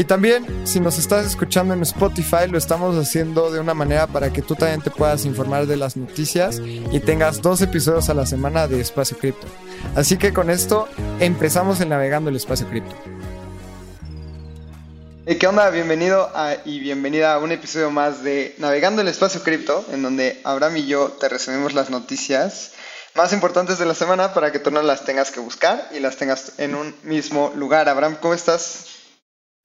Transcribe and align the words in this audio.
Y 0.00 0.04
también, 0.04 0.66
si 0.66 0.80
nos 0.80 0.96
estás 0.96 1.26
escuchando 1.26 1.74
en 1.74 1.82
Spotify, 1.82 2.48
lo 2.48 2.56
estamos 2.56 2.96
haciendo 2.96 3.50
de 3.50 3.60
una 3.60 3.74
manera 3.74 4.06
para 4.06 4.32
que 4.32 4.40
tú 4.40 4.54
también 4.54 4.80
te 4.80 4.90
puedas 4.90 5.26
informar 5.26 5.66
de 5.66 5.76
las 5.76 5.94
noticias 5.94 6.58
y 6.58 7.00
tengas 7.00 7.42
dos 7.42 7.60
episodios 7.60 8.08
a 8.08 8.14
la 8.14 8.24
semana 8.24 8.66
de 8.66 8.80
Espacio 8.80 9.18
Cripto. 9.18 9.46
Así 9.94 10.16
que 10.16 10.32
con 10.32 10.48
esto 10.48 10.88
empezamos 11.18 11.82
en 11.82 11.90
Navegando 11.90 12.30
el 12.30 12.36
Espacio 12.36 12.66
Cripto. 12.66 12.96
¿Qué 15.38 15.46
onda? 15.46 15.68
Bienvenido 15.68 16.32
y 16.64 16.80
bienvenida 16.80 17.34
a 17.34 17.38
un 17.38 17.52
episodio 17.52 17.90
más 17.90 18.24
de 18.24 18.54
Navegando 18.56 19.02
el 19.02 19.08
Espacio 19.08 19.42
Cripto, 19.42 19.84
en 19.92 20.00
donde 20.00 20.40
Abraham 20.44 20.78
y 20.78 20.86
yo 20.86 21.08
te 21.10 21.28
resumimos 21.28 21.74
las 21.74 21.90
noticias 21.90 22.70
más 23.14 23.34
importantes 23.34 23.78
de 23.78 23.84
la 23.84 23.94
semana 23.94 24.32
para 24.32 24.50
que 24.50 24.60
tú 24.60 24.70
no 24.70 24.80
las 24.80 25.04
tengas 25.04 25.30
que 25.30 25.40
buscar 25.40 25.90
y 25.94 26.00
las 26.00 26.16
tengas 26.16 26.52
en 26.56 26.74
un 26.74 26.94
mismo 27.02 27.52
lugar. 27.54 27.90
Abraham, 27.90 28.16
¿cómo 28.18 28.32
estás? 28.32 28.99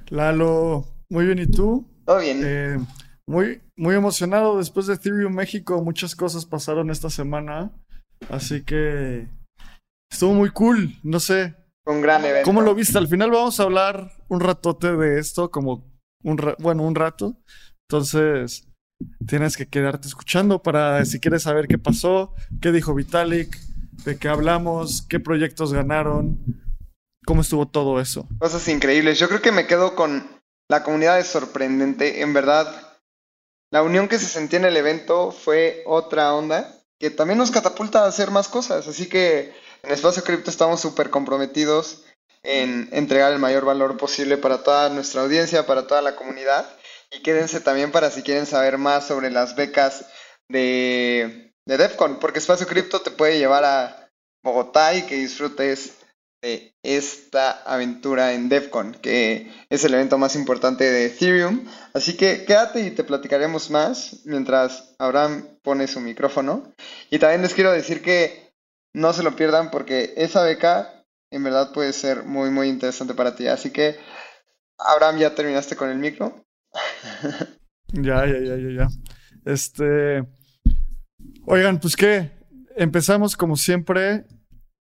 Lalo, 0.09 0.85
muy 1.09 1.25
bien, 1.25 1.39
¿y 1.39 1.47
tú? 1.47 1.87
Todo 2.05 2.19
bien. 2.19 2.41
Eh, 2.43 2.77
muy, 3.27 3.61
muy 3.75 3.95
emocionado 3.95 4.57
después 4.57 4.87
de 4.87 4.93
Ethereum 4.93 5.33
México, 5.33 5.81
muchas 5.81 6.15
cosas 6.15 6.45
pasaron 6.45 6.89
esta 6.91 7.09
semana, 7.09 7.71
así 8.29 8.63
que 8.63 9.27
estuvo 10.11 10.33
muy 10.33 10.51
cool, 10.51 10.95
no 11.03 11.19
sé, 11.19 11.55
un 11.85 12.01
gran 12.01 12.25
evento. 12.25 12.45
¿Cómo 12.45 12.61
lo 12.61 12.73
viste? 12.73 12.97
Al 12.97 13.07
final 13.07 13.31
vamos 13.31 13.59
a 13.59 13.63
hablar 13.63 14.11
un 14.27 14.39
ratote 14.39 14.95
de 14.95 15.19
esto, 15.19 15.51
como 15.51 15.85
un 16.23 16.37
bueno, 16.59 16.83
un 16.83 16.95
rato. 16.95 17.37
Entonces, 17.87 18.67
tienes 19.27 19.55
que 19.55 19.67
quedarte 19.67 20.07
escuchando 20.07 20.63
para 20.63 21.05
si 21.05 21.19
quieres 21.19 21.43
saber 21.43 21.67
qué 21.67 21.77
pasó, 21.77 22.33
qué 22.59 22.71
dijo 22.71 22.95
Vitalik, 22.95 23.55
de 24.03 24.17
qué 24.17 24.27
hablamos, 24.27 25.03
qué 25.07 25.19
proyectos 25.19 25.73
ganaron, 25.73 26.39
cómo 27.25 27.41
estuvo 27.41 27.67
todo 27.67 27.99
eso. 27.99 28.27
Cosas 28.39 28.67
increíbles. 28.67 29.19
Yo 29.19 29.27
creo 29.27 29.41
que 29.41 29.51
me 29.51 29.67
quedo 29.67 29.95
con 29.95 30.29
la 30.69 30.83
comunidad 30.83 31.19
es 31.19 31.27
sorprendente. 31.27 32.21
En 32.21 32.33
verdad, 32.33 32.97
la 33.71 33.83
unión 33.83 34.07
que 34.07 34.19
se 34.19 34.27
sentía 34.27 34.59
en 34.59 34.65
el 34.65 34.77
evento 34.77 35.31
fue 35.31 35.83
otra 35.85 36.33
onda 36.33 36.71
que 36.99 37.09
también 37.09 37.37
nos 37.37 37.51
catapulta 37.51 38.03
a 38.03 38.07
hacer 38.07 38.31
más 38.31 38.47
cosas. 38.47 38.87
Así 38.87 39.07
que 39.07 39.53
en 39.83 39.91
Espacio 39.91 40.23
Cripto 40.23 40.49
estamos 40.49 40.79
súper 40.79 41.09
comprometidos 41.09 42.03
en 42.43 42.89
entregar 42.91 43.33
el 43.33 43.39
mayor 43.39 43.65
valor 43.65 43.97
posible 43.97 44.37
para 44.37 44.63
toda 44.63 44.89
nuestra 44.89 45.21
audiencia, 45.21 45.65
para 45.65 45.87
toda 45.87 46.01
la 46.01 46.15
comunidad. 46.15 46.67
Y 47.11 47.21
quédense 47.21 47.59
también 47.59 47.91
para 47.91 48.11
si 48.11 48.23
quieren 48.23 48.45
saber 48.45 48.77
más 48.77 49.07
sobre 49.07 49.31
las 49.31 49.55
becas 49.55 50.05
de, 50.47 51.53
de 51.65 51.77
DEFCON, 51.77 52.19
porque 52.19 52.39
Espacio 52.39 52.67
Cripto 52.67 53.01
te 53.01 53.11
puede 53.11 53.39
llevar 53.39 53.63
a 53.63 54.11
Bogotá 54.43 54.93
y 54.93 55.03
que 55.03 55.15
disfrutes 55.15 55.93
de 56.45 56.75
esta 56.83 57.63
aventura 57.63 58.33
en 58.33 58.49
DEFCON, 58.49 58.93
que 59.01 59.51
es 59.67 59.83
el 59.83 59.95
evento 59.95 60.19
más 60.19 60.35
importante 60.35 60.83
de 60.83 61.07
Ethereum. 61.07 61.65
Así 61.95 62.15
que 62.15 62.45
quédate 62.45 62.85
y 62.85 62.91
te 62.91 63.03
platicaremos 63.03 63.71
más 63.71 64.21
mientras 64.25 64.95
Abraham 64.99 65.47
pone 65.63 65.87
su 65.87 65.99
micrófono. 65.99 66.71
Y 67.09 67.17
también 67.17 67.41
les 67.41 67.55
quiero 67.55 67.71
decir 67.71 68.03
que 68.03 68.53
no 68.93 69.11
se 69.11 69.23
lo 69.23 69.35
pierdan 69.35 69.71
porque 69.71 70.13
esa 70.17 70.43
beca 70.43 71.03
en 71.31 71.43
verdad 71.43 71.73
puede 71.73 71.93
ser 71.93 72.25
muy, 72.25 72.51
muy 72.51 72.69
interesante 72.69 73.15
para 73.15 73.35
ti. 73.35 73.47
Así 73.47 73.71
que, 73.71 73.95
Abraham, 74.77 75.17
¿ya 75.17 75.33
terminaste 75.33 75.75
con 75.75 75.89
el 75.89 75.97
micro? 75.97 76.45
ya, 77.87 78.23
ya, 78.27 78.39
ya, 78.39 78.55
ya, 78.55 78.69
ya. 78.77 78.87
Este. 79.45 80.23
Oigan, 81.47 81.79
pues 81.79 81.95
qué. 81.95 82.29
Empezamos 82.75 83.35
como 83.35 83.55
siempre 83.55 84.25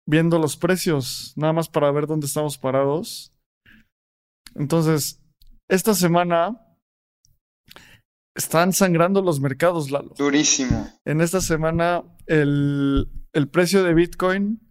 viendo 0.07 0.39
los 0.39 0.57
precios, 0.57 1.33
nada 1.35 1.53
más 1.53 1.69
para 1.69 1.91
ver 1.91 2.07
dónde 2.07 2.25
estamos 2.25 2.57
parados. 2.57 3.31
Entonces, 4.55 5.21
esta 5.69 5.93
semana 5.93 6.59
están 8.35 8.73
sangrando 8.73 9.21
los 9.21 9.39
mercados, 9.39 9.91
Lalo. 9.91 10.15
Durísimo. 10.17 10.91
En 11.05 11.21
esta 11.21 11.41
semana, 11.41 12.03
el, 12.25 13.07
el 13.33 13.49
precio 13.49 13.83
de 13.83 13.93
Bitcoin 13.93 14.61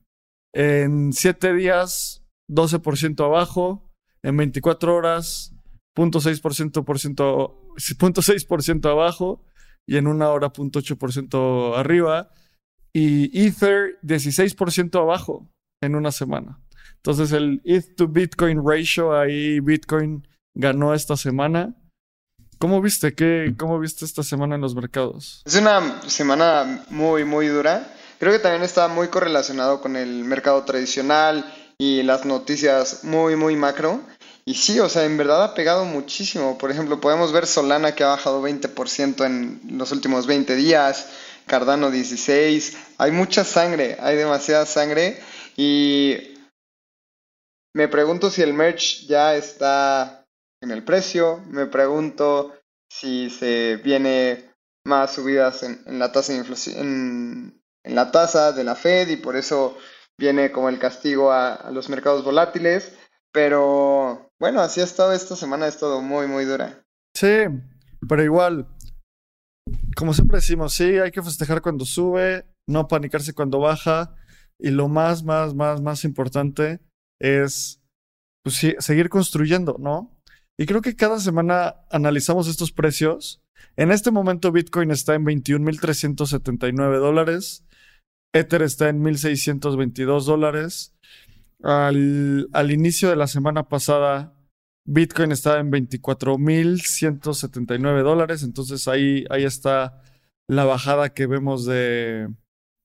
en 0.55 1.13
7 1.13 1.55
días 1.55 2.25
12% 2.49 3.25
abajo, 3.25 3.93
en 4.23 4.39
24 4.39 4.95
horas 4.95 5.53
0.6% 5.97 8.91
abajo 8.91 9.45
y 9.87 9.97
en 9.97 10.07
una 10.07 10.29
hora 10.31 10.53
0.8% 10.53 11.77
arriba 11.77 12.31
y 12.99 13.47
Ether 13.47 13.99
16% 14.03 14.99
abajo 14.99 15.47
en 15.83 15.97
una 15.97 16.11
semana. 16.11 16.59
Entonces 16.95 17.31
el 17.33 17.61
ETH 17.62 17.95
to 17.95 18.09
Bitcoin 18.09 18.62
ratio 18.67 19.15
ahí 19.15 19.61
Bitcoin 19.61 20.27
ganó 20.55 20.95
esta 20.95 21.15
semana. 21.15 21.75
¿Cómo 22.59 22.81
viste? 22.81 23.15
¿Qué, 23.15 23.55
¿Cómo 23.59 23.79
viste 23.79 24.07
esta 24.07 24.23
semana 24.23 24.55
en 24.55 24.62
los 24.62 24.75
mercados? 24.75 25.43
Es 25.45 25.57
una 25.57 26.01
semana 26.09 26.87
muy, 26.89 27.27
muy 27.27 27.49
dura. 27.49 27.87
Creo 28.19 28.33
que 28.33 28.39
también 28.39 28.62
está 28.62 28.89
muy 28.89 29.09
correlacionado 29.09 29.83
con 29.83 29.95
el 29.95 30.25
mercado 30.25 30.65
tradicional 30.65 31.45
y 31.77 32.03
las 32.03 32.25
noticias 32.25 33.05
muy, 33.05 33.37
muy 33.37 33.57
macro. 33.57 34.01
Y 34.47 34.55
sí, 34.55 34.81
o 34.81 34.89
sea, 34.89 35.05
en 35.05 35.19
verdad 35.19 35.45
ha 35.45 35.55
pegado 35.55 35.84
muchísimo. 35.84 36.57
Por 36.57 36.71
ejemplo, 36.71 36.99
podemos 36.99 37.31
ver 37.31 37.47
Solana 37.47 37.95
que 37.95 38.05
ha 38.05 38.09
bajado 38.09 38.41
20% 38.43 39.27
en 39.27 39.61
los 39.77 39.93
últimos 39.93 40.27
20 40.27 40.55
días, 40.55 41.09
Cardano 41.47 41.91
16. 41.91 42.77
Hay 42.99 43.12
mucha 43.12 43.45
sangre, 43.45 43.97
hay 44.01 44.17
demasiada 44.17 44.67
sangre. 44.67 45.19
Y 45.57 46.34
me 47.75 47.89
pregunto 47.89 48.31
si 48.31 48.43
el 48.43 48.53
merch 48.53 49.07
ya 49.07 49.37
está 49.37 50.27
en 50.61 50.71
el 50.71 50.83
precio. 50.83 51.43
Me 51.49 51.67
pregunto 51.67 52.55
si 52.91 53.31
se 53.31 53.77
viene 53.77 54.51
más 54.84 55.15
subidas 55.15 55.62
en, 55.62 55.99
la 55.99 56.12
tasa 56.12 56.33
de 56.33 56.39
inflación, 56.39 57.61
en 57.84 57.95
la 57.95 58.11
tasa 58.11 58.53
de 58.53 58.65
la 58.65 58.75
Fed 58.75 59.09
y 59.09 59.17
por 59.17 59.37
eso 59.37 59.77
viene 60.19 60.53
como 60.53 60.69
el 60.69 60.78
castigo 60.78 61.33
a, 61.33 61.71
los 61.71 61.89
mercados 61.89 62.25
volátiles. 62.25 62.97
Pero 63.33 64.31
bueno, 64.41 64.61
así 64.61 64.81
ha 64.81 64.84
estado 64.84 65.13
esta 65.13 65.37
semana, 65.37 65.67
ha 65.67 65.69
estado 65.69 66.01
muy, 66.01 66.27
muy 66.27 66.45
dura. 66.45 66.83
Sí, 67.15 67.45
pero 68.09 68.25
igual, 68.25 68.67
como 69.97 70.15
siempre 70.15 70.37
decimos, 70.37 70.75
sí, 70.75 70.99
hay 70.99 71.11
que 71.11 71.23
festejar 71.23 71.62
cuando 71.62 71.84
sube, 71.84 72.47
no 72.69 72.87
panicarse 72.87 73.33
cuando 73.33 73.59
baja. 73.59 74.15
Y 74.59 74.71
lo 74.71 74.89
más, 74.89 75.25
más, 75.25 75.55
más, 75.55 75.83
más 75.83 76.05
importante 76.05 76.81
es 77.21 77.83
pues, 78.45 78.77
seguir 78.79 79.09
construyendo, 79.09 79.77
¿no? 79.79 80.17
Y 80.59 80.67
creo 80.67 80.81
que 80.83 80.97
cada 80.97 81.19
semana 81.19 81.77
analizamos 81.91 82.49
estos 82.49 82.73
precios. 82.73 83.43
En 83.77 83.91
este 83.91 84.11
momento 84.11 84.53
Bitcoin 84.53 84.91
está 84.91 85.15
en 85.15 85.25
21.379 85.25 86.99
dólares. 86.99 87.67
Ether 88.33 88.63
está 88.63 88.89
en 88.89 89.03
1.622 89.03 90.25
dólares. 90.25 90.95
Al, 91.63 92.49
al, 92.53 92.71
inicio 92.71 93.09
de 93.09 93.17
la 93.17 93.27
semana 93.27 93.69
pasada, 93.69 94.36
Bitcoin 94.87 95.33
estaba 95.33 95.59
en 95.59 95.71
24.179 95.71 98.03
dólares. 98.03 98.43
Entonces 98.43 98.89
ahí, 98.89 99.27
ahí 99.31 99.45
está 99.45 100.03
la 100.49 100.65
bajada 100.65 101.13
que 101.13 101.27
vemos 101.27 101.66
de, 101.66 102.28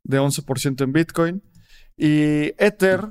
de 0.06 0.20
11% 0.20 0.84
en 0.84 0.94
Bitcoin. 0.94 1.42
Y 1.98 2.54
Ether, 2.58 3.08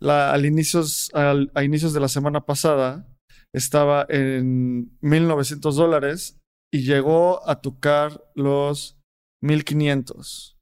al 0.00 0.46
inicios, 0.46 1.10
al, 1.12 1.50
a 1.54 1.64
inicios 1.64 1.92
de 1.92 2.00
la 2.00 2.08
semana 2.08 2.46
pasada, 2.46 3.06
estaba 3.52 4.06
en 4.08 4.98
1.900 5.00 5.74
dólares 5.74 6.40
y 6.72 6.84
llegó 6.84 7.46
a 7.48 7.60
tocar 7.60 8.24
los 8.34 8.98
1.500 9.42 10.52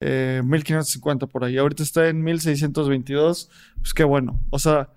eh, 0.00 0.42
1550 0.44 1.26
por 1.26 1.44
ahí. 1.44 1.56
Ahorita 1.56 1.82
está 1.82 2.08
en 2.08 2.22
1622. 2.22 3.50
Pues 3.76 3.94
qué 3.94 4.04
bueno. 4.04 4.44
O 4.50 4.58
sea, 4.58 4.92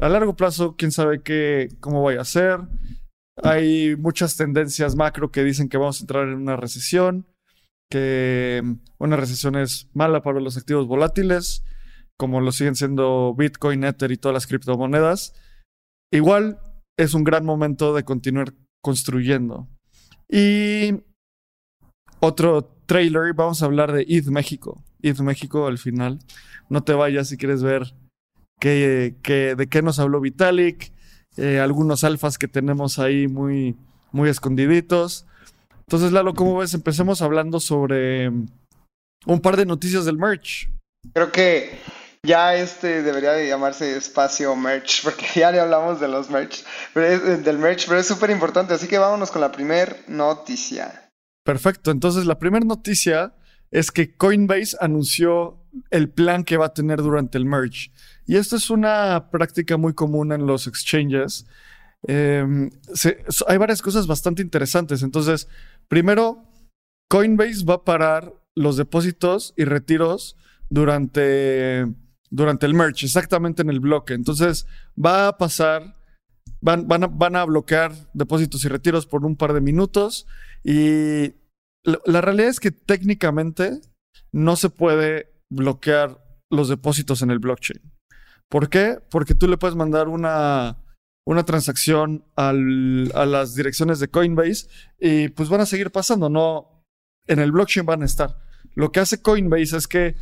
a 0.00 0.08
largo 0.08 0.34
plazo, 0.34 0.76
quién 0.76 0.92
sabe 0.92 1.22
qué, 1.22 1.68
cómo 1.80 2.02
vaya 2.02 2.22
a 2.22 2.24
ser. 2.24 2.60
Hay 3.42 3.96
muchas 3.96 4.36
tendencias 4.36 4.96
macro 4.96 5.30
que 5.30 5.44
dicen 5.44 5.68
que 5.68 5.78
vamos 5.78 6.00
a 6.00 6.04
entrar 6.04 6.28
en 6.28 6.34
una 6.34 6.56
recesión, 6.56 7.26
que 7.90 8.62
una 8.98 9.16
recesión 9.16 9.56
es 9.56 9.88
mala 9.92 10.22
para 10.22 10.40
los 10.40 10.56
activos 10.56 10.86
volátiles, 10.86 11.64
como 12.18 12.40
lo 12.40 12.52
siguen 12.52 12.76
siendo 12.76 13.34
Bitcoin, 13.34 13.84
Ether 13.84 14.10
y 14.10 14.16
todas 14.16 14.34
las 14.34 14.46
criptomonedas. 14.46 15.34
Igual 16.12 16.58
es 16.98 17.14
un 17.14 17.24
gran 17.24 17.44
momento 17.44 17.94
de 17.94 18.04
continuar 18.04 18.54
construyendo. 18.82 19.68
Y 20.28 21.02
otro 22.20 22.76
trailer, 22.86 23.34
vamos 23.34 23.62
a 23.62 23.66
hablar 23.66 23.92
de 23.92 24.06
ETH 24.08 24.26
México. 24.26 24.82
ETH 25.02 25.20
México 25.20 25.66
al 25.66 25.78
final. 25.78 26.18
No 26.68 26.82
te 26.82 26.94
vayas 26.94 27.28
si 27.28 27.36
quieres 27.36 27.62
ver 27.62 27.94
qué- 28.60 29.54
de 29.56 29.66
qué 29.68 29.82
nos 29.82 29.98
habló 29.98 30.20
Vitalik, 30.20 30.92
eh, 31.36 31.58
algunos 31.60 32.04
alfas 32.04 32.38
que 32.38 32.48
tenemos 32.48 32.98
ahí 32.98 33.26
muy, 33.28 33.76
muy 34.12 34.28
escondiditos. 34.28 35.26
Entonces, 35.80 36.12
Lalo, 36.12 36.34
¿cómo 36.34 36.58
ves? 36.58 36.74
Empecemos 36.74 37.22
hablando 37.22 37.58
sobre 37.58 38.30
mm, 38.30 38.46
un 39.26 39.40
par 39.40 39.56
de 39.56 39.66
noticias 39.66 40.04
del 40.04 40.18
merch. 40.18 40.70
Creo 41.14 41.32
que 41.32 41.78
ya 42.22 42.54
este 42.54 43.02
debería 43.02 43.32
de 43.32 43.48
llamarse 43.48 43.96
espacio 43.96 44.54
merch, 44.54 45.02
porque 45.04 45.24
ya 45.34 45.50
le 45.50 45.58
hablamos 45.60 46.00
de 46.00 46.08
los 46.08 46.30
merch, 46.30 46.64
pero 46.94 47.06
es- 47.06 47.44
del 47.44 47.58
merch, 47.58 47.86
pero 47.88 47.98
es 47.98 48.06
súper 48.06 48.30
importante. 48.30 48.74
Así 48.74 48.86
que 48.86 48.98
vámonos 48.98 49.30
con 49.30 49.40
la 49.40 49.50
primer 49.52 50.04
noticia. 50.08 51.08
Perfecto. 51.44 51.90
Entonces, 51.90 52.26
la 52.26 52.38
primera 52.38 52.64
noticia 52.66 53.34
es 53.70 53.90
que 53.90 54.14
Coinbase 54.16 54.76
anunció 54.80 55.59
el 55.90 56.08
plan 56.10 56.44
que 56.44 56.56
va 56.56 56.66
a 56.66 56.74
tener 56.74 56.98
durante 57.02 57.38
el 57.38 57.44
merge. 57.44 57.90
Y 58.26 58.36
esto 58.36 58.56
es 58.56 58.70
una 58.70 59.30
práctica 59.30 59.76
muy 59.76 59.94
común 59.94 60.32
en 60.32 60.46
los 60.46 60.66
exchanges. 60.66 61.46
So- 62.06 63.48
hay 63.48 63.58
varias 63.58 63.82
cosas 63.82 64.06
bastante 64.06 64.42
interesantes. 64.42 65.02
Entonces, 65.02 65.48
primero, 65.88 66.44
Coinbase 67.08 67.64
va 67.64 67.74
a 67.74 67.84
parar 67.84 68.32
los 68.56 68.76
depósitos 68.76 69.54
y 69.56 69.64
retiros 69.64 70.36
durante, 70.68 71.86
durante 72.30 72.66
el 72.66 72.74
merge, 72.74 73.06
exactamente 73.06 73.62
en 73.62 73.70
el 73.70 73.80
bloque. 73.80 74.14
Entonces, 74.14 74.66
va 74.96 75.28
a 75.28 75.38
pasar, 75.38 75.96
van, 76.60 76.86
van, 76.86 77.04
a, 77.04 77.06
van 77.08 77.36
a 77.36 77.44
bloquear 77.44 77.92
depósitos 78.14 78.64
y 78.64 78.68
retiros 78.68 79.06
por 79.06 79.24
un 79.24 79.36
par 79.36 79.52
de 79.52 79.60
minutos. 79.60 80.26
Y 80.62 81.34
la 81.84 82.20
realidad 82.20 82.50
es 82.50 82.60
que 82.60 82.70
técnicamente 82.70 83.80
no 84.32 84.56
se 84.56 84.70
puede 84.70 85.32
bloquear 85.50 86.24
los 86.50 86.68
depósitos 86.68 87.22
en 87.22 87.30
el 87.30 87.38
blockchain. 87.38 87.80
¿Por 88.48 88.68
qué? 88.68 88.98
Porque 89.10 89.34
tú 89.34 89.46
le 89.46 89.58
puedes 89.58 89.76
mandar 89.76 90.08
una, 90.08 90.78
una 91.26 91.44
transacción 91.44 92.24
a 92.36 92.52
las 92.52 93.54
direcciones 93.54 94.00
de 94.00 94.08
Coinbase 94.08 94.68
y 94.98 95.28
pues 95.28 95.48
van 95.48 95.60
a 95.60 95.66
seguir 95.66 95.90
pasando, 95.90 96.28
no 96.28 96.84
en 97.26 97.38
el 97.38 97.52
blockchain 97.52 97.86
van 97.86 98.02
a 98.02 98.06
estar. 98.06 98.38
Lo 98.74 98.90
que 98.90 99.00
hace 99.00 99.22
Coinbase 99.22 99.76
es 99.76 99.86
que 99.86 100.16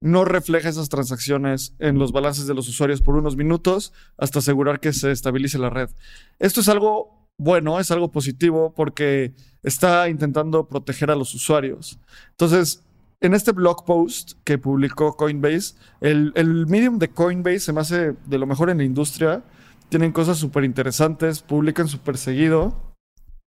no 0.00 0.24
refleja 0.24 0.68
esas 0.68 0.88
transacciones 0.88 1.74
en 1.78 1.98
los 1.98 2.12
balances 2.12 2.46
de 2.46 2.54
los 2.54 2.68
usuarios 2.68 3.00
por 3.00 3.16
unos 3.16 3.36
minutos 3.36 3.92
hasta 4.18 4.38
asegurar 4.38 4.80
que 4.80 4.92
se 4.92 5.10
estabilice 5.10 5.58
la 5.58 5.70
red. 5.70 5.90
Esto 6.38 6.60
es 6.60 6.68
algo 6.68 7.24
bueno, 7.38 7.80
es 7.80 7.90
algo 7.90 8.12
positivo 8.12 8.74
porque 8.74 9.34
está 9.62 10.08
intentando 10.08 10.68
proteger 10.68 11.10
a 11.10 11.16
los 11.16 11.34
usuarios. 11.34 11.98
Entonces, 12.30 12.84
en 13.24 13.34
este 13.34 13.52
blog 13.52 13.84
post 13.84 14.32
que 14.44 14.58
publicó 14.58 15.16
Coinbase, 15.16 15.76
el, 16.00 16.66
medium 16.68 16.98
de 16.98 17.08
Coinbase 17.08 17.60
se 17.60 17.72
me 17.72 17.80
hace 17.80 18.14
de 18.26 18.38
lo 18.38 18.46
mejor 18.46 18.68
en 18.68 18.78
la 18.78 18.84
industria. 18.84 19.42
Tienen 19.88 20.12
cosas 20.12 20.38
súper 20.38 20.64
interesantes, 20.64 21.40
publican 21.40 21.88
súper 21.88 22.18
seguido. 22.18 22.94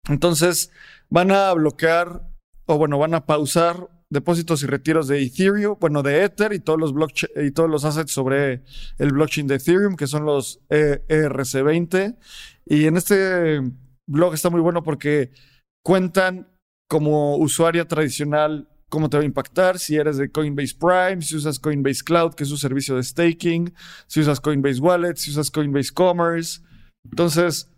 Entonces, 0.08 0.72
van 1.10 1.32
a 1.32 1.54
bloquear, 1.54 2.28
o 2.66 2.78
bueno, 2.78 2.98
van 2.98 3.14
a 3.14 3.26
pausar 3.26 3.90
depósitos 4.10 4.64
y 4.64 4.66
retiros 4.66 5.08
de 5.08 5.22
Ethereum, 5.22 5.78
bueno, 5.80 6.02
de 6.02 6.24
Ether 6.24 6.52
y 6.54 6.60
todos 6.60 6.80
los 6.80 7.12
y 7.36 7.52
todos 7.52 7.70
los 7.70 7.86
assets 7.86 8.12
sobre 8.12 8.64
el 8.98 9.12
blockchain 9.12 9.46
de 9.46 9.56
Ethereum, 9.56 9.96
que 9.96 10.08
son 10.08 10.26
los 10.26 10.62
E- 10.70 11.04
ERC20. 11.08 12.18
Y 12.66 12.86
en 12.86 12.98
este 12.98 13.62
blog 14.08 14.34
está 14.34 14.50
muy 14.50 14.62
bueno 14.62 14.82
porque 14.82 15.32
cuentan 15.86 16.48
como 16.90 17.38
usuaria 17.38 17.88
tradicional 17.88 18.68
cómo 18.90 19.10
te 19.10 19.18
va 19.18 19.24
a 19.24 19.26
impactar, 19.26 19.80
si 19.80 19.96
eres 19.96 20.18
de 20.18 20.32
Coinbase 20.32 20.76
Prime, 20.80 21.22
si 21.22 21.36
usas 21.36 21.60
Coinbase 21.60 22.04
Cloud, 22.04 22.34
que 22.34 22.44
es 22.44 22.50
su 22.50 22.58
servicio 22.58 22.96
de 22.96 23.04
staking, 23.04 23.74
si 24.08 24.20
usas 24.20 24.42
Coinbase 24.42 24.80
Wallet, 24.80 25.16
si 25.16 25.32
usas 25.32 25.52
Coinbase 25.52 25.94
Commerce. 25.94 26.62
Entonces, 27.04 27.70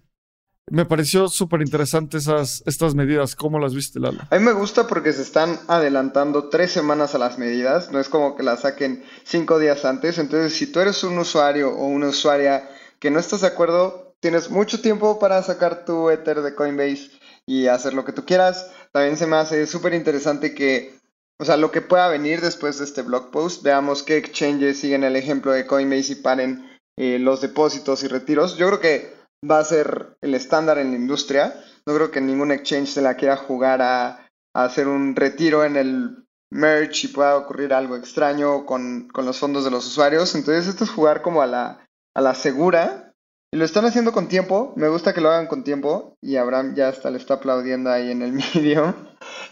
me 0.70 0.86
pareció 0.86 1.28
súper 1.28 1.62
interesante 1.62 2.18
esas, 2.18 2.64
estas 2.66 2.96
medidas. 2.96 3.36
¿Cómo 3.36 3.60
las 3.60 3.76
viste, 3.76 4.00
Lalo? 4.00 4.22
A 4.30 4.38
mí 4.38 4.46
me 4.46 4.54
gusta 4.54 4.88
porque 4.88 5.12
se 5.12 5.22
están 5.22 5.60
adelantando 5.68 6.50
tres 6.50 6.72
semanas 6.72 7.14
a 7.14 7.18
las 7.18 7.38
medidas, 7.38 7.92
no 7.92 8.00
es 8.00 8.08
como 8.08 8.36
que 8.36 8.44
las 8.44 8.62
saquen 8.62 9.04
cinco 9.24 9.60
días 9.60 9.84
antes. 9.84 10.18
Entonces, 10.18 10.54
si 10.54 10.68
tú 10.72 10.80
eres 10.80 11.04
un 11.04 11.18
usuario 11.18 11.72
o 11.72 11.88
una 11.88 12.08
usuaria 12.08 12.70
que 13.00 13.12
no 13.12 13.20
estás 13.20 13.42
de 13.42 13.48
acuerdo, 13.48 14.16
tienes 14.22 14.50
mucho 14.50 14.82
tiempo 14.82 15.20
para 15.20 15.44
sacar 15.44 15.84
tu 15.84 16.10
Ether 16.10 16.42
de 16.42 16.56
Coinbase 16.56 17.12
y 17.46 17.68
hacer 17.68 17.94
lo 17.94 18.06
que 18.06 18.14
tú 18.14 18.24
quieras. 18.26 18.72
También 18.94 19.18
se 19.18 19.28
me 19.28 19.36
hace 19.36 19.68
súper 19.68 19.94
interesante 19.94 20.54
que, 20.54 21.01
o 21.42 21.46
sea, 21.46 21.58
lo 21.58 21.72
que 21.72 21.82
pueda 21.82 22.08
venir 22.08 22.40
después 22.40 22.78
de 22.78 22.86
este 22.86 23.02
blog 23.02 23.32
post, 23.32 23.64
veamos 23.64 24.04
qué 24.04 24.16
exchanges 24.16 24.80
siguen 24.80 25.04
el 25.04 25.16
ejemplo 25.16 25.52
de 25.52 25.66
Coinbase 25.66 26.14
y 26.14 26.16
paren 26.18 26.70
eh, 27.00 27.18
los 27.18 27.42
depósitos 27.42 28.04
y 28.04 28.08
retiros. 28.08 28.58
Yo 28.58 28.68
creo 28.68 28.80
que 28.80 29.16
va 29.50 29.58
a 29.58 29.64
ser 29.64 30.18
el 30.22 30.36
estándar 30.36 30.78
en 30.78 30.92
la 30.92 30.98
industria. 30.98 31.56
No 31.88 31.96
creo 31.96 32.12
que 32.12 32.22
ningún 32.22 32.52
exchange 32.52 32.90
se 32.90 33.02
la 33.02 33.16
quiera 33.16 33.38
jugar 33.38 33.82
a, 33.82 34.30
a 34.54 34.64
hacer 34.64 34.88
un 34.88 35.16
retiro 35.16 35.66
en 35.66 35.78
el 35.78 36.26
merge 36.52 37.08
y 37.08 37.12
pueda 37.12 37.36
ocurrir 37.38 37.74
algo 37.74 37.96
extraño 37.96 38.68
con, 38.68 39.08
con 39.08 39.26
los 39.26 39.40
fondos 39.40 39.64
de 39.64 39.72
los 39.72 39.88
usuarios. 39.88 40.36
Entonces 40.36 40.68
esto 40.68 40.84
es 40.84 40.92
jugar 40.92 41.24
como 41.24 41.42
a 41.42 41.48
la, 41.48 41.88
a 42.16 42.22
la 42.22 42.36
segura. 42.36 43.16
Y 43.52 43.58
lo 43.58 43.66
están 43.66 43.86
haciendo 43.86 44.12
con 44.12 44.28
tiempo. 44.28 44.74
Me 44.76 44.90
gusta 44.90 45.12
que 45.12 45.22
lo 45.22 45.32
hagan 45.32 45.48
con 45.48 45.64
tiempo. 45.64 46.14
Y 46.22 46.36
Abraham 46.36 46.76
ya 46.76 46.90
hasta 46.90 47.10
le 47.10 47.18
está 47.18 47.34
aplaudiendo 47.34 47.90
ahí 47.90 48.12
en 48.12 48.22
el 48.22 48.32
vídeo. 48.54 48.94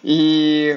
Y, 0.03 0.67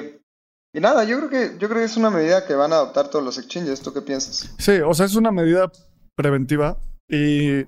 y 0.73 0.79
nada, 0.79 1.03
yo 1.03 1.17
creo 1.17 1.29
que 1.29 1.57
yo 1.59 1.69
creo 1.69 1.79
que 1.79 1.85
es 1.85 1.97
una 1.97 2.09
medida 2.09 2.45
que 2.45 2.55
van 2.55 2.73
a 2.73 2.77
adoptar 2.77 3.09
todos 3.09 3.23
los 3.23 3.37
exchanges. 3.37 3.81
¿Tú 3.81 3.93
qué 3.93 4.01
piensas? 4.01 4.53
Sí, 4.57 4.79
o 4.85 4.93
sea, 4.93 5.05
es 5.05 5.15
una 5.15 5.31
medida 5.31 5.71
preventiva 6.15 6.77
y 7.07 7.65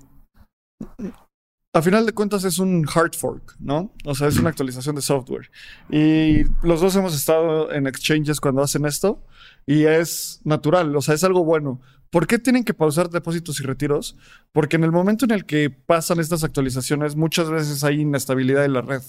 a 1.76 1.82
final 1.82 2.06
de 2.06 2.12
cuentas 2.12 2.42
es 2.44 2.58
un 2.58 2.86
hard 2.92 3.14
fork, 3.14 3.54
¿no? 3.58 3.92
O 4.04 4.14
sea, 4.14 4.28
es 4.28 4.38
una 4.38 4.48
actualización 4.48 4.96
de 4.96 5.02
software. 5.02 5.50
Y 5.90 6.44
los 6.66 6.80
dos 6.80 6.96
hemos 6.96 7.14
estado 7.14 7.70
en 7.70 7.86
exchanges 7.86 8.40
cuando 8.40 8.62
hacen 8.62 8.86
esto 8.86 9.22
y 9.66 9.84
es 9.84 10.40
natural, 10.44 10.96
o 10.96 11.02
sea, 11.02 11.14
es 11.14 11.22
algo 11.22 11.44
bueno. 11.44 11.80
¿Por 12.10 12.26
qué 12.26 12.38
tienen 12.38 12.64
que 12.64 12.72
pausar 12.72 13.10
depósitos 13.10 13.60
y 13.60 13.64
retiros? 13.64 14.16
Porque 14.52 14.76
en 14.76 14.84
el 14.84 14.92
momento 14.92 15.26
en 15.26 15.32
el 15.32 15.44
que 15.44 15.68
pasan 15.68 16.18
estas 16.18 16.44
actualizaciones, 16.44 17.14
muchas 17.14 17.50
veces 17.50 17.84
hay 17.84 18.00
inestabilidad 18.00 18.64
en 18.64 18.72
la 18.72 18.80
red. 18.80 19.02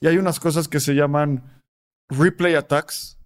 Y 0.00 0.08
hay 0.08 0.16
unas 0.16 0.40
cosas 0.40 0.66
que 0.66 0.80
se 0.80 0.94
llaman 0.94 1.62
replay 2.08 2.54
attacks, 2.54 3.17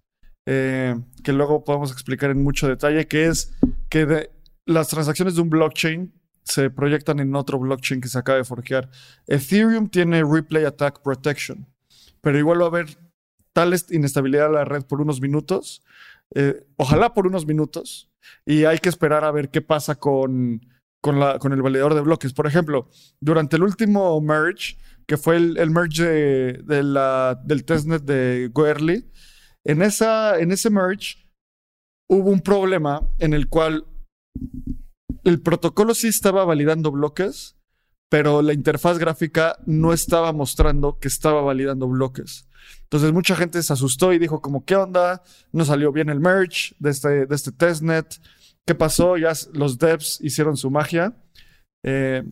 eh, 0.46 0.94
que 1.22 1.32
luego 1.32 1.64
podemos 1.64 1.92
explicar 1.92 2.30
en 2.30 2.42
mucho 2.42 2.68
detalle, 2.68 3.06
que 3.06 3.26
es 3.26 3.52
que 3.88 4.06
de- 4.06 4.30
las 4.66 4.88
transacciones 4.88 5.34
de 5.34 5.42
un 5.42 5.50
blockchain 5.50 6.12
se 6.44 6.70
proyectan 6.70 7.20
en 7.20 7.34
otro 7.36 7.58
blockchain 7.58 8.00
que 8.00 8.08
se 8.08 8.18
acaba 8.18 8.38
de 8.38 8.44
forquear. 8.44 8.90
Ethereum 9.26 9.88
tiene 9.88 10.24
Replay 10.24 10.64
Attack 10.64 11.02
Protection, 11.02 11.66
pero 12.20 12.38
igual 12.38 12.60
va 12.60 12.64
a 12.64 12.68
haber 12.68 12.86
tal 13.52 13.72
est- 13.72 13.92
inestabilidad 13.92 14.46
en 14.46 14.54
la 14.54 14.64
red 14.64 14.82
por 14.84 15.00
unos 15.00 15.20
minutos, 15.20 15.82
eh, 16.34 16.64
ojalá 16.76 17.14
por 17.14 17.26
unos 17.26 17.46
minutos, 17.46 18.10
y 18.46 18.64
hay 18.64 18.78
que 18.78 18.88
esperar 18.88 19.24
a 19.24 19.30
ver 19.30 19.50
qué 19.50 19.60
pasa 19.62 19.94
con, 19.96 20.60
con, 21.00 21.20
la, 21.20 21.38
con 21.38 21.52
el 21.52 21.62
validador 21.62 21.94
de 21.94 22.00
bloques. 22.00 22.32
Por 22.32 22.46
ejemplo, 22.46 22.88
durante 23.20 23.56
el 23.56 23.62
último 23.64 24.20
merge, 24.20 24.76
que 25.06 25.16
fue 25.16 25.36
el, 25.36 25.70
merge 25.70 26.02
de, 26.04 26.52
de 26.64 27.36
del 27.44 27.64
testnet 27.64 28.02
de 28.04 28.48
Goerli, 28.52 29.10
en, 29.66 29.82
esa, 29.82 30.38
en 30.38 30.52
ese 30.52 30.70
merge 30.70 31.16
hubo 32.08 32.30
un 32.30 32.40
problema 32.40 33.08
en 33.18 33.32
el 33.34 33.48
cual 33.48 33.86
el 35.24 35.40
protocolo 35.40 35.94
sí 35.94 36.08
estaba 36.08 36.44
validando 36.44 36.90
bloques, 36.90 37.56
pero 38.10 38.42
la 38.42 38.52
interfaz 38.52 38.98
gráfica 38.98 39.56
no 39.66 39.92
estaba 39.92 40.32
mostrando 40.32 40.98
que 40.98 41.08
estaba 41.08 41.40
validando 41.40 41.88
bloques. 41.88 42.48
Entonces 42.82 43.12
mucha 43.12 43.36
gente 43.36 43.62
se 43.62 43.72
asustó 43.72 44.12
y 44.12 44.18
dijo 44.18 44.40
como, 44.40 44.64
¿qué 44.64 44.76
onda? 44.76 45.22
No 45.52 45.64
salió 45.64 45.92
bien 45.92 46.10
el 46.10 46.20
merge 46.20 46.74
de 46.78 46.90
este, 46.90 47.26
de 47.26 47.34
este 47.34 47.52
testnet. 47.52 48.20
¿Qué 48.66 48.74
pasó? 48.74 49.16
Ya 49.16 49.32
los 49.54 49.78
devs 49.78 50.18
hicieron 50.20 50.56
su 50.56 50.70
magia. 50.70 51.16
Eh, 51.84 52.22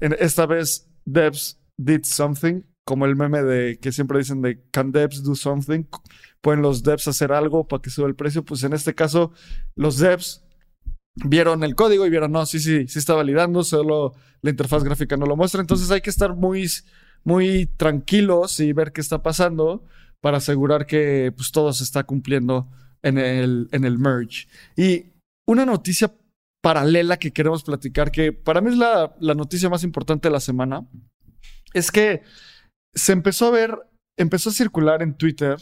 esta 0.00 0.46
vez 0.46 0.88
devs 1.04 1.60
did 1.76 2.04
something, 2.04 2.62
como 2.86 3.04
el 3.04 3.14
meme 3.14 3.42
de 3.42 3.78
que 3.78 3.92
siempre 3.92 4.18
dicen 4.18 4.40
de 4.42 4.64
can 4.70 4.90
devs 4.90 5.22
do 5.22 5.34
something? 5.34 5.84
¿Pueden 6.46 6.62
los 6.62 6.84
devs 6.84 7.08
hacer 7.08 7.32
algo 7.32 7.66
para 7.66 7.82
que 7.82 7.90
suba 7.90 8.06
el 8.06 8.14
precio? 8.14 8.44
Pues 8.44 8.62
en 8.62 8.72
este 8.72 8.94
caso, 8.94 9.32
los 9.74 9.98
devs 9.98 10.44
vieron 11.16 11.64
el 11.64 11.74
código 11.74 12.06
y 12.06 12.10
vieron, 12.10 12.30
no, 12.30 12.46
sí, 12.46 12.60
sí, 12.60 12.86
sí 12.86 13.00
está 13.00 13.14
validando, 13.14 13.64
solo 13.64 14.14
la 14.42 14.50
interfaz 14.50 14.84
gráfica 14.84 15.16
no 15.16 15.26
lo 15.26 15.34
muestra. 15.34 15.60
Entonces 15.60 15.90
hay 15.90 16.02
que 16.02 16.10
estar 16.10 16.36
muy, 16.36 16.70
muy 17.24 17.66
tranquilos 17.66 18.60
y 18.60 18.72
ver 18.72 18.92
qué 18.92 19.00
está 19.00 19.24
pasando 19.24 19.86
para 20.20 20.36
asegurar 20.36 20.86
que 20.86 21.32
pues, 21.36 21.50
todo 21.50 21.72
se 21.72 21.82
está 21.82 22.04
cumpliendo 22.04 22.70
en 23.02 23.18
el, 23.18 23.68
en 23.72 23.84
el 23.84 23.98
merge. 23.98 24.46
Y 24.76 25.06
una 25.48 25.66
noticia 25.66 26.14
paralela 26.62 27.16
que 27.16 27.32
queremos 27.32 27.64
platicar, 27.64 28.12
que 28.12 28.32
para 28.32 28.60
mí 28.60 28.70
es 28.70 28.78
la, 28.78 29.16
la 29.18 29.34
noticia 29.34 29.68
más 29.68 29.82
importante 29.82 30.28
de 30.28 30.32
la 30.32 30.38
semana, 30.38 30.86
es 31.74 31.90
que 31.90 32.22
se 32.94 33.10
empezó 33.10 33.48
a 33.48 33.50
ver, 33.50 33.76
empezó 34.16 34.50
a 34.50 34.52
circular 34.52 35.02
en 35.02 35.16
Twitter 35.16 35.58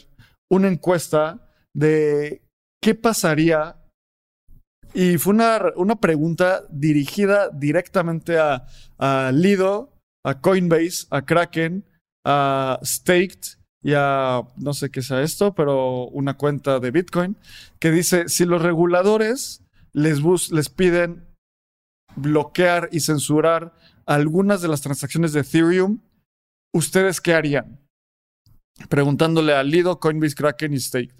una 0.49 0.67
encuesta 0.67 1.47
de 1.73 2.41
¿qué 2.81 2.95
pasaría? 2.95 3.77
Y 4.93 5.17
fue 5.17 5.33
una, 5.33 5.59
una 5.75 5.95
pregunta 5.95 6.63
dirigida 6.69 7.49
directamente 7.49 8.37
a, 8.37 8.65
a 8.97 9.31
Lido, 9.33 9.93
a 10.23 10.39
Coinbase, 10.39 11.07
a 11.09 11.23
Kraken, 11.23 11.85
a 12.25 12.79
Staked 12.83 13.57
y 13.83 13.93
a 13.95 14.41
no 14.57 14.73
sé 14.73 14.89
qué 14.89 15.01
sea 15.01 15.21
esto, 15.21 15.53
pero 15.53 16.07
una 16.07 16.35
cuenta 16.35 16.79
de 16.79 16.91
Bitcoin 16.91 17.37
que 17.79 17.91
dice 17.91 18.29
si 18.29 18.45
los 18.45 18.61
reguladores 18.61 19.63
les, 19.93 20.19
les 20.51 20.69
piden 20.69 21.27
bloquear 22.15 22.89
y 22.91 23.01
censurar 23.01 23.73
algunas 24.05 24.61
de 24.61 24.69
las 24.69 24.81
transacciones 24.81 25.33
de 25.33 25.41
Ethereum, 25.41 25.99
¿ustedes 26.73 27.21
qué 27.21 27.33
harían? 27.33 27.84
Preguntándole 28.89 29.53
a 29.53 29.63
Lido, 29.63 29.99
Coinbase, 29.99 30.35
Kraken 30.35 30.73
y 30.73 30.79
Staked. 30.79 31.15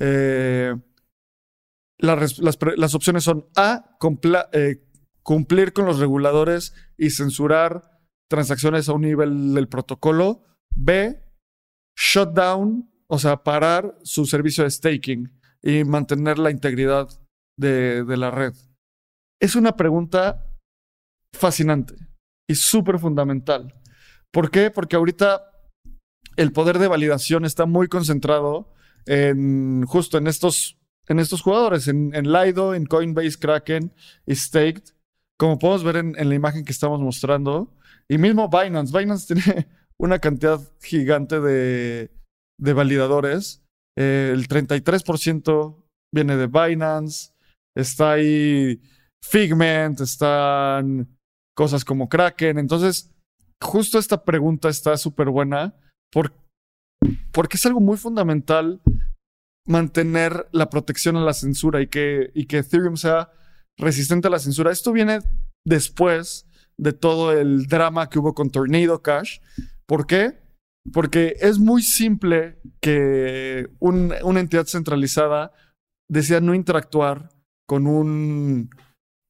Eh, 0.00 0.74
las, 1.98 2.94
opciones 2.94 3.24
son 3.24 3.46
A, 3.56 3.96
eh, 4.52 4.84
cumplir 5.22 5.72
con 5.72 5.86
los 5.86 5.98
reguladores 5.98 6.74
y 6.96 7.10
censurar 7.10 8.00
transacciones 8.28 8.88
a 8.88 8.92
un 8.92 9.02
nivel 9.02 9.54
del 9.54 9.68
protocolo. 9.68 10.44
B, 10.74 11.20
shutdown, 11.96 12.90
o 13.08 13.18
sea, 13.18 13.42
parar 13.42 13.96
su 14.02 14.26
servicio 14.26 14.64
de 14.64 14.70
staking 14.70 15.32
y 15.62 15.84
mantener 15.84 16.38
la 16.38 16.50
integridad 16.50 17.08
de, 17.58 18.04
de 18.04 18.16
la 18.16 18.30
red. 18.30 18.54
Es 19.40 19.56
una 19.56 19.76
pregunta 19.76 20.44
fascinante 21.32 21.94
y 22.48 22.54
súper 22.54 22.98
fundamental. 22.98 23.74
¿Por 24.32 24.50
qué? 24.50 24.70
Porque 24.70 24.96
ahorita 24.96 25.47
el 26.38 26.52
poder 26.52 26.78
de 26.78 26.86
validación 26.86 27.44
está 27.44 27.66
muy 27.66 27.88
concentrado 27.88 28.72
en 29.06 29.84
justo 29.86 30.18
en 30.18 30.28
estos, 30.28 30.78
en 31.08 31.18
estos 31.18 31.42
jugadores, 31.42 31.88
en, 31.88 32.14
en 32.14 32.32
Lido, 32.32 32.74
en 32.74 32.86
Coinbase, 32.86 33.40
Kraken 33.40 33.92
y 34.24 34.36
Staked, 34.36 34.84
como 35.36 35.58
podemos 35.58 35.82
ver 35.82 35.96
en, 35.96 36.28
la 36.28 36.34
imagen 36.34 36.64
que 36.64 36.70
estamos 36.70 37.00
mostrando. 37.00 37.74
Y 38.08 38.18
mismo 38.18 38.48
Binance. 38.48 38.96
Binance 38.96 39.34
tiene 39.34 39.66
una 39.98 40.20
cantidad 40.20 40.60
gigante 40.80 41.40
de, 41.40 42.12
de 42.56 42.72
validadores. 42.72 43.64
Eh, 43.98 44.30
el 44.32 44.46
33% 44.46 45.76
viene 46.14 46.36
de 46.36 46.46
Binance. 46.46 47.32
Está 47.76 48.12
ahí 48.12 48.80
Figment, 49.24 50.00
están 50.00 51.18
cosas 51.56 51.84
como 51.84 52.08
Kraken. 52.08 52.60
Entonces, 52.60 53.10
justo 53.60 53.98
esta 53.98 54.22
pregunta 54.22 54.68
está 54.68 54.96
súper 54.96 55.30
buena 55.30 55.74
porque 56.12 57.56
es 57.56 57.66
algo 57.66 57.80
muy 57.80 57.96
fundamental 57.96 58.80
mantener 59.66 60.48
la 60.52 60.70
protección 60.70 61.16
a 61.16 61.24
la 61.24 61.34
censura 61.34 61.80
y 61.82 61.88
que, 61.88 62.30
y 62.34 62.46
que 62.46 62.58
Ethereum 62.58 62.96
sea 62.96 63.30
resistente 63.76 64.28
a 64.28 64.30
la 64.30 64.38
censura. 64.38 64.72
Esto 64.72 64.92
viene 64.92 65.20
después 65.64 66.46
de 66.78 66.92
todo 66.92 67.32
el 67.32 67.66
drama 67.66 68.08
que 68.08 68.18
hubo 68.18 68.34
con 68.34 68.50
Tornado 68.50 69.02
Cash. 69.02 69.40
¿Por 69.86 70.06
qué? 70.06 70.38
Porque 70.92 71.36
es 71.40 71.58
muy 71.58 71.82
simple 71.82 72.60
que 72.80 73.68
una 73.78 74.40
entidad 74.40 74.66
centralizada 74.66 75.52
decida 76.10 76.40
no 76.40 76.54
interactuar 76.54 77.28
con 77.66 77.86
un 77.86 78.70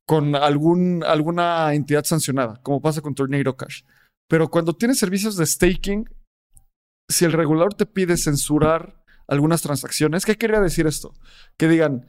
con 0.06 0.34
algún, 0.34 1.04
alguna 1.04 1.74
entidad 1.74 2.04
sancionada, 2.04 2.62
como 2.62 2.80
pasa 2.80 3.02
con 3.02 3.14
Tornado 3.14 3.56
Cash. 3.56 3.82
Pero 4.26 4.48
cuando 4.48 4.74
tienes 4.74 4.98
servicios 4.98 5.36
de 5.36 5.44
staking, 5.44 6.08
si 7.08 7.24
el 7.24 7.32
regulador 7.32 7.74
te 7.74 7.86
pide 7.86 8.16
censurar 8.16 9.02
algunas 9.26 9.62
transacciones, 9.62 10.24
¿qué 10.24 10.36
quería 10.36 10.60
decir 10.60 10.86
esto? 10.86 11.14
Que 11.56 11.68
digan, 11.68 12.06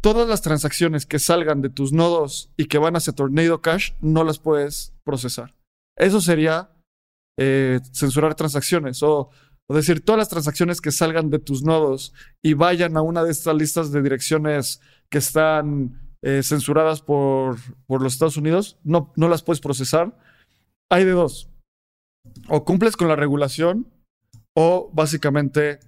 todas 0.00 0.28
las 0.28 0.42
transacciones 0.42 1.06
que 1.06 1.18
salgan 1.18 1.62
de 1.62 1.70
tus 1.70 1.92
nodos 1.92 2.52
y 2.56 2.66
que 2.66 2.78
van 2.78 2.96
hacia 2.96 3.12
Tornado 3.12 3.60
Cash 3.60 3.92
no 4.00 4.24
las 4.24 4.38
puedes 4.38 4.94
procesar. 5.04 5.54
Eso 5.96 6.20
sería 6.20 6.70
eh, 7.38 7.80
censurar 7.92 8.34
transacciones 8.34 9.02
o, 9.02 9.30
decir 9.68 10.04
todas 10.04 10.20
las 10.20 10.28
transacciones 10.28 10.80
que 10.80 10.92
salgan 10.92 11.28
de 11.28 11.40
tus 11.40 11.64
nodos 11.64 12.14
y 12.40 12.54
vayan 12.54 12.96
a 12.96 13.02
una 13.02 13.24
de 13.24 13.32
estas 13.32 13.56
listas 13.56 13.90
de 13.90 14.00
direcciones 14.00 14.80
que 15.10 15.18
están 15.18 16.14
eh, 16.22 16.44
censuradas 16.44 17.02
por, 17.02 17.56
por, 17.88 18.00
los 18.00 18.12
Estados 18.12 18.36
Unidos, 18.36 18.78
no, 18.84 19.12
no 19.16 19.28
las 19.28 19.42
puedes 19.42 19.60
procesar. 19.60 20.16
Hay 20.88 21.04
de 21.04 21.10
dos. 21.10 21.50
O 22.48 22.64
cumples 22.64 22.96
con 22.96 23.08
la 23.08 23.16
regulación 23.16 23.88
o 24.56 24.90
básicamente 24.92 25.78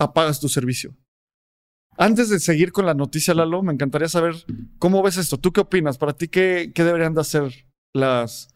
apagas 0.00 0.38
tu 0.38 0.48
servicio. 0.48 0.94
Antes 1.96 2.28
de 2.28 2.40
seguir 2.40 2.72
con 2.72 2.86
la 2.86 2.94
noticia, 2.94 3.34
Lalo, 3.34 3.62
me 3.62 3.72
encantaría 3.72 4.08
saber 4.08 4.34
cómo 4.78 5.02
ves 5.02 5.16
esto. 5.16 5.38
¿Tú 5.38 5.52
qué 5.52 5.60
opinas? 5.60 5.98
Para 5.98 6.14
ti, 6.14 6.28
¿qué, 6.28 6.72
qué 6.74 6.84
deberían 6.84 7.14
de 7.14 7.20
hacer 7.20 7.66
las, 7.94 8.48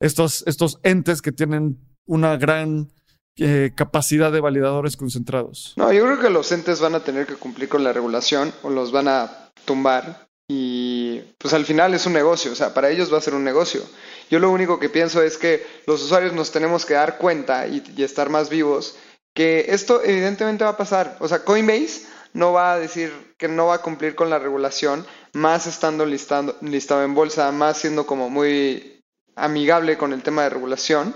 estos, 0.00 0.44
estos 0.46 0.80
entes 0.82 1.20
que 1.20 1.32
tienen 1.32 1.78
una 2.06 2.36
gran 2.36 2.90
eh, 3.36 3.72
capacidad 3.74 4.32
de 4.32 4.40
validadores 4.40 4.96
concentrados? 4.96 5.74
No, 5.76 5.92
yo 5.92 6.04
creo 6.04 6.20
que 6.20 6.30
los 6.30 6.50
entes 6.52 6.80
van 6.80 6.94
a 6.94 7.00
tener 7.00 7.26
que 7.26 7.34
cumplir 7.34 7.68
con 7.68 7.84
la 7.84 7.92
regulación 7.92 8.52
o 8.62 8.70
los 8.70 8.90
van 8.90 9.08
a 9.08 9.50
tumbar 9.64 10.27
y 10.50 11.20
pues 11.36 11.52
al 11.52 11.66
final 11.66 11.92
es 11.92 12.06
un 12.06 12.14
negocio, 12.14 12.50
o 12.52 12.54
sea, 12.54 12.72
para 12.72 12.88
ellos 12.88 13.12
va 13.12 13.18
a 13.18 13.22
ser 13.22 13.34
un 13.34 13.44
negocio. 13.44 13.82
Yo 14.30 14.38
lo 14.38 14.50
único 14.50 14.78
que 14.80 14.88
pienso 14.88 15.22
es 15.22 15.36
que 15.36 15.66
los 15.86 16.02
usuarios 16.02 16.32
nos 16.32 16.50
tenemos 16.50 16.86
que 16.86 16.94
dar 16.94 17.18
cuenta 17.18 17.66
y, 17.66 17.82
estar 17.98 18.30
más 18.30 18.48
vivos 18.48 18.96
que 19.34 19.66
esto 19.68 20.02
evidentemente 20.02 20.64
va 20.64 20.70
a 20.70 20.76
pasar. 20.76 21.16
O 21.20 21.28
sea, 21.28 21.44
Coinbase 21.44 22.06
no 22.32 22.52
va 22.52 22.72
a 22.72 22.78
decir 22.78 23.12
que 23.36 23.46
no 23.46 23.66
va 23.66 23.74
a 23.74 23.82
cumplir 23.82 24.14
con 24.14 24.30
la 24.30 24.38
regulación, 24.38 25.06
más 25.34 25.66
estando 25.66 26.06
listado 26.06 26.56
en 27.04 27.14
bolsa, 27.14 27.52
más 27.52 27.78
siendo 27.78 28.06
como 28.06 28.30
muy 28.30 29.02
amigable 29.36 29.98
con 29.98 30.12
el 30.12 30.22
tema 30.22 30.42
de 30.42 30.50
regulación. 30.50 31.14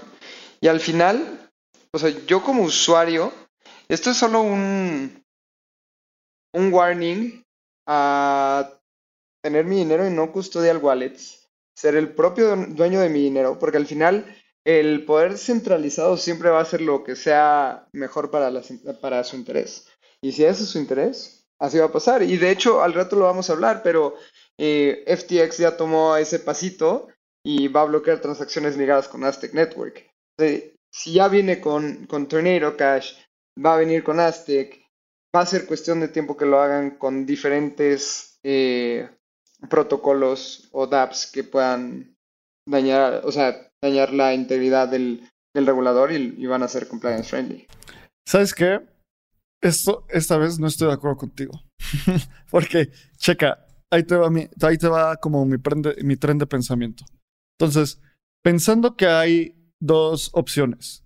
Y 0.61 0.69
al 0.69 0.79
final, 0.79 1.51
o 1.91 1.99
sea, 1.99 2.11
yo 2.27 2.43
como 2.43 2.63
usuario, 2.63 3.33
esto 3.89 4.11
es 4.11 4.17
solo 4.19 4.43
un, 4.43 5.25
un 6.53 6.73
warning 6.73 7.43
a 7.87 8.71
tener 9.43 9.65
mi 9.65 9.77
dinero 9.77 10.05
en 10.05 10.17
no 10.17 10.33
custodial 10.33 10.79
wallets 10.79 11.43
ser 11.75 11.97
el 11.97 12.15
propio 12.15 12.55
dueño 12.57 13.01
de 13.01 13.09
mi 13.09 13.21
dinero, 13.21 13.59
porque 13.59 13.79
al 13.79 13.87
final 13.87 14.37
el 14.65 15.05
poder 15.05 15.39
centralizado 15.39 16.17
siempre 16.17 16.51
va 16.51 16.61
a 16.61 16.65
ser 16.65 16.81
lo 16.81 17.03
que 17.03 17.17
sea 17.17 17.89
mejor 17.93 18.31
para, 18.31 18.53
para 19.01 19.25
su 19.25 19.37
interés. 19.37 19.89
Y 20.23 20.33
si 20.33 20.45
ese 20.45 20.63
es 20.63 20.69
su 20.69 20.79
interés, 20.79 21.45
así 21.59 21.79
va 21.79 21.87
a 21.87 21.93
pasar. 21.93 22.23
Y 22.23 22.37
de 22.37 22.51
hecho, 22.51 22.83
al 22.83 22.95
rato 22.95 23.17
lo 23.17 23.25
vamos 23.25 23.51
a 23.51 23.55
hablar, 23.55 23.83
pero 23.83 24.15
eh, 24.59 25.05
FTX 25.07 25.59
ya 25.59 25.77
tomó 25.77 26.17
ese 26.17 26.39
pasito 26.39 27.09
y 27.45 27.69
va 27.69 27.83
a 27.83 27.87
bloquear 27.87 28.21
transacciones 28.21 28.77
ligadas 28.77 29.09
con 29.09 29.25
Aztec 29.25 29.53
Network. 29.53 30.09
si 30.95 31.15
ya 31.15 31.29
viene 31.29 31.61
con, 31.61 32.07
con 32.07 32.29
Tornado 32.29 32.77
Cash, 32.77 33.15
va 33.65 33.75
a 33.75 33.79
venir 33.79 34.05
con 34.05 34.21
Aztec, 34.21 34.81
va 35.35 35.41
a 35.41 35.47
ser 35.47 35.67
cuestión 35.67 35.99
de 36.01 36.09
tiempo 36.09 36.37
que 36.37 36.47
lo 36.47 36.61
hagan 36.61 36.93
con 36.99 37.27
diferentes 37.27 38.39
eh, 38.45 39.09
protocolos 39.69 40.69
o 40.73 40.87
dApps 40.87 41.31
que 41.33 41.45
puedan 41.45 42.15
dañar, 42.69 43.23
o 43.25 43.33
sea, 43.33 43.71
dañar 43.83 44.13
la 44.13 44.35
integridad 44.35 44.89
del, 44.89 45.29
regulador 45.55 46.13
y, 46.13 46.47
van 46.47 46.63
a 46.63 46.69
ser 46.69 46.89
compliance 46.89 47.29
friendly. 47.29 47.67
¿Sabes 48.27 48.55
qué? 48.55 48.81
Esto, 49.63 50.07
esta 50.09 50.39
vez 50.39 50.59
no 50.59 50.67
estoy 50.67 50.89
de 50.89 50.95
acuerdo 50.95 51.19
contigo. 51.19 51.53
Porque, 52.51 52.91
checa, 53.17 53.67
ahí 53.93 54.05
te 54.05 54.17
va, 54.17 54.31
mi, 54.31 54.49
ahí 54.63 54.79
te 54.79 54.89
va 54.89 55.17
como 55.17 55.45
mi, 55.45 55.57
mi 56.03 56.17
tren 56.17 56.39
de 56.39 56.47
pensamiento. 56.47 57.05
Entonces, 57.59 58.01
pensando 58.43 58.97
que 58.97 59.07
hay 59.07 59.63
dos 59.81 60.31
opciones. 60.33 61.05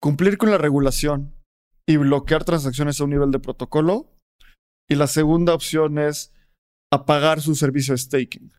Cumplir 0.00 0.38
con 0.38 0.50
la 0.50 0.58
regulación 0.58 1.34
y 1.86 1.96
bloquear 1.96 2.44
transacciones 2.44 3.00
a 3.00 3.04
un 3.04 3.10
nivel 3.10 3.30
de 3.30 3.38
protocolo. 3.38 4.14
Y 4.88 4.94
la 4.94 5.06
segunda 5.06 5.54
opción 5.54 5.98
es 5.98 6.32
apagar 6.92 7.40
su 7.40 7.54
servicio 7.54 7.94
de 7.94 7.98
staking. 7.98 8.52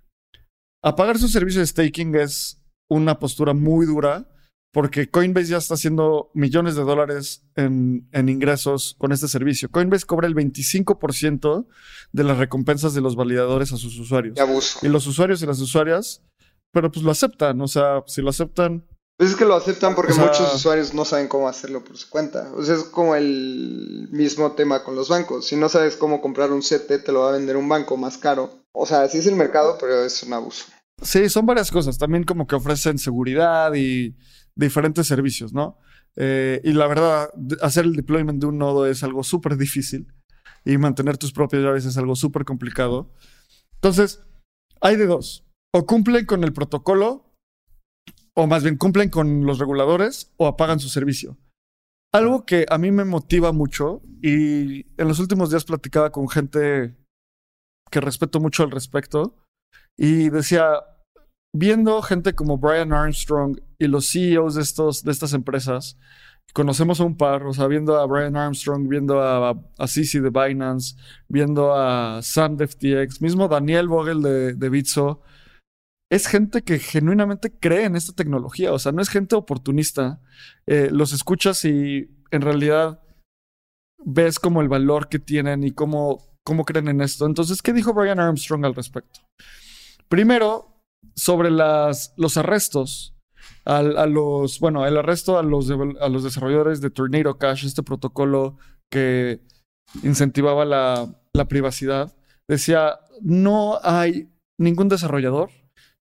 Apagar 0.83 1.17
su 1.17 1.27
servicio 1.27 1.62
de 1.62 1.67
staking 1.67 2.15
es 2.15 2.62
una 2.89 3.19
postura 3.19 3.53
muy 3.53 3.86
dura 3.86 4.27
porque 4.71 5.09
Coinbase 5.09 5.48
ya 5.51 5.57
está 5.57 5.74
haciendo 5.74 6.29
millones 6.36 6.75
de 6.75 6.83
dólares 6.83 7.43
en, 7.55 8.07
ingresos 8.13 8.95
con 9.00 9.12
este 9.12 9.27
servicio. 9.27 9.69
Coinbase 9.71 10.05
cobra 10.05 10.27
el 10.27 10.36
25% 10.36 11.67
de 12.12 12.24
las 12.24 12.38
recompensas 12.38 12.93
de 12.93 13.01
los 13.01 13.15
validadores 13.15 13.74
a 13.74 13.77
sus 13.77 13.98
usuarios. 13.98 14.38
Y 14.83 14.88
los 14.89 15.07
usuarios 15.07 15.41
y 15.41 15.48
las 15.48 15.59
usuarias, 15.59 16.24
pero 16.71 16.91
pues 16.91 17.03
lo 17.03 17.12
aceptan. 17.12 17.59
O 17.62 17.67
sea, 17.67 18.03
si 18.05 18.21
lo 18.21 18.29
aceptan, 18.29 18.86
pues 19.20 19.32
es 19.32 19.36
que 19.36 19.44
lo 19.44 19.54
aceptan 19.54 19.96
porque 19.96 20.14
muchos 20.14 20.56
usuarios 20.56 20.94
no 20.94 21.04
saben 21.04 21.28
cómo 21.28 21.50
hacerlo 21.50 21.84
por 21.84 21.98
su 21.98 22.10
cuenta. 22.10 22.54
O 22.56 22.64
sea, 22.64 22.76
es 22.76 22.86
como 22.86 23.16
el 23.16 24.08
mismo 24.14 24.54
tema 24.54 24.82
con 24.82 24.96
los 24.96 25.10
bancos. 25.10 25.46
Si 25.46 25.58
no 25.58 25.68
sabes 25.68 25.98
cómo 25.98 26.22
comprar 26.22 26.54
un 26.54 26.62
CT, 26.62 27.04
te 27.04 27.12
lo 27.12 27.24
va 27.24 27.30
a 27.32 27.34
vender 27.34 27.58
un 27.58 27.68
banco 27.68 27.98
más 27.98 28.18
caro. 28.18 28.64
O 28.72 28.86
sea, 28.86 29.10
sí 29.10 29.18
es 29.18 29.28
el 29.28 29.36
mercado, 29.36 29.76
pero 29.78 30.06
es 30.06 30.24
un 30.24 30.32
abuso. 30.32 30.64
Sí, 31.02 31.28
son 31.28 31.46
varias 31.46 31.70
cosas. 31.70 31.98
También 31.98 32.24
como 32.24 32.48
que 32.48 32.56
ofrecen 32.56 32.98
seguridad 32.98 33.74
y 33.74 34.16
diferentes 34.56 35.06
servicios, 35.06 35.52
¿no? 35.52 35.78
Eh, 36.16 36.62
y 36.64 36.72
la 36.72 36.88
verdad, 36.88 37.30
hacer 37.62 37.84
el 37.84 37.98
deployment 37.98 38.40
de 38.40 38.48
un 38.48 38.58
nodo 38.58 38.86
es 38.86 39.04
algo 39.04 39.26
súper 39.26 39.58
difícil. 39.58 40.08
y 40.64 40.78
mantener 40.78 41.18
tus 41.18 41.34
propias 41.34 41.62
llaves 41.62 41.84
es 41.84 41.98
algo 41.98 42.16
súper 42.16 42.46
complicado. 42.46 43.12
Entonces, 43.74 44.22
hay 44.80 44.96
de 44.96 45.08
dos. 45.08 45.46
O 45.74 45.86
cumplen 45.86 46.26
con 46.26 46.46
el 46.46 46.54
protocolo, 46.54 47.28
o 48.39 48.48
más 48.48 48.63
bien 48.63 48.77
cumplen 48.77 49.10
con 49.10 49.46
los 49.46 49.60
reguladores, 49.60 50.31
o 50.38 50.48
apagan 50.48 50.79
su 50.79 50.88
servicio. 50.88 51.38
Algo 52.13 52.46
que 52.46 52.65
a 52.69 52.77
mí 52.77 52.89
me 52.89 53.03
motiva 53.03 53.51
mucho, 53.51 54.01
y 54.22 54.86
en 54.98 55.08
los 55.10 55.19
últimos 55.19 55.50
días 55.50 55.65
platicaba 55.65 56.10
con 56.13 56.29
gente 56.29 56.96
que 57.91 58.00
respeto 58.00 58.39
mucho 58.39 58.63
al 58.63 58.72
respecto, 58.72 59.36
y 59.98 60.29
decía, 60.29 60.72
viendo 61.53 62.01
gente 62.01 62.34
como 62.34 62.58
Brian 62.58 62.93
Armstrong 62.93 63.60
y 63.77 63.88
los 63.88 64.10
CEOs 64.10 64.55
de, 64.55 64.62
estos, 64.62 65.03
de 65.03 65.12
estas 65.12 65.34
empresas, 65.34 65.98
conocemos 66.53 67.01
a 67.01 67.03
un 67.03 67.17
par, 67.17 67.43
o 67.43 67.51
sea, 67.51 67.67
viendo 67.67 68.00
a 68.00 68.05
Brian 68.05 68.38
Armstrong, 68.38 68.88
viendo 68.88 69.22
a, 69.22 69.50
a 69.50 69.86
de 69.86 70.29
Binance, 70.29 70.96
viendo 71.27 71.75
a 71.75 72.22
Sam 72.22 72.55
de 72.55 72.67
FTX, 72.67 73.22
mismo 73.22 73.50
Daniel 73.50 73.89
Vogel 73.89 74.22
de 74.22 74.69
Bitso, 74.69 75.24
es 76.12 76.28
gente 76.28 76.63
que 76.63 76.80
genuinamente 76.80 77.51
cree 77.51 77.86
en 77.86 77.96
esta 77.96 78.13
tecnología, 78.13 78.74
o 78.74 78.80
sea, 78.80 78.92
no 78.92 79.01
es 79.01 79.10
gente 79.10 79.36
oportunista. 79.36 80.22
Eh, 80.68 80.89
los 80.92 81.13
escuchas 81.13 81.63
y 81.66 82.10
en 82.32 82.42
realidad 82.42 83.01
ves 84.04 84.39
como 84.39 84.62
el 84.62 84.70
valor 84.70 85.10
que 85.10 85.20
tienen 85.20 85.63
y 85.63 85.72
cómo, 85.72 86.24
cómo 86.44 86.66
creen 86.66 86.88
en 86.88 87.01
esto. 87.01 87.25
Entonces, 87.25 87.62
¿qué 87.62 87.74
dijo 87.74 87.94
Brian 87.94 88.20
Armstrong 88.20 88.66
al 88.66 88.75
respecto? 88.75 89.20
Primero, 90.08 90.82
sobre 91.16 91.51
los 91.51 92.38
arrestos 92.38 93.16
a 93.66 93.82
los, 94.08 94.60
bueno, 94.60 94.88
el 94.88 94.98
arresto 94.98 95.38
a 95.38 95.44
los, 95.44 95.70
a 95.70 96.10
los 96.10 96.24
desarrolladores 96.24 96.82
de 96.82 96.89
Tornado 96.89 97.38
Cash, 97.38 97.66
este 97.66 97.84
protocolo 97.84 98.58
que 98.92 99.42
incentivaba 100.01 100.66
la, 100.66 101.22
la 101.36 101.46
privacidad, 101.48 102.16
decía, 102.48 103.00
no 103.22 103.80
hay 103.84 104.32
ningún 104.60 104.89
desarrollador 104.89 105.51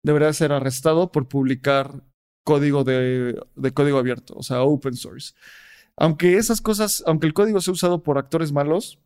debería 0.09 0.33
ser 0.33 0.53
arrestado 0.53 1.13
por 1.13 1.29
publicar 1.29 2.03
código 2.43 2.83
de, 2.83 3.39
código 3.75 3.99
abierto, 3.99 4.33
o 4.37 4.43
sea, 4.43 4.63
open 4.63 4.95
source. 4.95 5.35
Aunque 5.99 6.39
esas 6.39 6.63
cosas, 6.63 7.05
aunque 7.07 7.27
el 7.27 7.35
código 7.35 7.61
sea 7.61 7.75
usado 7.75 8.03
por 8.03 8.17
actores 8.17 8.51
malos, 8.51 8.99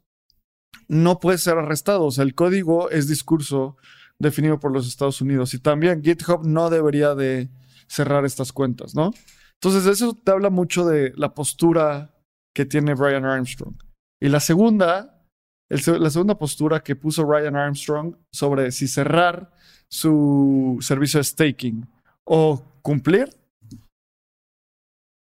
no 0.86 1.18
puede 1.18 1.38
ser 1.38 1.58
arrestado. 1.58 2.04
O 2.04 2.12
sea, 2.12 2.22
el 2.22 2.36
código 2.36 2.88
es 2.90 3.08
discurso 3.08 3.76
definido 4.20 4.60
por 4.60 4.72
los 4.72 4.86
Estados 4.86 5.20
Unidos. 5.20 5.54
Y 5.54 5.58
también 5.58 6.04
GitHub 6.04 6.46
no 6.46 6.70
debería 6.70 7.16
de 7.16 7.50
cerrar 7.88 8.24
estas 8.24 8.52
cuentas, 8.52 8.94
¿no? 8.94 9.12
Entonces, 9.54 9.86
eso 9.86 10.14
te 10.14 10.30
habla 10.30 10.50
mucho 10.50 10.86
de 10.86 11.12
la 11.16 11.34
postura 11.34 12.14
que 12.54 12.64
tiene 12.64 12.94
Brian 12.94 13.24
Armstrong. 13.24 13.74
Y 14.20 14.28
la 14.28 14.38
segunda, 14.38 15.24
la 15.68 16.10
segunda 16.10 16.38
postura 16.38 16.84
que 16.84 16.94
puso 16.94 17.26
Brian 17.26 17.56
Armstrong 17.56 18.14
sobre 18.32 18.70
si 18.70 18.86
cerrar 18.86 19.52
su 19.92 20.78
servicio 20.80 21.18
de 21.18 21.24
staking 21.24 21.86
o 22.24 22.64
cumplir, 22.80 23.28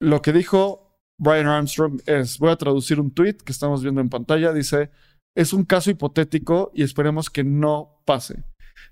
lo 0.01 0.21
que 0.21 0.33
dijo 0.33 0.99
Brian 1.17 1.47
Armstrong 1.47 2.01
es, 2.05 2.37
voy 2.37 2.51
a 2.51 2.57
traducir 2.57 2.99
un 2.99 3.11
tweet 3.11 3.37
que 3.37 3.53
estamos 3.53 3.81
viendo 3.81 4.01
en 4.01 4.09
pantalla, 4.09 4.51
dice, 4.51 4.91
es 5.35 5.53
un 5.53 5.63
caso 5.63 5.89
hipotético 5.89 6.71
y 6.75 6.83
esperemos 6.83 7.29
que 7.29 7.43
no 7.43 8.01
pase. 8.05 8.43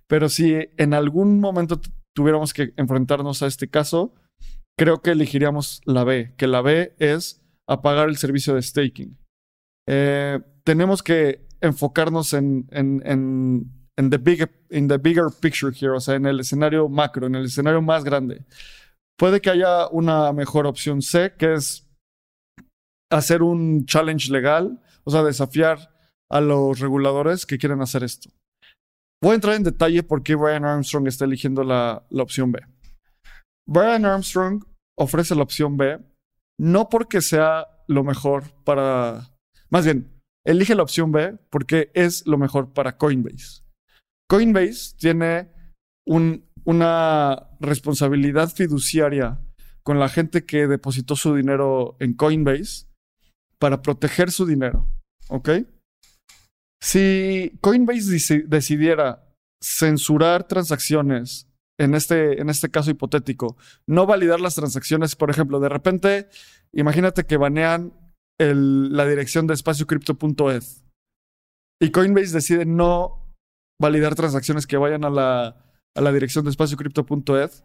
Pero 0.07 0.29
si 0.29 0.55
en 0.77 0.93
algún 0.93 1.39
momento 1.39 1.81
tuviéramos 2.15 2.53
que 2.53 2.73
enfrentarnos 2.77 3.43
a 3.43 3.47
este 3.47 3.67
caso, 3.67 4.13
creo 4.77 5.01
que 5.01 5.11
elegiríamos 5.11 5.81
la 5.85 6.03
B, 6.03 6.33
que 6.37 6.47
la 6.47 6.61
B 6.61 6.95
es 6.99 7.43
apagar 7.67 8.07
el 8.07 8.17
servicio 8.17 8.55
de 8.55 8.61
staking. 8.61 9.17
Eh, 9.87 10.39
tenemos 10.63 11.03
que 11.03 11.45
enfocarnos 11.61 12.33
en, 12.33 12.67
the 13.97 14.17
big, 14.17 14.49
in 14.69 14.87
the 14.87 14.97
bigger 14.97 15.29
picture 15.29 15.71
here, 15.71 15.91
o 15.91 15.99
sea, 15.99 16.15
en 16.15 16.25
el 16.25 16.39
escenario 16.39 16.89
macro, 16.89 17.27
en 17.27 17.35
el 17.35 17.45
escenario 17.45 17.81
más 17.81 18.03
grande. 18.03 18.45
Puede 19.17 19.39
que 19.39 19.49
haya 19.49 19.87
una 19.87 20.33
mejor 20.33 20.67
opción 20.67 21.01
C, 21.01 21.33
que 21.37 21.53
es 21.53 21.87
hacer 23.09 23.41
un 23.41 23.85
challenge 23.85 24.31
legal, 24.31 24.81
o 25.03 25.11
sea, 25.11 25.23
desafiar 25.23 25.95
a 26.29 26.41
los 26.41 26.79
reguladores 26.79 27.45
que 27.45 27.57
quieren 27.57 27.81
hacer 27.81 28.03
esto. 28.03 28.29
Voy 29.21 29.31
a 29.31 29.35
entrar 29.35 29.55
en 29.55 29.63
detalle 29.63 30.03
por 30.03 30.23
qué 30.23 30.35
Brian 30.35 30.65
Armstrong 30.65 31.07
está 31.07 31.25
eligiendo 31.25 31.63
la, 31.63 32.05
la 32.09 32.23
opción 32.23 32.51
B. 32.51 32.59
Brian 33.67 34.05
Armstrong 34.05 34.63
ofrece 34.97 35.35
la 35.35 35.43
opción 35.43 35.77
B 35.77 35.99
no 36.59 36.89
porque 36.89 37.21
sea 37.21 37.67
lo 37.87 38.03
mejor 38.03 38.43
para... 38.63 39.35
Más 39.69 39.85
bien, 39.85 40.21
elige 40.45 40.75
la 40.75 40.83
opción 40.83 41.11
B 41.11 41.37
porque 41.49 41.91
es 41.93 42.25
lo 42.27 42.37
mejor 42.37 42.73
para 42.73 42.97
Coinbase. 42.97 43.64
Coinbase 44.27 44.95
tiene 44.97 45.51
un, 46.07 46.45
una 46.63 47.49
responsabilidad 47.59 48.49
fiduciaria 48.49 49.39
con 49.83 49.99
la 49.99 50.09
gente 50.09 50.45
que 50.45 50.67
depositó 50.67 51.15
su 51.15 51.35
dinero 51.35 51.95
en 51.99 52.13
Coinbase 52.13 52.87
para 53.59 53.81
proteger 53.81 54.31
su 54.31 54.45
dinero. 54.45 54.87
¿Ok? 55.29 55.49
Si 56.81 57.57
Coinbase 57.61 58.43
decidiera 58.47 59.23
censurar 59.63 60.47
transacciones, 60.47 61.47
en 61.79 61.93
este, 61.93 62.39
en 62.41 62.49
este 62.49 62.69
caso 62.69 62.91
hipotético, 62.91 63.57
no 63.87 64.05
validar 64.05 64.39
las 64.39 64.55
transacciones, 64.55 65.15
por 65.15 65.29
ejemplo, 65.29 65.59
de 65.59 65.69
repente, 65.69 66.29
imagínate 66.73 67.25
que 67.25 67.37
banean 67.37 67.93
la 68.39 69.05
dirección 69.07 69.47
de 69.47 69.53
espaciocrypto.eth 69.53 70.83
y 71.81 71.91
Coinbase 71.91 72.33
decide 72.33 72.65
no 72.65 73.24
validar 73.81 74.15
transacciones 74.15 74.67
que 74.67 74.77
vayan 74.77 75.05
a 75.05 75.09
la, 75.09 75.65
a 75.95 76.01
la 76.01 76.11
dirección 76.11 76.45
de 76.45 76.51
espaciocrypto.eth, 76.51 77.63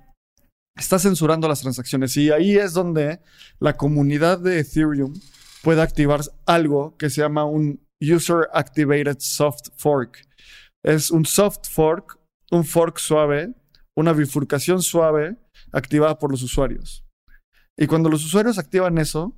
está 0.76 0.98
censurando 0.98 1.48
las 1.48 1.60
transacciones 1.60 2.16
y 2.16 2.30
ahí 2.30 2.56
es 2.56 2.72
donde 2.72 3.20
la 3.58 3.76
comunidad 3.76 4.38
de 4.38 4.60
Ethereum 4.60 5.14
puede 5.62 5.82
activar 5.82 6.20
algo 6.46 6.96
que 6.96 7.10
se 7.10 7.20
llama 7.20 7.44
un 7.44 7.86
User 8.00 8.48
Activated 8.52 9.18
Soft 9.18 9.68
Fork. 9.76 10.26
Es 10.82 11.10
un 11.10 11.26
soft 11.26 11.68
fork, 11.68 12.18
un 12.50 12.64
fork 12.64 12.98
suave, 12.98 13.54
una 13.96 14.12
bifurcación 14.14 14.82
suave 14.82 15.36
activada 15.72 16.18
por 16.18 16.30
los 16.30 16.42
usuarios. 16.42 17.04
Y 17.78 17.86
cuando 17.86 18.08
los 18.08 18.24
usuarios 18.24 18.58
activan 18.58 18.96
eso, 18.98 19.36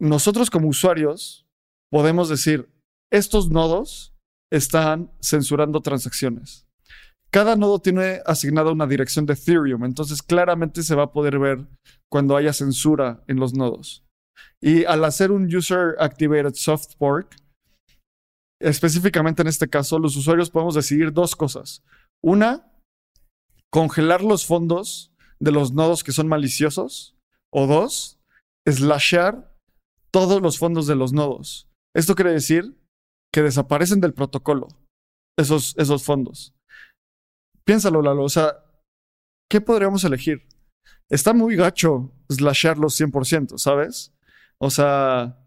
nosotros 0.00 0.50
como 0.50 0.68
usuarios 0.68 1.46
podemos 1.90 2.28
decir, 2.28 2.68
estos 3.12 3.50
nodos 3.50 4.15
están 4.52 5.10
censurando 5.20 5.80
transacciones. 5.80 6.66
Cada 7.30 7.56
nodo 7.56 7.80
tiene 7.80 8.20
asignada 8.24 8.70
una 8.70 8.86
dirección 8.86 9.26
de 9.26 9.34
Ethereum, 9.34 9.84
entonces 9.84 10.22
claramente 10.22 10.82
se 10.82 10.94
va 10.94 11.04
a 11.04 11.12
poder 11.12 11.38
ver 11.38 11.66
cuando 12.10 12.36
haya 12.36 12.52
censura 12.52 13.22
en 13.26 13.38
los 13.38 13.54
nodos. 13.54 14.04
Y 14.60 14.84
al 14.84 15.04
hacer 15.04 15.30
un 15.30 15.54
User 15.54 15.96
Activated 15.98 16.54
Soft 16.54 16.94
Fork, 16.98 17.36
específicamente 18.60 19.42
en 19.42 19.48
este 19.48 19.68
caso, 19.68 19.98
los 19.98 20.16
usuarios 20.16 20.50
podemos 20.50 20.74
decidir 20.74 21.12
dos 21.12 21.36
cosas. 21.36 21.82
Una, 22.22 22.72
congelar 23.70 24.22
los 24.22 24.46
fondos 24.46 25.12
de 25.40 25.52
los 25.52 25.72
nodos 25.72 26.04
que 26.04 26.12
son 26.12 26.28
maliciosos. 26.28 27.14
O 27.52 27.66
dos, 27.66 28.18
slashear 28.68 29.54
todos 30.10 30.42
los 30.42 30.58
fondos 30.58 30.86
de 30.86 30.96
los 30.96 31.12
nodos. 31.12 31.68
Esto 31.94 32.14
quiere 32.14 32.32
decir 32.32 32.76
que 33.36 33.42
desaparecen 33.42 34.00
del 34.00 34.14
protocolo 34.14 34.66
esos, 35.38 35.74
esos 35.76 36.02
fondos. 36.02 36.54
Piénsalo, 37.66 38.00
Lalo. 38.00 38.24
O 38.24 38.30
sea, 38.30 38.64
¿qué 39.50 39.60
podríamos 39.60 40.04
elegir? 40.04 40.48
Está 41.10 41.34
muy 41.34 41.54
gacho 41.54 42.10
slashearlos 42.30 42.98
100%, 42.98 43.58
¿sabes? 43.58 44.14
O 44.58 44.70
sea, 44.70 45.46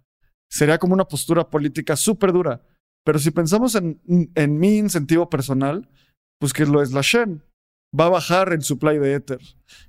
sería 0.52 0.78
como 0.78 0.94
una 0.94 1.08
postura 1.08 1.50
política 1.50 1.96
súper 1.96 2.32
dura. 2.32 2.62
Pero 3.04 3.18
si 3.18 3.32
pensamos 3.32 3.74
en, 3.74 4.00
en 4.36 4.60
mi 4.60 4.78
incentivo 4.78 5.28
personal, 5.28 5.90
pues 6.40 6.54
que 6.54 6.68
lo 6.68 6.86
slashen. 6.86 7.44
Va 8.00 8.06
a 8.06 8.10
bajar 8.10 8.54
el 8.54 8.62
supply 8.62 9.00
de 9.00 9.16
Ether. 9.16 9.42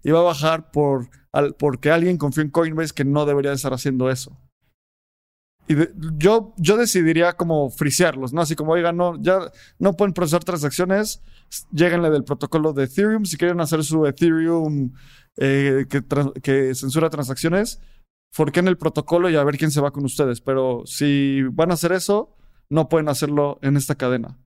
Y 0.02 0.10
va 0.10 0.20
a 0.20 0.22
bajar 0.22 0.70
por, 0.70 1.10
al, 1.32 1.54
porque 1.54 1.90
alguien 1.90 2.16
confió 2.16 2.42
en 2.42 2.48
Coinbase 2.48 2.94
que 2.94 3.04
no 3.04 3.26
debería 3.26 3.52
estar 3.52 3.74
haciendo 3.74 4.08
eso. 4.08 4.40
Y 5.70 5.76
yo, 6.18 6.52
yo 6.56 6.76
decidiría 6.76 7.34
como 7.34 7.70
frisearlos, 7.70 8.32
¿no? 8.32 8.40
Así 8.40 8.56
como, 8.56 8.72
oigan, 8.72 8.96
no, 8.96 9.22
ya 9.22 9.52
no 9.78 9.92
pueden 9.92 10.12
procesar 10.12 10.42
transacciones, 10.42 11.22
lleguenle 11.70 12.10
del 12.10 12.24
protocolo 12.24 12.72
de 12.72 12.86
Ethereum. 12.86 13.24
Si 13.24 13.36
quieren 13.36 13.60
hacer 13.60 13.84
su 13.84 14.04
Ethereum 14.04 14.92
eh, 15.36 15.86
que, 15.88 16.02
que 16.42 16.74
censura 16.74 17.08
transacciones, 17.08 17.80
forquen 18.32 18.66
el 18.66 18.78
protocolo 18.78 19.30
y 19.30 19.36
a 19.36 19.44
ver 19.44 19.58
quién 19.58 19.70
se 19.70 19.80
va 19.80 19.92
con 19.92 20.04
ustedes. 20.04 20.40
Pero 20.40 20.82
si 20.86 21.42
van 21.52 21.70
a 21.70 21.74
hacer 21.74 21.92
eso, 21.92 22.36
no 22.68 22.88
pueden 22.88 23.08
hacerlo 23.08 23.60
en 23.62 23.76
esta 23.76 23.94
cadena. 23.94 24.40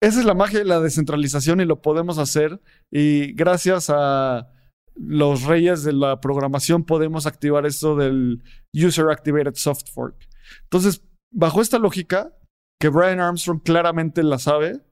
Esa 0.00 0.20
es 0.20 0.24
la 0.24 0.32
magia 0.32 0.60
de 0.60 0.64
la 0.64 0.80
descentralización 0.80 1.60
y 1.60 1.66
lo 1.66 1.82
podemos 1.82 2.16
hacer. 2.16 2.62
Y 2.90 3.34
gracias 3.34 3.90
a 3.90 4.48
los 4.94 5.44
reyes 5.44 5.82
de 5.84 5.92
la 5.92 6.20
programación 6.20 6.84
podemos 6.84 7.26
activar 7.26 7.66
esto 7.66 7.96
del 7.96 8.42
User 8.74 9.08
Activated 9.10 9.54
Soft 9.54 9.90
Fork. 9.92 10.28
Entonces, 10.64 11.02
bajo 11.30 11.60
esta 11.60 11.78
lógica, 11.78 12.36
que 12.80 12.88
Brian 12.88 13.20
Armstrong 13.20 13.62
claramente 13.62 14.22
la 14.22 14.38
sabe, 14.38 14.84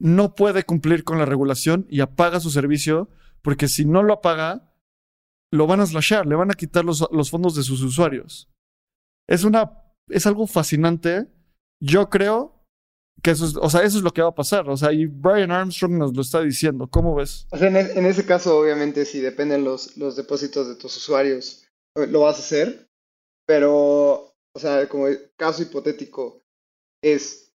no 0.00 0.34
puede 0.34 0.64
cumplir 0.64 1.04
con 1.04 1.18
la 1.18 1.26
regulación 1.26 1.86
y 1.90 2.00
apaga 2.00 2.40
su 2.40 2.50
servicio, 2.50 3.10
porque 3.42 3.68
si 3.68 3.84
no 3.84 4.02
lo 4.02 4.14
apaga, 4.14 4.74
lo 5.52 5.66
van 5.66 5.80
a 5.80 5.86
slashear, 5.86 6.26
le 6.26 6.34
van 6.36 6.50
a 6.50 6.54
quitar 6.54 6.84
los, 6.84 7.06
los 7.12 7.30
fondos 7.30 7.54
de 7.54 7.62
sus 7.62 7.82
usuarios. 7.82 8.50
Es 9.28 9.44
una, 9.44 9.84
es 10.08 10.26
algo 10.26 10.46
fascinante. 10.46 11.28
Yo 11.80 12.08
creo 12.08 12.59
que 13.22 13.30
eso 13.30 13.46
es, 13.46 13.56
o 13.56 13.68
sea, 13.70 13.82
eso 13.82 13.98
es 13.98 14.04
lo 14.04 14.12
que 14.12 14.22
va 14.22 14.28
a 14.28 14.34
pasar. 14.34 14.68
O 14.68 14.76
sea, 14.76 14.92
y 14.92 15.06
Brian 15.06 15.50
Armstrong 15.50 15.92
nos 15.92 16.14
lo 16.14 16.22
está 16.22 16.42
diciendo. 16.42 16.88
¿Cómo 16.88 17.14
ves? 17.14 17.46
O 17.50 17.58
sea, 17.58 17.68
en, 17.68 17.76
en 17.76 18.06
ese 18.06 18.24
caso, 18.24 18.58
obviamente, 18.58 19.04
si 19.04 19.20
dependen 19.20 19.64
los, 19.64 19.96
los 19.96 20.16
depósitos 20.16 20.68
de 20.68 20.76
tus 20.76 20.96
usuarios, 20.96 21.64
eh, 21.96 22.06
lo 22.06 22.20
vas 22.20 22.36
a 22.36 22.40
hacer. 22.40 22.88
Pero, 23.46 24.32
o 24.54 24.58
sea, 24.58 24.88
como 24.88 25.06
caso 25.36 25.62
hipotético, 25.62 26.42
es, 27.02 27.52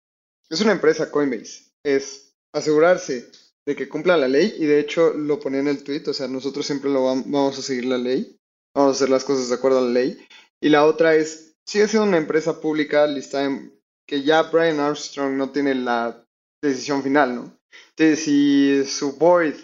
es 0.51 0.61
una 0.61 0.72
empresa 0.72 1.11
Coinbase. 1.11 1.72
Es 1.85 2.35
asegurarse 2.55 3.31
de 3.66 3.77
que 3.77 3.88
cumpla 3.88 4.16
la 4.16 4.29
ley. 4.29 4.55
Y 4.59 4.66
de 4.66 4.81
hecho, 4.81 5.12
lo 5.12 5.38
ponía 5.38 5.61
en 5.61 5.68
el 5.68 5.85
tweet. 5.85 6.05
O 6.09 6.14
sea, 6.14 6.29
nosotros 6.29 6.66
siempre 6.66 6.90
lo 6.90 7.05
vamos 7.05 7.59
a 7.59 7.62
seguir 7.62 7.85
la 7.85 7.98
ley. 7.98 8.38
Vamos 8.75 8.92
a 8.92 8.96
hacer 8.96 9.11
las 9.11 9.25
cosas 9.25 9.48
de 9.48 9.55
acuerdo 9.55 9.79
a 9.79 9.83
la 9.83 9.90
ley. 9.90 10.18
Y 10.62 10.68
la 10.68 10.87
otra 10.87 11.14
es, 11.14 11.57
sigue 11.66 11.88
siendo 11.88 12.09
una 12.09 12.18
empresa 12.18 12.61
pública 12.61 13.07
listada 13.07 13.44
en 13.46 13.82
que 14.12 14.22
ya 14.22 14.42
Brian 14.42 14.79
Armstrong 14.79 15.38
no 15.38 15.53
tiene 15.53 15.75
la 15.75 16.22
decisión 16.62 17.03
final, 17.03 17.35
¿no? 17.35 17.59
Entonces, 17.96 18.22
si 18.22 18.85
su 18.85 19.16
board 19.16 19.55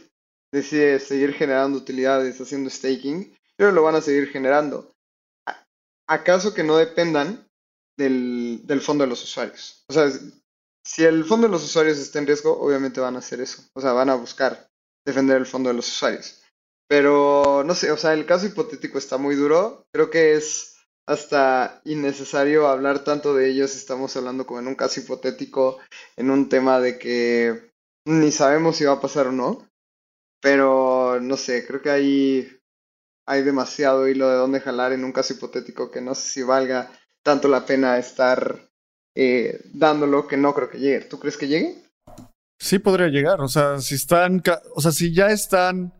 decide 0.50 0.98
seguir 1.00 1.34
generando 1.34 1.76
utilidades 1.76 2.40
haciendo 2.40 2.70
staking, 2.70 3.36
pero 3.58 3.72
lo 3.72 3.82
van 3.82 3.96
a 3.96 4.00
seguir 4.00 4.30
generando. 4.30 4.90
¿Acaso 6.08 6.54
que 6.54 6.64
no 6.64 6.78
dependan 6.78 7.46
del, 7.98 8.62
del 8.64 8.80
fondo 8.80 9.04
de 9.04 9.10
los 9.10 9.22
usuarios? 9.22 9.84
O 9.90 9.92
sea, 9.92 10.10
si 10.82 11.04
el 11.04 11.26
fondo 11.26 11.46
de 11.46 11.52
los 11.52 11.64
usuarios 11.64 11.98
está 11.98 12.18
en 12.18 12.26
riesgo, 12.26 12.58
obviamente 12.58 13.00
van 13.00 13.16
a 13.16 13.18
hacer 13.18 13.42
eso. 13.42 13.62
O 13.74 13.82
sea, 13.82 13.92
van 13.92 14.08
a 14.08 14.14
buscar 14.14 14.66
defender 15.04 15.36
el 15.36 15.44
fondo 15.44 15.68
de 15.68 15.74
los 15.74 15.88
usuarios. 15.88 16.40
Pero 16.88 17.64
no 17.66 17.74
sé, 17.74 17.92
o 17.92 17.98
sea, 17.98 18.14
el 18.14 18.24
caso 18.24 18.46
hipotético 18.46 18.96
está 18.96 19.18
muy 19.18 19.34
duro. 19.34 19.84
Creo 19.92 20.08
que 20.08 20.32
es 20.32 20.77
hasta 21.08 21.80
innecesario 21.86 22.68
hablar 22.68 22.98
tanto 23.02 23.34
de 23.34 23.48
ellos. 23.48 23.74
Estamos 23.74 24.14
hablando 24.14 24.46
como 24.46 24.60
en 24.60 24.68
un 24.68 24.74
caso 24.74 25.00
hipotético, 25.00 25.78
en 26.16 26.30
un 26.30 26.50
tema 26.50 26.80
de 26.80 26.98
que 26.98 27.72
ni 28.04 28.30
sabemos 28.30 28.76
si 28.76 28.84
va 28.84 28.92
a 28.92 29.00
pasar 29.00 29.28
o 29.28 29.32
no. 29.32 29.66
Pero 30.40 31.18
no 31.20 31.38
sé, 31.38 31.66
creo 31.66 31.80
que 31.80 31.90
hay, 31.90 32.60
hay 33.26 33.42
demasiado 33.42 34.06
hilo 34.06 34.28
de 34.28 34.36
dónde 34.36 34.60
jalar 34.60 34.92
en 34.92 35.02
un 35.02 35.12
caso 35.12 35.32
hipotético 35.32 35.90
que 35.90 36.02
no 36.02 36.14
sé 36.14 36.28
si 36.28 36.42
valga 36.42 36.92
tanto 37.22 37.48
la 37.48 37.64
pena 37.64 37.96
estar 37.96 38.68
eh, 39.14 39.62
dándolo 39.72 40.28
que 40.28 40.36
no 40.36 40.54
creo 40.54 40.68
que 40.68 40.78
llegue. 40.78 41.00
¿Tú 41.06 41.18
crees 41.18 41.38
que 41.38 41.48
llegue? 41.48 41.84
Sí 42.58 42.80
podría 42.80 43.08
llegar, 43.08 43.40
o 43.40 43.48
sea, 43.48 43.80
si 43.80 43.94
están, 43.94 44.42
o 44.74 44.80
sea, 44.82 44.92
si 44.92 45.14
ya 45.14 45.28
están 45.30 45.97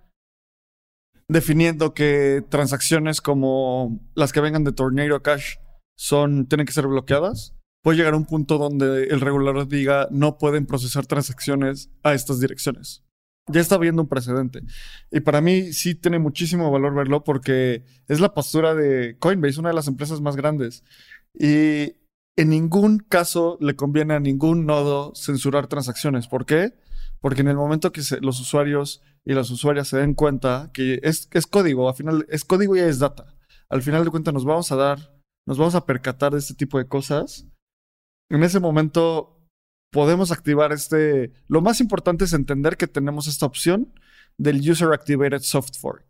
definiendo 1.28 1.92
que 1.92 2.42
transacciones 2.48 3.20
como 3.20 4.00
las 4.14 4.32
que 4.32 4.40
vengan 4.40 4.64
de 4.64 4.72
Tornado 4.72 5.22
Cash 5.22 5.56
son, 5.96 6.46
tienen 6.46 6.66
que 6.66 6.72
ser 6.72 6.86
bloqueadas, 6.86 7.54
puede 7.82 7.98
llegar 7.98 8.14
a 8.14 8.18
un 8.18 8.24
punto 8.24 8.58
donde 8.58 9.04
el 9.04 9.20
regulador 9.20 9.68
diga 9.68 10.08
no 10.10 10.38
pueden 10.38 10.66
procesar 10.66 11.06
transacciones 11.06 11.90
a 12.02 12.14
estas 12.14 12.40
direcciones. 12.40 13.04
Ya 13.50 13.60
está 13.60 13.78
viendo 13.78 14.02
un 14.02 14.08
precedente. 14.08 14.62
Y 15.10 15.20
para 15.20 15.40
mí 15.40 15.72
sí 15.72 15.94
tiene 15.94 16.18
muchísimo 16.18 16.70
valor 16.70 16.94
verlo 16.94 17.24
porque 17.24 17.84
es 18.06 18.20
la 18.20 18.34
postura 18.34 18.74
de 18.74 19.16
Coinbase, 19.18 19.60
una 19.60 19.70
de 19.70 19.74
las 19.74 19.88
empresas 19.88 20.20
más 20.20 20.36
grandes. 20.36 20.84
Y 21.32 21.94
en 22.36 22.50
ningún 22.50 22.98
caso 22.98 23.56
le 23.60 23.74
conviene 23.74 24.14
a 24.14 24.20
ningún 24.20 24.66
nodo 24.66 25.14
censurar 25.14 25.66
transacciones. 25.66 26.28
¿Por 26.28 26.44
qué? 26.44 26.74
Porque 27.20 27.40
en 27.40 27.48
el 27.48 27.56
momento 27.56 27.90
que 27.90 28.02
los 28.20 28.38
usuarios 28.38 29.02
y 29.24 29.35
las 29.35 29.50
usuarias 29.50 29.88
se 29.88 29.98
den 29.98 30.14
cuenta 30.14 30.70
que 30.72 31.00
es, 31.02 31.28
es 31.33 31.46
código, 31.46 31.88
al 31.88 31.94
final 31.94 32.26
es 32.28 32.44
código 32.44 32.76
y 32.76 32.81
es 32.81 32.98
data. 32.98 33.37
Al 33.68 33.83
final 33.83 34.04
de 34.04 34.11
cuentas 34.11 34.35
nos 34.35 34.44
vamos 34.44 34.72
a 34.72 34.76
dar, 34.76 35.20
nos 35.46 35.59
vamos 35.59 35.74
a 35.74 35.85
percatar 35.85 36.33
de 36.33 36.38
este 36.38 36.54
tipo 36.54 36.78
de 36.78 36.88
cosas. 36.88 37.46
En 38.31 38.42
ese 38.42 38.61
momento 38.61 39.38
podemos 39.92 40.33
activar 40.33 40.72
este... 40.72 41.33
Lo 41.48 41.61
más 41.61 41.81
importante 41.81 42.24
es 42.24 42.33
entender 42.33 42.76
que 42.76 42.87
tenemos 42.87 43.26
esta 43.26 43.46
opción 43.46 43.92
del 44.38 44.59
User 44.68 44.92
Activated 44.92 45.40
Soft 45.40 45.78
Fork. 45.78 46.07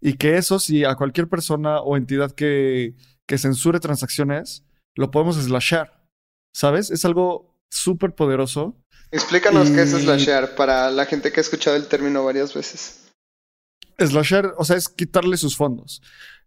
Y 0.00 0.14
que 0.14 0.36
eso, 0.36 0.58
si 0.58 0.84
a 0.84 0.94
cualquier 0.94 1.28
persona 1.28 1.80
o 1.80 1.96
entidad 1.96 2.32
que, 2.32 2.96
que 3.26 3.38
censure 3.38 3.80
transacciones, 3.80 4.64
lo 4.96 5.10
podemos 5.10 5.36
slashar. 5.36 6.06
¿Sabes? 6.54 6.90
Es 6.90 7.04
algo 7.04 7.54
súper 7.70 8.14
poderoso 8.14 8.76
Explícanos 9.10 9.70
qué 9.70 9.82
es 9.82 9.90
slashear 9.90 10.54
para 10.54 10.90
la 10.90 11.06
gente 11.06 11.32
que 11.32 11.40
ha 11.40 11.42
escuchado 11.42 11.76
el 11.76 11.86
término 11.86 12.24
varias 12.24 12.54
veces. 12.54 13.10
Slashear, 13.98 14.54
o 14.58 14.64
sea, 14.64 14.76
es 14.76 14.88
quitarle 14.88 15.36
sus 15.36 15.56
fondos. 15.56 16.02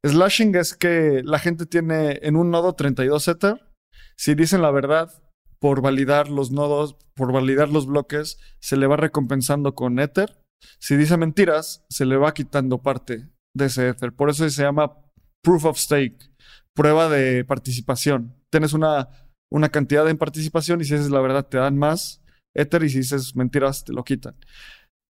Slashing 0.05 0.55
es 0.55 0.73
que 0.75 1.21
la 1.23 1.39
gente 1.39 1.65
tiene 1.65 2.19
en 2.21 2.35
un 2.35 2.51
nodo 2.51 2.73
32 2.73 3.27
Ether. 3.27 3.73
Si 4.15 4.35
dicen 4.35 4.61
la 4.61 4.71
verdad, 4.71 5.11
por 5.59 5.81
validar 5.81 6.29
los 6.29 6.51
nodos, 6.51 6.95
por 7.15 7.31
validar 7.31 7.69
los 7.69 7.85
bloques, 7.85 8.37
se 8.59 8.77
le 8.77 8.87
va 8.87 8.97
recompensando 8.97 9.75
con 9.75 9.99
Ether. 9.99 10.41
Si 10.79 10.95
dice 10.95 11.17
mentiras, 11.17 11.83
se 11.89 12.05
le 12.05 12.17
va 12.17 12.33
quitando 12.33 12.81
parte 12.81 13.29
de 13.55 13.65
ese 13.65 13.89
Ether. 13.89 14.13
Por 14.13 14.29
eso 14.29 14.49
se 14.49 14.63
llama 14.63 14.97
proof 15.43 15.65
of 15.65 15.77
stake, 15.77 16.31
prueba 16.75 17.09
de 17.09 17.43
participación. 17.43 18.35
Tienes 18.51 18.73
una, 18.73 19.09
una 19.51 19.69
cantidad 19.69 20.07
en 20.09 20.17
participación 20.17 20.81
y 20.81 20.85
si 20.85 20.95
dices 20.95 21.11
la 21.11 21.21
verdad 21.21 21.47
te 21.47 21.57
dan 21.57 21.77
más 21.77 22.20
Ether 22.53 22.83
y 22.83 22.89
si 22.89 22.99
dices 22.99 23.35
mentiras 23.35 23.83
te 23.83 23.93
lo 23.93 24.03
quitan. 24.03 24.35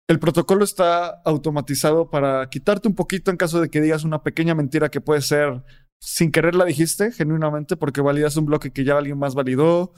El 0.06 0.18
protocolo 0.18 0.64
está 0.64 1.22
automatizado 1.24 2.10
para 2.10 2.48
quitarte 2.50 2.88
un 2.88 2.94
poquito 2.94 3.30
en 3.30 3.38
caso 3.38 3.60
de 3.60 3.70
que 3.70 3.80
digas 3.80 4.04
una 4.04 4.22
pequeña 4.22 4.54
mentira 4.54 4.90
que 4.90 5.00
puede 5.00 5.22
ser 5.22 5.62
sin 6.00 6.30
querer 6.30 6.54
la 6.54 6.66
dijiste 6.66 7.10
genuinamente 7.12 7.76
porque 7.76 8.02
validas 8.02 8.36
un 8.36 8.44
bloque 8.44 8.72
que 8.72 8.84
ya 8.84 8.98
alguien 8.98 9.18
más 9.18 9.34
validó 9.34 9.94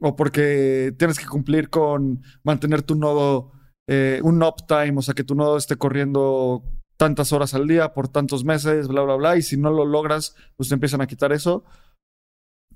o 0.00 0.16
porque 0.16 0.94
tienes 0.98 1.18
que 1.18 1.26
cumplir 1.26 1.68
con 1.68 2.22
mantener 2.42 2.82
tu 2.82 2.94
nodo 2.94 3.52
eh, 3.88 4.20
un 4.22 4.42
uptime, 4.42 4.94
o 4.96 5.02
sea 5.02 5.14
que 5.14 5.24
tu 5.24 5.34
nodo 5.34 5.56
esté 5.56 5.76
corriendo 5.76 6.62
tantas 6.96 7.32
horas 7.32 7.52
al 7.54 7.66
día 7.66 7.92
por 7.92 8.08
tantos 8.08 8.44
meses, 8.44 8.88
bla, 8.88 9.02
bla, 9.02 9.16
bla, 9.16 9.36
y 9.36 9.42
si 9.42 9.56
no 9.56 9.70
lo 9.70 9.84
logras, 9.84 10.36
pues 10.56 10.68
te 10.68 10.74
empiezan 10.74 11.00
a 11.00 11.06
quitar 11.06 11.32
eso. 11.32 11.64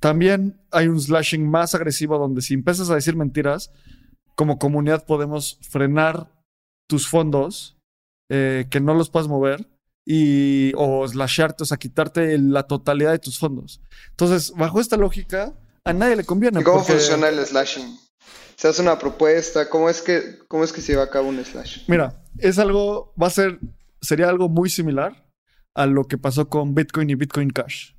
También 0.01 0.61
hay 0.73 0.89
un 0.89 1.01
slashing 1.01 1.49
más 1.49 1.75
agresivo 1.75 2.19
donde 2.19 2.43
si 2.43 2.55
empiezas 2.55 2.91
a 2.91 2.97
decir 2.97 3.17
mentiras, 3.17 3.73
como 4.37 4.59
comunidad 4.59 5.05
podemos 5.05 5.59
frenar 5.63 6.31
tus 6.89 7.09
fondos, 7.09 7.77
eh, 8.31 8.67
que 8.71 8.81
no 8.81 8.95
los 8.95 9.11
puedas 9.11 9.29
mover, 9.29 9.69
y, 10.07 10.73
o 10.77 11.07
slasharte, 11.09 11.65
o 11.65 11.67
sea, 11.67 11.79
quitarte 11.79 12.39
la 12.39 12.63
totalidad 12.65 13.11
de 13.11 13.19
tus 13.19 13.39
fondos. 13.39 13.81
Entonces, 14.11 14.53
bajo 14.53 14.81
esta 14.81 14.97
lógica, 14.97 15.53
a 15.85 15.93
nadie 15.93 16.17
le 16.17 16.25
conviene. 16.25 16.63
¿Cómo 16.63 16.85
funciona 16.85 17.29
el 17.29 17.45
slashing? 17.45 17.99
Se 18.55 18.69
hace 18.69 18.83
una 18.83 18.99
propuesta, 18.99 19.69
¿cómo 19.69 19.91
es 19.91 20.01
que, 20.01 20.39
cómo 20.49 20.65
es 20.65 20.73
que 20.73 20.81
se 20.81 20.93
lleva 20.93 21.05
a 21.05 21.11
cabo 21.11 21.29
un 21.29 21.45
slash? 21.45 21.85
Mira, 21.89 22.23
es 22.39 22.59
algo, 22.59 23.13
va 23.21 23.27
a 23.27 23.31
ser, 23.31 23.59
sería 24.01 24.29
algo 24.29 24.49
muy 24.49 24.71
similar 24.71 25.27
a 25.75 25.87
lo 25.87 26.05
que 26.05 26.19
pasó 26.19 26.49
con 26.49 26.75
Bitcoin 26.75 27.11
y 27.11 27.15
Bitcoin 27.17 27.51
Cash. 27.51 27.93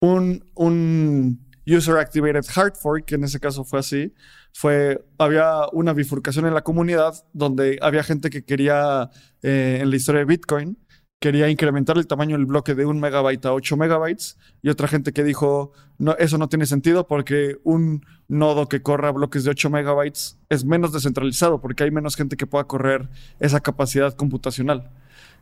Un, 0.00 0.50
un 0.54 1.47
User 1.68 1.96
Activated 1.98 2.44
Hard 2.54 2.76
Fork, 2.76 3.04
que 3.04 3.16
en 3.16 3.24
ese 3.24 3.38
caso 3.40 3.64
fue 3.64 3.80
así, 3.80 4.14
fue, 4.52 5.04
había 5.18 5.68
una 5.72 5.92
bifurcación 5.92 6.46
en 6.46 6.54
la 6.54 6.62
comunidad 6.62 7.14
donde 7.32 7.78
había 7.82 8.02
gente 8.02 8.30
que 8.30 8.44
quería, 8.44 9.10
eh, 9.42 9.78
en 9.82 9.90
la 9.90 9.96
historia 9.96 10.20
de 10.20 10.24
Bitcoin, 10.24 10.78
quería 11.20 11.48
incrementar 11.48 11.98
el 11.98 12.06
tamaño 12.06 12.36
del 12.36 12.46
bloque 12.46 12.74
de 12.74 12.86
un 12.86 13.00
megabyte 13.00 13.46
a 13.46 13.52
8 13.52 13.76
megabytes 13.76 14.38
y 14.62 14.68
otra 14.68 14.86
gente 14.86 15.12
que 15.12 15.24
dijo, 15.24 15.72
no, 15.98 16.14
eso 16.16 16.38
no 16.38 16.48
tiene 16.48 16.64
sentido 16.64 17.08
porque 17.08 17.56
un 17.64 18.04
nodo 18.28 18.68
que 18.68 18.82
corra 18.82 19.10
bloques 19.10 19.44
de 19.44 19.50
8 19.50 19.68
megabytes 19.70 20.38
es 20.48 20.64
menos 20.64 20.92
descentralizado 20.92 21.60
porque 21.60 21.84
hay 21.84 21.90
menos 21.90 22.14
gente 22.14 22.36
que 22.36 22.46
pueda 22.46 22.64
correr 22.64 23.08
esa 23.40 23.60
capacidad 23.60 24.14
computacional. 24.14 24.92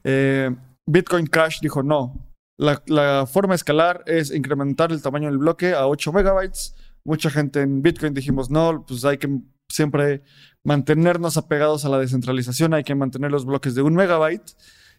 Eh, 0.03 0.55
Bitcoin 0.87 1.27
Cash 1.27 1.61
dijo, 1.61 1.83
no, 1.83 2.27
la, 2.57 3.27
forma 3.27 3.55
escalar 3.55 4.03
es 4.07 4.33
incrementar 4.33 4.93
el 4.93 5.03
tamaño 5.03 5.29
del 5.29 5.39
bloque 5.39 5.75
a 5.75 5.87
8 5.87 6.13
megabytes. 6.13 6.75
Mucha 7.05 7.31
gente 7.31 7.61
en 7.61 7.83
Bitcoin 7.83 8.15
dijimos, 8.15 8.51
no, 8.51 8.85
pues 8.87 9.05
hay 9.05 9.19
que 9.19 9.29
siempre 9.69 10.23
mantenernos 10.65 11.37
apegados 11.37 11.85
a 11.85 11.89
la 11.89 11.99
descentralización, 11.99 12.75
hay 12.75 12.85
que 12.85 12.95
mantener 12.95 13.31
los 13.31 13.45
bloques 13.45 13.75
de 13.75 13.83
un 13.83 13.95
megabyte. 13.95 14.57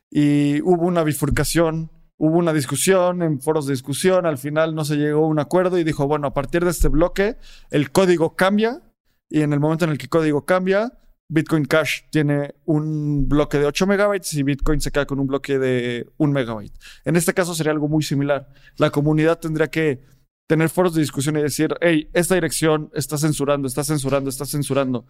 Y 0.09 0.61
hubo 0.61 0.85
una 0.85 1.03
bifurcación, 1.03 1.91
hubo 2.17 2.37
una 2.37 2.53
discusión 2.53 3.21
en 3.23 3.41
foros 3.41 3.65
de 3.65 3.73
discusión, 3.73 4.25
al 4.25 4.37
final 4.37 4.73
no 4.73 4.85
se 4.85 4.95
llegó 4.95 5.25
a 5.25 5.27
un 5.27 5.39
acuerdo 5.39 5.77
y 5.77 5.83
dijo, 5.83 6.07
bueno, 6.07 6.27
a 6.27 6.33
partir 6.33 6.63
de 6.63 6.71
este 6.71 6.87
bloque 6.87 7.37
el 7.71 7.91
código 7.91 8.35
cambia 8.35 8.81
y 9.29 9.41
en 9.41 9.51
el 9.51 9.59
momento 9.59 9.85
en 9.85 9.91
el 9.91 9.97
que 9.97 10.05
el 10.05 10.09
código 10.09 10.45
cambia, 10.45 10.93
Bitcoin 11.29 11.65
Cash 11.65 12.03
tiene 12.09 12.55
un 12.65 13.27
bloque 13.27 13.57
de 13.59 13.65
8 13.65 13.85
megabytes 13.85 14.33
y 14.33 14.43
Bitcoin 14.43 14.79
se 14.79 14.91
queda 14.91 15.05
con 15.05 15.19
un 15.19 15.27
bloque 15.27 15.59
de 15.59 16.09
1 16.17 16.33
megabyte. 16.33 16.73
En 17.03 17.15
este 17.15 17.33
caso 17.33 17.53
sería 17.53 17.73
algo 17.73 17.87
muy 17.87 18.03
similar. 18.03 18.49
La 18.77 18.91
comunidad 18.91 19.39
tendría 19.39 19.67
que 19.67 20.01
tener 20.47 20.69
foros 20.69 20.93
de 20.93 21.01
discusión 21.01 21.37
y 21.37 21.41
decir, 21.41 21.75
hey, 21.81 22.09
esta 22.13 22.35
dirección 22.35 22.89
está 22.93 23.17
censurando, 23.17 23.67
está 23.67 23.83
censurando, 23.83 24.29
está 24.29 24.45
censurando. 24.45 25.05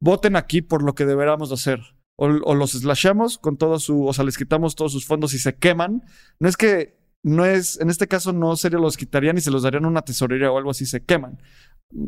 Voten 0.00 0.36
aquí 0.36 0.60
por 0.60 0.82
lo 0.82 0.94
que 0.94 1.06
deberíamos 1.06 1.50
hacer. 1.50 1.80
O, 2.16 2.54
los 2.54 2.72
slashamos 2.72 3.38
con 3.38 3.56
todo 3.56 3.78
su, 3.80 4.04
o 4.06 4.12
sea, 4.12 4.24
les 4.24 4.36
quitamos 4.36 4.76
todos 4.76 4.92
sus 4.92 5.06
fondos 5.06 5.32
y 5.32 5.38
se 5.38 5.54
queman. 5.54 6.02
No 6.38 6.48
es 6.48 6.58
que, 6.58 6.98
no 7.22 7.46
es, 7.46 7.80
en 7.80 7.88
este 7.88 8.06
caso 8.06 8.32
no 8.32 8.54
serio 8.56 8.78
los 8.78 8.96
quitarían 8.96 9.38
y 9.38 9.40
se 9.40 9.50
los 9.50 9.62
darían 9.62 9.86
una 9.86 10.02
tesorería 10.02 10.52
o 10.52 10.58
algo 10.58 10.70
así, 10.70 10.84
se 10.84 11.02
queman. 11.02 11.40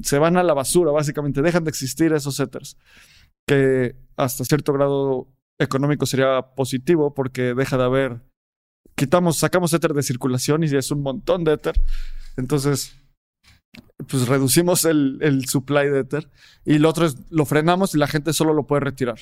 Se 0.02 0.18
van 0.18 0.36
a 0.36 0.42
la 0.42 0.52
basura, 0.52 0.92
básicamente, 0.92 1.40
dejan 1.40 1.64
de 1.64 1.70
existir 1.70 2.12
esos 2.12 2.38
Ethers. 2.38 2.76
Que 3.46 3.96
hasta 4.16 4.44
cierto 4.44 4.72
grado 4.72 5.28
económico 5.58 6.06
sería 6.06 6.54
positivo 6.54 7.14
porque 7.14 7.54
deja 7.54 7.76
de 7.76 7.84
haber 7.84 8.20
quitamos, 8.94 9.38
sacamos 9.38 9.72
Ether 9.72 9.92
de 9.92 10.02
circulación 10.02 10.62
y 10.62 10.66
es 10.66 10.90
un 10.90 11.02
montón 11.02 11.44
de 11.44 11.52
Ether. 11.54 11.80
Entonces, 12.36 12.96
pues 14.08 14.28
reducimos 14.28 14.84
el, 14.84 15.18
el 15.20 15.46
supply 15.46 15.88
de 15.88 16.00
Ether. 16.00 16.30
Y 16.64 16.78
lo 16.78 16.88
otro 16.88 17.06
es, 17.06 17.16
lo 17.30 17.44
frenamos 17.44 17.94
y 17.94 17.98
la 17.98 18.06
gente 18.06 18.32
solo 18.32 18.54
lo 18.54 18.66
puede 18.66 18.80
retirar. 18.80 19.18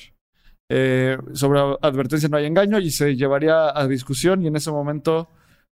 Eh, 0.69 1.17
sobre 1.33 1.59
advertencia 1.81 2.29
no 2.29 2.37
hay 2.37 2.45
engaño 2.45 2.79
y 2.79 2.89
se 2.89 3.15
llevaría 3.15 3.77
a 3.77 3.87
discusión 3.87 4.43
y 4.43 4.47
en 4.47 4.55
ese 4.55 4.71
momento 4.71 5.27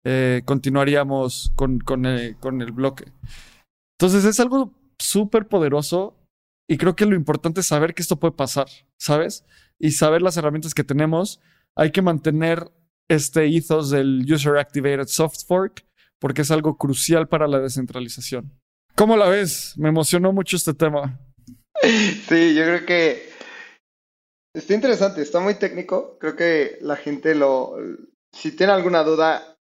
eh, 0.06 0.42
continuaríamos 0.46 1.52
con, 1.56 1.80
con, 1.80 2.06
eh, 2.06 2.38
con 2.40 2.62
el 2.62 2.72
bloque. 2.72 3.12
Entonces 4.00 4.26
es 4.26 4.40
algo 4.40 4.74
súper 4.98 5.48
poderoso 5.48 6.16
y 6.68 6.78
creo 6.78 6.96
que 6.96 7.06
lo 7.06 7.16
importante 7.16 7.62
es 7.62 7.68
saber 7.68 7.94
que 7.94 8.02
esto 8.02 8.20
puede 8.20 8.34
pasar, 8.34 8.68
¿sabes? 8.98 9.46
Y 9.80 9.92
saber 9.92 10.22
las 10.22 10.36
herramientas 10.38 10.74
que 10.74 10.84
tenemos. 10.84 11.40
Hay 11.76 11.92
que 11.92 12.02
mantener 12.02 12.72
este 13.08 13.46
ethos 13.56 13.90
del 13.90 14.26
User 14.32 14.58
Activated 14.58 15.08
Soft 15.08 15.46
Fork 15.48 15.86
porque 16.20 16.42
es 16.42 16.52
algo 16.52 16.78
crucial 16.78 17.28
para 17.28 17.48
la 17.48 17.60
descentralización. 17.60 18.52
¿Cómo 18.96 19.16
la 19.16 19.30
ves? 19.30 19.76
Me 19.78 19.90
emocionó 19.90 20.34
mucho 20.34 20.58
este 20.58 20.74
tema. 20.74 21.20
Sí, 22.28 22.56
yo 22.56 22.64
creo 22.64 22.86
que 22.88 23.30
está 24.52 24.74
interesante, 24.74 25.22
está 25.22 25.40
muy 25.40 25.54
técnico. 25.54 26.18
Creo 26.20 26.36
que 26.36 26.80
la 26.82 26.96
gente 26.96 27.36
lo... 27.36 27.76
Si 28.34 28.52
tiene 28.52 28.74
alguna 28.74 29.04
duda, 29.04 29.58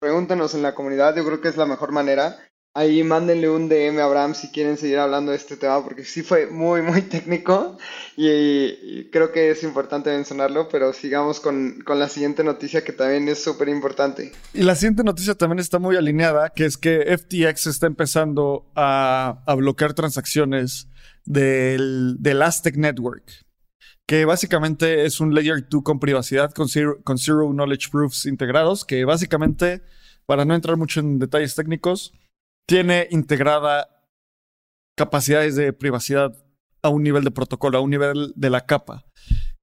pregúntenos 0.00 0.54
en 0.54 0.62
la 0.62 0.74
comunidad. 0.74 1.14
Yo 1.14 1.26
creo 1.26 1.42
que 1.42 1.48
es 1.48 1.58
la 1.58 1.66
mejor 1.66 1.92
manera. 1.92 2.38
Ahí 2.74 3.04
mándenle 3.04 3.50
un 3.50 3.68
DM 3.68 3.98
a 3.98 4.04
Abraham 4.04 4.34
si 4.34 4.48
quieren 4.48 4.78
seguir 4.78 4.98
hablando 4.98 5.30
de 5.30 5.36
este 5.36 5.58
tema, 5.58 5.84
porque 5.84 6.06
sí 6.06 6.22
fue 6.22 6.46
muy, 6.46 6.80
muy 6.80 7.02
técnico 7.10 7.76
y, 8.16 9.10
creo 9.10 9.30
que 9.30 9.50
es 9.50 9.62
importante 9.62 10.08
mencionarlo, 10.08 10.68
pero 10.70 10.94
sigamos 10.94 11.38
con, 11.38 11.82
con 11.84 11.98
la 11.98 12.08
siguiente 12.08 12.42
noticia 12.42 12.82
que 12.82 12.92
también 12.92 13.28
es 13.28 13.44
súper 13.44 13.68
importante. 13.68 14.32
Y 14.54 14.62
la 14.62 14.74
siguiente 14.74 15.04
noticia 15.04 15.34
también 15.34 15.58
está 15.58 15.78
muy 15.78 15.96
alineada, 15.96 16.48
que 16.48 16.64
es 16.64 16.78
que 16.78 17.14
FTX 17.18 17.66
está 17.66 17.86
empezando 17.86 18.70
a, 18.74 19.42
a 19.46 19.54
bloquear 19.54 19.92
transacciones 19.92 20.88
del, 21.26 22.16
del 22.20 22.40
Aztec 22.40 22.76
Network, 22.76 23.44
que 24.06 24.24
básicamente 24.24 25.04
es 25.04 25.20
un 25.20 25.34
Layer 25.34 25.68
2 25.68 25.82
con 25.82 26.00
privacidad, 26.00 26.52
con 26.52 26.68
con 27.04 27.18
zero 27.18 27.50
Knowledge 27.50 27.90
Proofs 27.90 28.24
integrados, 28.24 28.86
que 28.86 29.04
básicamente, 29.04 29.82
para 30.24 30.46
no 30.46 30.54
entrar 30.54 30.78
mucho 30.78 31.00
en 31.00 31.18
detalles 31.18 31.54
técnicos, 31.54 32.14
tiene 32.66 33.08
integrada 33.10 33.88
capacidades 34.96 35.56
de 35.56 35.72
privacidad 35.72 36.36
a 36.82 36.88
un 36.88 37.02
nivel 37.02 37.24
de 37.24 37.30
protocolo, 37.30 37.78
a 37.78 37.80
un 37.80 37.90
nivel 37.90 38.32
de 38.36 38.50
la 38.50 38.66
capa. 38.66 39.04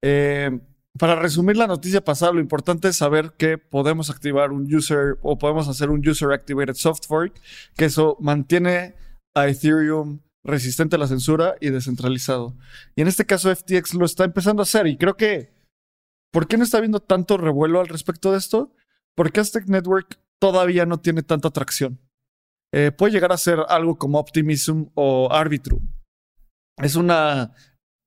Eh, 0.02 0.50
para 0.98 1.14
resumir 1.14 1.56
la 1.56 1.66
noticia 1.66 2.02
pasada, 2.02 2.32
lo 2.32 2.40
importante 2.40 2.88
es 2.88 2.96
saber 2.96 3.32
que 3.38 3.58
podemos 3.58 4.10
activar 4.10 4.50
un 4.50 4.72
user 4.74 5.18
o 5.22 5.38
podemos 5.38 5.68
hacer 5.68 5.90
un 5.90 6.06
user 6.06 6.32
activated 6.32 6.74
soft 6.74 7.06
fork, 7.06 7.40
que 7.76 7.86
eso 7.86 8.16
mantiene 8.20 8.94
a 9.34 9.48
Ethereum 9.48 10.20
resistente 10.42 10.96
a 10.96 10.98
la 10.98 11.06
censura 11.06 11.54
y 11.60 11.70
descentralizado. 11.70 12.56
Y 12.96 13.02
en 13.02 13.08
este 13.08 13.26
caso 13.26 13.54
FTX 13.54 13.94
lo 13.94 14.04
está 14.04 14.24
empezando 14.24 14.62
a 14.62 14.64
hacer 14.64 14.86
y 14.86 14.96
creo 14.96 15.16
que 15.16 15.54
¿por 16.32 16.48
qué 16.48 16.56
no 16.56 16.64
está 16.64 16.78
habiendo 16.78 17.00
tanto 17.00 17.36
revuelo 17.36 17.80
al 17.80 17.88
respecto 17.88 18.32
de 18.32 18.38
esto? 18.38 18.74
Porque 19.14 19.40
Aztec 19.40 19.66
Network 19.66 20.18
todavía 20.40 20.86
no 20.86 20.98
tiene 20.98 21.22
tanta 21.22 21.48
atracción. 21.48 22.00
Eh, 22.72 22.92
puede 22.92 23.12
llegar 23.12 23.32
a 23.32 23.36
ser 23.36 23.60
algo 23.68 23.96
como 23.98 24.18
Optimism 24.18 24.84
o 24.94 25.28
Arbitrum. 25.32 25.80
Es 26.78 26.96
una, 26.96 27.52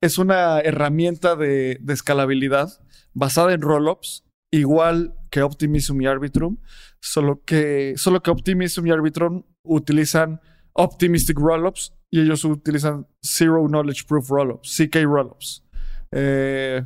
es 0.01 0.17
una 0.17 0.59
herramienta 0.59 1.35
de, 1.35 1.79
escalabilidad 1.89 2.81
basada 3.13 3.53
en 3.53 3.61
rollups, 3.61 4.23
igual 4.51 5.15
que 5.29 5.43
Optimism 5.43 6.01
y 6.01 6.07
Arbitrum, 6.07 6.57
solo 7.01 7.43
que, 7.43 7.93
solo 7.97 8.21
que 8.21 8.31
Optimism 8.31 8.87
y 8.87 8.91
Arbitrum 8.91 9.43
utilizan 9.65 10.39
Optimistic 10.73 11.37
Rollups 11.37 11.93
y 12.11 12.21
ellos 12.21 12.43
utilizan 12.45 13.07
Zero 13.23 13.67
Knowledge 13.67 14.05
Proof 14.07 14.29
Rollups, 14.29 14.75
CK 14.77 15.03
Rollups. 15.03 15.63
Eh, 16.11 16.83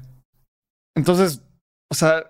entonces, 0.96 1.42
o 1.92 1.96
sea, 1.96 2.24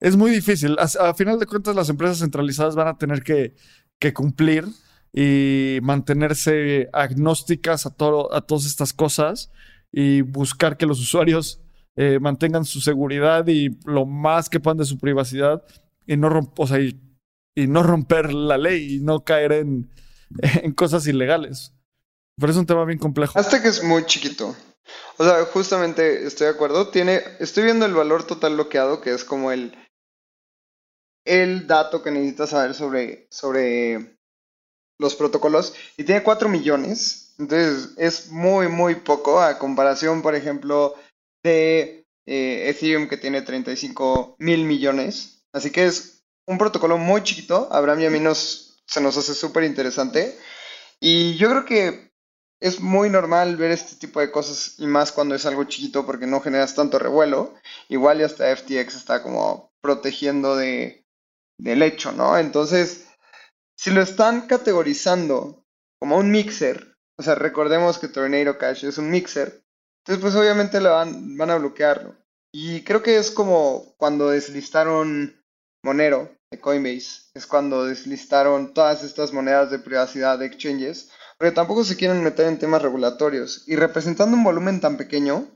es 0.00 0.16
muy 0.16 0.30
difícil. 0.30 0.76
a, 0.78 1.14
final 1.14 1.38
de 1.38 1.46
cuentas, 1.46 1.74
las 1.76 1.88
empresas 1.90 2.18
centralizadas 2.18 2.76
van 2.76 2.88
a 2.88 2.98
tener 2.98 3.22
que 3.22 3.54
que 4.00 4.12
cumplir 4.12 4.66
y 5.12 5.78
mantenerse 5.82 6.88
agnósticas 6.92 7.86
a, 7.86 7.90
todo, 7.90 8.34
a 8.34 8.40
todas 8.40 8.66
estas 8.66 8.92
cosas 8.92 9.50
y 9.92 10.22
buscar 10.22 10.76
que 10.76 10.86
los 10.86 11.00
usuarios 11.00 11.60
eh, 11.96 12.18
mantengan 12.20 12.64
su 12.64 12.80
seguridad 12.80 13.46
y 13.46 13.78
lo 13.84 14.06
más 14.06 14.48
que 14.48 14.58
puedan 14.58 14.78
de 14.78 14.84
su 14.84 14.98
privacidad 14.98 15.62
y 16.06 16.16
no, 16.16 16.28
y, 17.54 17.66
no 17.68 17.82
romper 17.84 18.32
la 18.32 18.58
ley 18.58 18.96
y 18.96 19.00
no 19.00 19.24
caer 19.24 19.52
en, 19.52 19.90
en 20.62 20.72
cosas 20.72 21.06
ilegales. 21.06 21.72
Pero 22.36 22.50
es 22.50 22.58
un 22.58 22.66
tema 22.66 22.84
bien 22.84 22.98
complejo. 22.98 23.38
Hasta 23.38 23.62
que 23.62 23.68
es 23.68 23.84
muy 23.84 24.04
chiquito. 24.06 24.56
O 25.16 25.24
sea, 25.24 25.44
justamente 25.44 26.26
estoy 26.26 26.48
de 26.48 26.52
acuerdo. 26.52 26.88
Tiene, 26.88 27.22
estoy 27.38 27.64
viendo 27.64 27.86
el 27.86 27.94
valor 27.94 28.24
total 28.24 28.54
bloqueado, 28.54 29.00
que 29.00 29.14
es 29.14 29.24
como 29.24 29.52
el 29.52 29.76
el 31.24 31.66
dato 31.66 32.02
que 32.02 32.10
necesitas 32.10 32.50
saber 32.50 32.74
sobre, 32.74 33.26
sobre 33.30 34.18
los 34.98 35.14
protocolos 35.14 35.74
y 35.96 36.04
tiene 36.04 36.22
4 36.22 36.48
millones. 36.48 37.34
Entonces 37.38 37.90
es 37.96 38.30
muy, 38.30 38.68
muy 38.68 38.96
poco 38.96 39.40
a 39.40 39.58
comparación, 39.58 40.22
por 40.22 40.34
ejemplo, 40.34 40.94
de 41.42 42.06
eh, 42.26 42.68
Ethereum 42.68 43.08
que 43.08 43.16
tiene 43.16 43.42
35 43.42 44.36
mil 44.38 44.64
millones. 44.64 45.42
Así 45.52 45.70
que 45.70 45.86
es 45.86 46.22
un 46.46 46.58
protocolo 46.58 46.98
muy 46.98 47.22
chiquito. 47.22 47.68
Abraham 47.72 48.00
y 48.00 48.06
a 48.06 48.10
mí 48.10 48.20
nos, 48.20 48.76
se 48.86 49.00
nos 49.00 49.16
hace 49.16 49.34
súper 49.34 49.64
interesante. 49.64 50.38
Y 51.00 51.34
yo 51.36 51.50
creo 51.50 51.64
que 51.64 52.12
es 52.60 52.80
muy 52.80 53.10
normal 53.10 53.56
ver 53.56 53.72
este 53.72 53.96
tipo 53.96 54.20
de 54.20 54.30
cosas 54.30 54.76
y 54.78 54.86
más 54.86 55.12
cuando 55.12 55.34
es 55.34 55.44
algo 55.44 55.64
chiquito 55.64 56.06
porque 56.06 56.26
no 56.26 56.40
generas 56.40 56.74
tanto 56.74 56.98
revuelo. 56.98 57.54
Igual 57.88 58.20
y 58.20 58.24
hasta 58.24 58.54
FTX 58.54 58.94
está 58.94 59.22
como 59.22 59.72
protegiendo 59.82 60.56
de, 60.56 61.03
del 61.58 61.82
hecho, 61.82 62.12
¿no? 62.12 62.38
Entonces, 62.38 63.08
si 63.76 63.90
lo 63.90 64.02
están 64.02 64.46
categorizando 64.46 65.64
como 66.00 66.16
un 66.16 66.30
mixer, 66.30 66.96
o 67.18 67.22
sea, 67.22 67.34
recordemos 67.34 67.98
que 67.98 68.08
Tornado 68.08 68.58
Cash 68.58 68.84
es 68.84 68.98
un 68.98 69.10
mixer, 69.10 69.62
entonces 70.04 70.22
pues 70.22 70.34
obviamente 70.34 70.80
lo 70.80 70.90
van, 70.90 71.36
van 71.36 71.50
a 71.50 71.56
bloquearlo. 71.56 72.16
Y 72.52 72.82
creo 72.84 73.02
que 73.02 73.16
es 73.16 73.30
como 73.30 73.94
cuando 73.96 74.28
deslistaron 74.28 75.42
Monero 75.84 76.30
de 76.50 76.60
Coinbase, 76.60 77.30
es 77.34 77.46
cuando 77.46 77.84
deslistaron 77.84 78.74
todas 78.74 79.02
estas 79.02 79.32
monedas 79.32 79.70
de 79.70 79.78
privacidad 79.78 80.38
de 80.38 80.46
exchanges, 80.46 81.10
porque 81.36 81.52
tampoco 81.52 81.84
se 81.84 81.96
quieren 81.96 82.22
meter 82.22 82.46
en 82.46 82.58
temas 82.58 82.82
regulatorios. 82.82 83.64
Y 83.66 83.76
representando 83.76 84.36
un 84.36 84.44
volumen 84.44 84.80
tan 84.80 84.96
pequeño, 84.96 85.48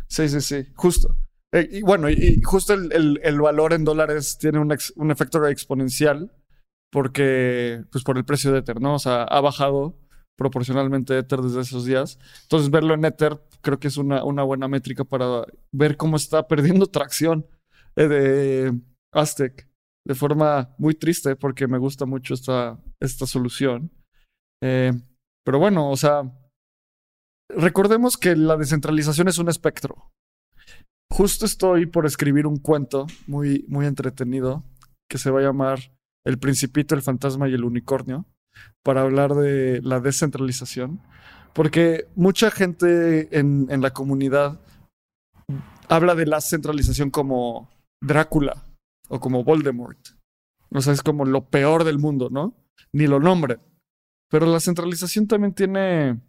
Sí, 0.08 0.28
sí, 0.30 0.42
sí. 0.42 0.68
Justo. 0.76 1.16
Eh, 1.54 1.68
y 1.72 1.82
bueno, 1.82 2.10
y, 2.10 2.42
justo 2.44 2.74
el, 2.74 2.92
el- 2.92 3.20
el 3.24 3.40
valor 3.42 3.74
en 3.74 3.86
dólares 3.86 4.38
tiene 4.40 4.60
un, 4.60 4.72
ex- 4.72 4.94
un 4.98 5.12
efecto 5.12 5.46
exponencial 5.48 6.32
porque, 6.92 7.84
pues 7.92 8.04
por 8.04 8.18
el 8.18 8.26
precio 8.26 8.52
de 8.52 8.60
Ether, 8.60 8.82
¿no? 8.82 8.96
O 8.96 9.00
sea, 9.00 9.24
ha 9.24 9.42
bajado 9.42 10.00
proporcionalmente 10.38 11.18
Ether 11.18 11.42
desde 11.42 11.62
esos 11.62 11.86
días. 11.86 12.20
Entonces, 12.44 12.70
verlo 12.70 12.94
en 12.94 13.06
Ether 13.06 13.40
creo 13.62 13.80
que 13.80 13.88
es 13.88 13.98
una, 13.98 14.24
una 14.24 14.44
buena 14.44 14.68
métrica 14.68 15.04
para 15.04 15.44
ver 15.72 15.98
cómo 15.98 16.16
está 16.18 16.48
perdiendo 16.48 16.88
tracción 16.88 17.46
eh, 17.96 18.08
de 18.08 18.80
Aztec 19.14 19.68
de 20.06 20.16
forma 20.16 20.74
muy 20.78 20.96
triste 20.96 21.36
porque 21.36 21.68
me 21.68 21.78
gusta 21.78 22.06
mucho 22.06 22.34
esta, 22.34 22.80
esta 23.02 23.26
solución. 23.28 23.92
Eh, 24.64 24.94
pero 25.46 25.60
bueno, 25.60 25.90
o 25.92 25.98
sea, 25.98 26.24
recordemos 27.50 28.18
que 28.18 28.36
la 28.36 28.58
descentralización 28.58 29.28
es 29.28 29.38
un 29.38 29.50
espectro. 29.50 30.12
Justo 31.10 31.46
estoy 31.46 31.86
por 31.86 32.06
escribir 32.06 32.48
un 32.48 32.58
cuento 32.58 33.08
muy, 33.28 33.66
muy 33.68 33.86
entretenido 33.86 34.64
que 35.10 35.18
se 35.18 35.32
va 35.32 35.40
a 35.40 35.44
llamar 35.44 35.80
El 36.26 36.38
Principito, 36.38 36.96
el 36.96 37.02
Fantasma 37.02 37.48
y 37.48 37.54
el 37.54 37.64
Unicornio 37.64 38.26
para 38.84 39.02
hablar 39.02 39.36
de 39.36 39.82
la 39.82 40.00
descentralización. 40.00 41.02
Porque 41.54 42.08
mucha 42.16 42.52
gente 42.52 43.38
en, 43.38 43.68
la 43.82 43.92
comunidad 43.92 44.60
habla 45.88 46.14
de 46.14 46.26
la 46.26 46.42
centralización 46.42 47.10
como 47.10 47.70
Drácula 48.02 48.64
o 49.10 49.20
como 49.20 49.44
Voldemort. 49.44 49.98
O 50.70 50.82
sea, 50.82 50.94
es 50.94 51.02
como 51.02 51.26
lo 51.26 51.46
peor 51.50 51.84
del 51.84 51.98
mundo, 51.98 52.30
¿no? 52.30 52.54
Ni 52.94 53.08
lo 53.08 53.20
nombre. 53.20 53.60
Pero 54.30 54.46
la 54.46 54.60
centralización 54.60 55.26
también 55.26 55.54
tiene 55.54 56.20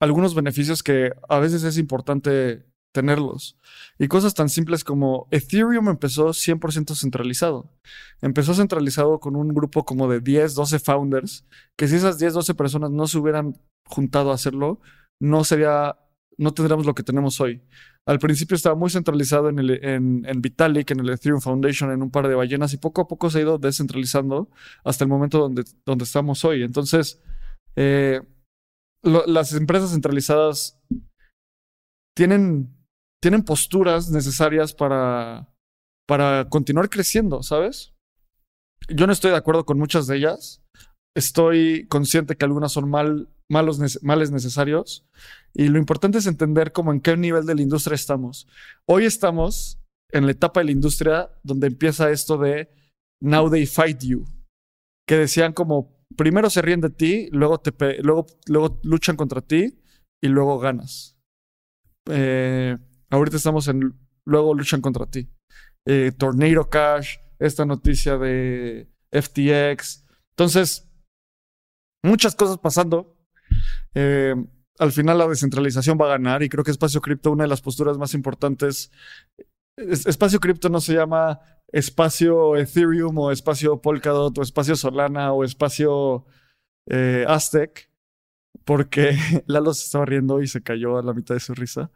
algunos 0.00 0.34
beneficios 0.34 0.82
que 0.82 1.12
a 1.28 1.38
veces 1.38 1.64
es 1.64 1.78
importante 1.78 2.64
tenerlos. 2.92 3.58
Y 3.98 4.08
cosas 4.08 4.34
tan 4.34 4.48
simples 4.48 4.84
como 4.84 5.28
Ethereum 5.30 5.88
empezó 5.88 6.28
100% 6.28 6.94
centralizado. 6.94 7.70
Empezó 8.20 8.54
centralizado 8.54 9.20
con 9.20 9.36
un 9.36 9.48
grupo 9.48 9.84
como 9.84 10.08
de 10.08 10.20
10, 10.20 10.54
12 10.54 10.78
founders, 10.78 11.46
que 11.76 11.88
si 11.88 11.96
esas 11.96 12.18
10, 12.18 12.34
12 12.34 12.54
personas 12.54 12.90
no 12.90 13.06
se 13.06 13.18
hubieran 13.18 13.54
juntado 13.86 14.30
a 14.30 14.34
hacerlo, 14.34 14.80
no 15.20 15.44
sería, 15.44 15.96
no 16.36 16.54
tendríamos 16.54 16.86
lo 16.86 16.94
que 16.94 17.02
tenemos 17.02 17.40
hoy. 17.40 17.62
Al 18.06 18.18
principio 18.18 18.54
estaba 18.54 18.74
muy 18.74 18.88
centralizado 18.90 19.50
en, 19.50 19.58
el, 19.58 19.84
en, 19.84 20.24
en 20.24 20.40
Vitalik, 20.40 20.90
en 20.90 21.00
el 21.00 21.10
Ethereum 21.10 21.40
Foundation, 21.40 21.92
en 21.92 22.02
un 22.02 22.10
par 22.10 22.26
de 22.26 22.34
ballenas, 22.34 22.72
y 22.72 22.78
poco 22.78 23.02
a 23.02 23.08
poco 23.08 23.30
se 23.30 23.38
ha 23.38 23.42
ido 23.42 23.58
descentralizando 23.58 24.48
hasta 24.82 25.04
el 25.04 25.10
momento 25.10 25.38
donde, 25.38 25.64
donde 25.84 26.04
estamos 26.04 26.44
hoy. 26.44 26.62
Entonces, 26.62 27.20
eh, 27.76 28.22
las 29.02 29.52
empresas 29.52 29.90
centralizadas 29.90 30.80
tienen, 32.16 32.74
tienen 33.22 33.44
posturas 33.44 34.10
necesarias 34.10 34.74
para, 34.74 35.54
para 36.06 36.48
continuar 36.48 36.90
creciendo, 36.90 37.42
¿sabes? 37.42 37.94
Yo 38.88 39.06
no 39.06 39.12
estoy 39.12 39.30
de 39.30 39.36
acuerdo 39.36 39.64
con 39.64 39.78
muchas 39.78 40.06
de 40.06 40.16
ellas. 40.16 40.62
Estoy 41.16 41.86
consciente 41.88 42.36
que 42.36 42.44
algunas 42.44 42.72
son 42.72 42.88
mal, 42.88 43.28
malos, 43.50 44.02
males 44.02 44.30
necesarios. 44.30 45.06
Y 45.54 45.68
lo 45.68 45.78
importante 45.78 46.18
es 46.18 46.26
entender 46.26 46.72
cómo 46.72 46.92
en 46.92 47.00
qué 47.00 47.16
nivel 47.16 47.46
de 47.46 47.54
la 47.54 47.62
industria 47.62 47.94
estamos. 47.94 48.46
Hoy 48.86 49.04
estamos 49.04 49.80
en 50.12 50.26
la 50.26 50.32
etapa 50.32 50.60
de 50.60 50.66
la 50.66 50.72
industria 50.72 51.30
donde 51.42 51.66
empieza 51.66 52.10
esto 52.10 52.38
de 52.38 52.70
Now 53.20 53.50
they 53.50 53.66
fight 53.66 54.02
you. 54.02 54.24
Que 55.06 55.16
decían 55.16 55.52
como 55.52 55.97
primero 56.18 56.50
se 56.50 56.60
ríen 56.60 56.82
de 56.82 56.90
ti, 56.90 57.28
luego, 57.32 57.58
te 57.58 57.72
luego, 58.02 58.26
luego 58.46 58.80
luchan 58.82 59.16
contra 59.16 59.40
ti 59.40 59.80
y 60.22 60.28
luego 60.28 60.58
ganas. 60.58 61.16
Eh, 62.10 62.76
ahorita 63.08 63.36
estamos 63.38 63.68
en 63.68 63.94
luego 64.26 64.52
luchan 64.52 64.82
contra 64.82 65.06
ti. 65.06 65.30
Eh, 65.86 66.12
Tornado 66.18 66.68
Cash, 66.68 67.16
esta 67.38 67.64
noticia 67.64 68.18
de 68.18 68.90
FTX. 69.10 70.04
Entonces, 70.30 70.90
muchas 72.04 72.34
cosas 72.34 72.58
pasando. 72.58 73.16
Eh, 73.94 74.34
al 74.78 74.92
final 74.92 75.18
la 75.18 75.26
descentralización 75.28 75.98
va 76.00 76.06
a 76.06 76.10
ganar 76.18 76.42
y 76.42 76.48
creo 76.48 76.62
que 76.64 76.70
Espacio 76.70 77.00
Cripto, 77.00 77.32
una 77.32 77.44
de 77.44 77.48
las 77.48 77.62
posturas 77.62 77.96
más 77.96 78.12
importantes, 78.14 78.90
es- 79.76 80.06
Espacio 80.06 80.40
Cripto 80.40 80.68
no 80.68 80.80
se 80.80 80.94
llama 80.94 81.40
espacio 81.72 82.56
Ethereum 82.56 83.16
o 83.18 83.30
espacio 83.30 83.80
Polkadot 83.80 84.36
o 84.38 84.42
espacio 84.42 84.76
Solana 84.76 85.32
o 85.32 85.44
espacio 85.44 86.24
eh, 86.88 87.24
Aztec, 87.28 87.90
porque 88.64 89.16
Lalo 89.46 89.74
se 89.74 89.84
estaba 89.84 90.06
riendo 90.06 90.42
y 90.42 90.48
se 90.48 90.62
cayó 90.62 90.98
a 90.98 91.02
la 91.02 91.14
mitad 91.14 91.34
de 91.34 91.40
su 91.40 91.54
risa. 91.54 91.90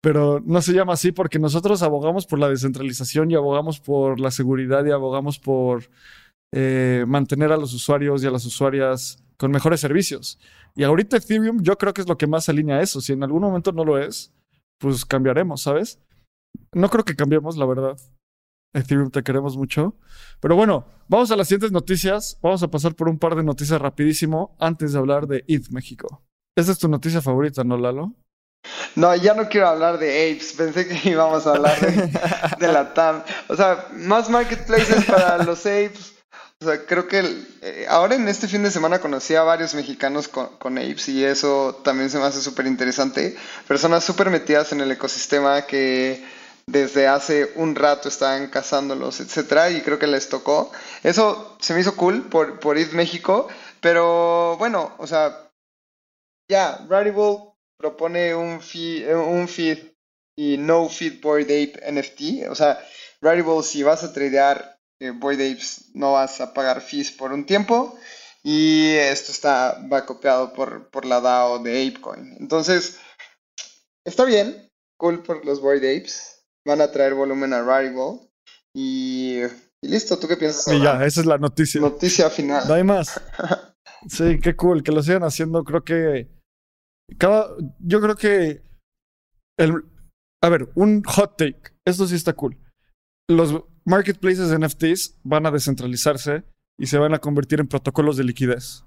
Pero 0.00 0.40
no 0.44 0.60
se 0.60 0.74
llama 0.74 0.92
así 0.92 1.12
porque 1.12 1.38
nosotros 1.38 1.82
abogamos 1.82 2.26
por 2.26 2.38
la 2.38 2.48
descentralización 2.48 3.30
y 3.30 3.36
abogamos 3.36 3.80
por 3.80 4.20
la 4.20 4.30
seguridad 4.30 4.84
y 4.84 4.90
abogamos 4.90 5.38
por 5.38 5.84
eh, 6.52 7.04
mantener 7.08 7.52
a 7.52 7.56
los 7.56 7.72
usuarios 7.72 8.22
y 8.22 8.26
a 8.26 8.30
las 8.30 8.44
usuarias 8.44 9.24
con 9.38 9.50
mejores 9.50 9.80
servicios. 9.80 10.38
Y 10.76 10.82
ahorita 10.82 11.16
Ethereum 11.16 11.62
yo 11.62 11.78
creo 11.78 11.94
que 11.94 12.02
es 12.02 12.08
lo 12.08 12.18
que 12.18 12.26
más 12.26 12.48
alinea 12.48 12.76
a 12.76 12.82
eso. 12.82 13.00
Si 13.00 13.12
en 13.12 13.22
algún 13.22 13.42
momento 13.42 13.72
no 13.72 13.84
lo 13.84 13.98
es, 13.98 14.32
pues 14.78 15.04
cambiaremos, 15.04 15.62
¿sabes? 15.62 15.98
No 16.72 16.90
creo 16.90 17.04
que 17.04 17.16
cambiemos, 17.16 17.56
la 17.56 17.66
verdad. 17.66 17.96
Ethereum 18.74 19.10
te 19.10 19.22
queremos 19.22 19.56
mucho. 19.56 19.96
Pero 20.40 20.56
bueno, 20.56 20.84
vamos 21.08 21.30
a 21.30 21.36
las 21.36 21.48
siguientes 21.48 21.72
noticias. 21.72 22.38
Vamos 22.42 22.62
a 22.62 22.68
pasar 22.68 22.94
por 22.94 23.08
un 23.08 23.18
par 23.18 23.34
de 23.36 23.44
noticias 23.44 23.80
rapidísimo 23.80 24.56
antes 24.60 24.92
de 24.92 24.98
hablar 24.98 25.26
de 25.26 25.44
ETH 25.48 25.70
México. 25.70 26.22
Esa 26.56 26.72
es 26.72 26.78
tu 26.78 26.88
noticia 26.88 27.22
favorita, 27.22 27.64
¿no, 27.64 27.76
Lalo? 27.76 28.14
No, 28.96 29.14
ya 29.14 29.34
no 29.34 29.48
quiero 29.48 29.68
hablar 29.68 29.98
de 29.98 30.32
apes. 30.32 30.54
Pensé 30.54 30.86
que 30.86 31.08
íbamos 31.10 31.46
a 31.46 31.50
hablar 31.50 31.78
de, 32.58 32.68
la 32.68 32.94
TAM. 32.94 33.22
O 33.48 33.56
sea, 33.56 33.88
más 33.92 34.28
marketplaces 34.28 35.04
para 35.04 35.42
los 35.44 35.60
apes. 35.60 36.14
O 36.60 36.66
sea, 36.66 36.86
creo 36.86 37.08
que 37.08 37.20
eh, 37.62 37.86
ahora 37.88 38.14
en 38.14 38.26
este 38.28 38.48
fin 38.48 38.62
de 38.62 38.70
semana 38.70 39.00
conocí 39.00 39.34
a 39.34 39.42
varios 39.42 39.74
mexicanos 39.74 40.28
con, 40.28 40.56
con 40.58 40.78
apes 40.78 41.08
y 41.08 41.24
eso 41.24 41.80
también 41.84 42.08
se 42.08 42.18
me 42.18 42.24
hace 42.24 42.40
súper 42.40 42.66
interesante. 42.66 43.36
Personas 43.68 44.04
súper 44.04 44.30
metidas 44.30 44.72
en 44.72 44.80
el 44.80 44.90
ecosistema 44.90 45.62
que 45.62 46.24
desde 46.66 47.06
hace 47.06 47.52
un 47.56 47.74
rato 47.74 48.08
están 48.08 48.48
cazándolos, 48.48 49.20
etcétera, 49.20 49.70
y 49.70 49.82
creo 49.82 49.98
que 49.98 50.06
les 50.06 50.28
tocó. 50.28 50.72
Eso 51.02 51.56
se 51.60 51.74
me 51.74 51.80
hizo 51.80 51.96
cool 51.96 52.28
por, 52.28 52.58
por 52.60 52.78
ir 52.78 52.92
México, 52.94 53.48
pero 53.80 54.56
bueno, 54.58 54.94
o 54.98 55.06
sea, 55.06 55.50
ya, 56.48 56.84
Rarible 56.88 57.54
propone 57.76 58.34
un 58.34 58.60
eh, 58.74 59.14
un 59.14 59.48
feed 59.48 59.78
y 60.36 60.56
no 60.58 60.88
feed 60.88 61.20
Bored 61.20 61.46
Ape 61.46 61.92
NFT. 61.92 62.48
O 62.50 62.54
sea, 62.54 62.78
Rarible, 63.20 63.62
si 63.62 63.82
vas 63.82 64.04
a 64.04 64.12
tradear 64.12 64.78
eh, 65.00 65.10
Apes, 65.10 65.90
no 65.94 66.12
vas 66.12 66.40
a 66.40 66.52
pagar 66.52 66.80
fees 66.80 67.10
por 67.10 67.32
un 67.32 67.46
tiempo. 67.46 67.98
Y 68.42 68.90
esto 68.96 69.32
está 69.32 69.80
va 69.90 70.04
copiado 70.04 70.52
por, 70.52 70.90
por 70.90 71.06
la 71.06 71.20
DAO 71.20 71.60
de 71.60 71.88
ApeCoin. 71.88 72.36
Entonces, 72.38 72.98
está 74.04 74.24
bien, 74.24 74.70
cool 74.98 75.22
por 75.22 75.44
los 75.46 75.60
Bored 75.60 75.82
Apes. 75.82 76.33
Van 76.66 76.80
a 76.80 76.90
traer 76.90 77.14
volumen 77.14 77.52
a 77.52 77.62
Rarible. 77.62 78.20
Y, 78.74 79.40
y 79.82 79.88
listo, 79.88 80.18
¿tú 80.18 80.26
qué 80.26 80.36
piensas? 80.36 80.72
Y 80.74 80.80
ya, 80.82 81.04
esa 81.04 81.20
es 81.20 81.26
la 81.26 81.38
noticia. 81.38 81.80
Noticia 81.80 82.30
final. 82.30 82.66
No 82.68 82.74
hay 82.74 82.84
más. 82.84 83.20
Sí, 84.06 84.38
qué 84.38 84.54
cool 84.54 84.82
que 84.82 84.92
lo 84.92 85.02
sigan 85.02 85.22
haciendo. 85.22 85.64
Creo 85.64 85.82
que 85.82 86.28
cada, 87.16 87.48
yo 87.78 88.02
creo 88.02 88.16
que 88.16 88.62
el, 89.58 89.82
a 90.42 90.48
ver, 90.50 90.68
un 90.74 91.02
hot 91.04 91.38
take. 91.38 91.74
Esto 91.86 92.06
sí 92.06 92.14
está 92.14 92.34
cool. 92.34 92.58
Los 93.30 93.62
marketplaces 93.86 94.50
de 94.50 94.58
NFTs 94.58 95.20
van 95.22 95.46
a 95.46 95.50
descentralizarse 95.50 96.44
y 96.78 96.86
se 96.88 96.98
van 96.98 97.14
a 97.14 97.18
convertir 97.18 97.60
en 97.60 97.66
protocolos 97.68 98.18
de 98.18 98.24
liquidez. 98.24 98.84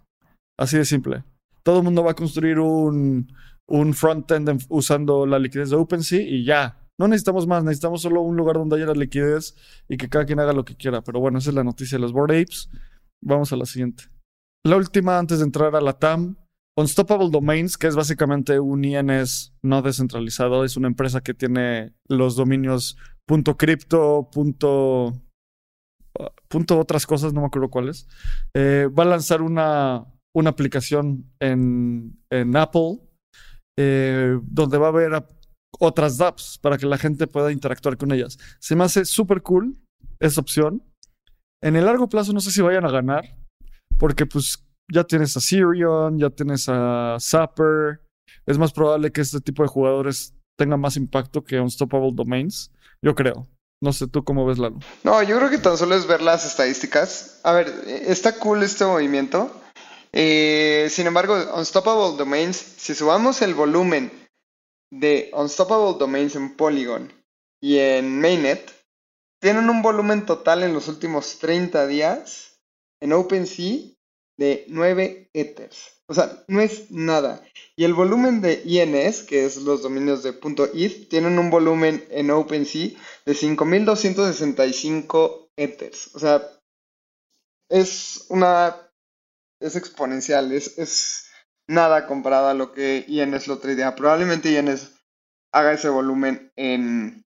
Así 0.59 0.78
de 0.78 0.86
simple. 0.86 1.23
Todo 1.63 1.80
el 1.80 1.84
mundo 1.84 2.03
va 2.03 2.11
a 2.11 2.15
construir 2.15 2.59
un, 2.59 3.34
un 3.67 3.93
frontend 3.95 4.49
en- 4.49 4.59
usando 4.69 5.25
la 5.25 5.39
liquidez 5.39 5.71
de 5.71 5.78
OpenSea 5.78 6.21
y 6.21 6.45
ya. 6.45 6.86
No 7.00 7.08
necesitamos 7.08 7.45
más, 7.45 7.64
necesitamos 7.64 8.02
solo 8.02 8.22
un 8.22 8.36
lugar 8.36 8.56
donde 8.56 8.78
haya 8.78 8.88
la 8.88 8.93
liquidez 8.93 9.56
y 9.88 9.98
que 9.98 10.10
cada 10.10 10.26
quien 10.26 10.39
haga 10.39 10.54
lo 10.54 10.66
que 10.66 10.76
quiera. 10.76 11.02
Pero 11.02 11.20
bueno, 11.20 11.38
esa 11.38 11.50
es 11.50 11.56
la 11.56 11.64
noticia 11.64 11.98
de 11.98 12.02
los 12.02 12.14
Bored 12.14 12.41
Apes. 12.41 12.70
Vamos 13.24 13.54
a 13.54 13.56
la 13.56 13.66
siguiente. 13.66 14.06
La 14.66 14.78
última 14.78 15.20
antes 15.20 15.39
de 15.39 15.45
entrar 15.45 15.76
a 15.76 15.82
la 15.82 15.93
TAM. 15.93 16.36
Unstoppable 16.78 17.30
Domains, 17.32 17.76
que 17.76 17.88
es 17.88 17.95
básicamente 17.95 18.60
un 18.60 18.86
INS 18.86 19.56
no 19.64 19.82
descentralizado, 19.82 20.64
es 20.64 20.78
una 20.78 20.88
empresa 20.88 21.22
que 21.22 21.34
tiene 21.34 21.93
los 22.08 22.36
dominios 22.36 22.98
punto 23.26 23.58
.crypto, 23.58 24.30
punto, 24.32 25.14
punto 26.48 26.80
otras 26.80 27.08
cosas, 27.08 27.34
no 27.34 27.41
me 27.41 27.48
acuerdo 27.48 27.70
cuáles. 27.70 28.08
Eh, 28.54 28.89
va 28.95 29.04
a 29.04 29.08
lanzar 29.08 29.41
una, 29.41 30.06
una 30.36 30.52
aplicación 30.52 31.32
en, 31.39 32.22
en 32.30 32.56
Apple 32.56 33.00
eh, 33.78 34.39
donde 34.43 34.78
va 34.78 34.88
a 34.88 34.89
haber 34.89 35.26
otras 35.80 36.18
dApps 36.18 36.57
para 36.61 36.78
que 36.78 36.86
la 36.86 36.97
gente 36.97 37.28
pueda 37.28 37.51
interactuar 37.51 37.97
con 37.97 38.11
ellas. 38.11 38.38
Se 38.59 38.76
me 38.76 38.84
hace 38.84 39.05
súper 39.05 39.41
cool 39.41 39.78
esa 40.20 40.41
opción. 40.41 40.84
En 41.61 41.76
el 41.76 41.86
largo 41.86 42.07
plazo 42.09 42.34
no 42.34 42.39
sé 42.39 42.51
si 42.51 42.61
vayan 42.61 42.86
a 42.86 42.91
ganar, 42.91 43.36
porque 43.97 44.26
pues 44.26 44.63
ya 44.91 45.03
tienes 45.03 45.36
a 45.36 45.41
Sirion, 45.41 46.20
ya 46.20 46.30
tienes 46.30 46.68
a 46.70 47.18
Zapper. 47.20 48.01
Es 48.45 48.57
más 48.57 48.72
probable 48.72 49.11
que 49.11 49.22
este 49.22 49.41
tipo 49.41 49.63
de 49.63 49.70
jugadores 49.70 50.34
tenga 50.57 50.78
más 50.78 50.95
impacto 50.97 51.43
que 51.43 51.59
Unstoppable 51.59 52.11
Domains. 52.13 52.72
Yo 53.01 53.15
creo. 53.15 53.47
No 53.82 53.93
sé 53.93 54.07
tú 54.07 54.24
cómo 54.24 54.45
ves, 54.45 54.57
Lalo. 54.57 54.80
No, 55.03 55.22
yo 55.22 55.38
creo 55.38 55.49
que 55.49 55.59
tan 55.59 55.78
solo 55.78 55.95
es 55.95 56.07
ver 56.07 56.22
las 56.22 56.45
estadísticas. 56.45 57.39
A 57.43 57.51
ver, 57.53 57.68
está 57.86 58.39
cool 58.39 58.63
este 58.63 58.86
movimiento. 58.86 59.51
Eh, 60.13 60.88
sin 60.89 61.05
embargo, 61.05 61.36
Unstoppable 61.55 62.18
Domains, 62.18 62.57
si 62.57 62.95
subamos 62.95 63.41
el 63.43 63.53
volumen 63.53 64.26
de 64.91 65.29
Unstoppable 65.33 65.97
Domains 65.99 66.35
en 66.35 66.55
Polygon 66.55 67.11
y 67.61 67.77
en 67.77 68.19
Mainnet, 68.19 68.71
tienen 69.41 69.69
un 69.69 69.81
volumen 69.81 70.25
total 70.25 70.63
en 70.63 70.73
los 70.73 70.88
últimos 70.88 71.39
30 71.39 71.88
días 71.88 72.59
en 73.01 73.13
OpenSea 73.13 73.97
de 74.38 74.65
9 74.67 75.29
Ethers. 75.33 75.97
O 76.07 76.13
sea, 76.13 76.43
no 76.47 76.61
es 76.61 76.91
nada. 76.91 77.43
Y 77.75 77.83
el 77.83 77.93
volumen 77.93 78.41
de 78.41 78.61
INS, 78.65 79.23
que 79.23 79.45
es 79.45 79.57
los 79.57 79.81
dominios 79.81 80.23
de 80.23 80.29
.eth, 80.29 81.09
tienen 81.09 81.38
un 81.38 81.49
volumen 81.49 82.05
en 82.09 82.31
OpenSea 82.31 82.91
de 83.25 83.33
5265 83.33 85.49
Ethers. 85.57 86.15
O 86.15 86.19
sea, 86.19 86.49
es 87.69 88.25
una... 88.29 88.89
es 89.59 89.75
exponencial, 89.75 90.53
es, 90.53 90.77
es 90.77 91.26
nada 91.68 92.07
comparado 92.07 92.47
a 92.47 92.53
lo 92.53 92.72
que 92.72 93.05
INS 93.07 93.47
lo 93.47 93.59
traía. 93.59 93.95
Probablemente 93.95 94.51
INS 94.51 94.93
haga 95.51 95.74
ese 95.74 95.89
volumen 95.89 96.51
en 96.55 97.26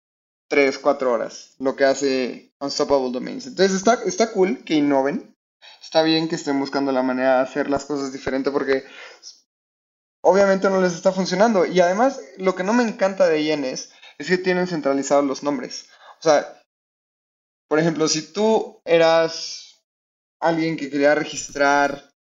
3, 0.49 0.79
4 0.79 1.13
horas, 1.13 1.55
lo 1.59 1.77
que 1.77 1.85
hace 1.85 2.53
Unstoppable 2.61 3.13
Domains. 3.13 3.47
Entonces 3.47 3.77
está, 3.77 3.95
está 4.05 4.33
cool 4.33 4.65
que 4.65 4.75
innoven, 4.75 5.37
está 5.83 6.03
bien 6.03 6.29
que 6.29 6.35
estén 6.35 6.59
buscando 6.59 6.93
la 6.93 7.03
manera 7.03 7.37
de 7.37 7.43
hacer 7.43 7.71
las 7.71 7.85
cosas 7.85 8.13
diferente 8.13 8.51
porque 8.51 8.85
obviamente 10.23 10.69
no 10.69 10.81
les 10.81 10.95
está 10.95 11.13
funcionando. 11.13 11.65
Y 11.67 11.81
además, 11.81 12.21
lo 12.39 12.55
que 12.55 12.65
no 12.65 12.73
me 12.73 12.83
encanta 12.83 13.29
de 13.29 13.41
INS 13.41 13.91
es 14.19 14.29
que 14.29 14.39
tienen 14.39 14.67
centralizados 14.67 15.25
los 15.25 15.43
nombres. 15.43 15.89
O 16.21 16.23
sea, 16.23 16.61
por 17.69 17.79
ejemplo, 17.79 18.09
si 18.09 18.33
tú 18.33 18.81
eras 18.85 19.83
alguien 20.41 20.77
que 20.77 20.91
quería 20.91 21.15
registrar... 21.15 22.14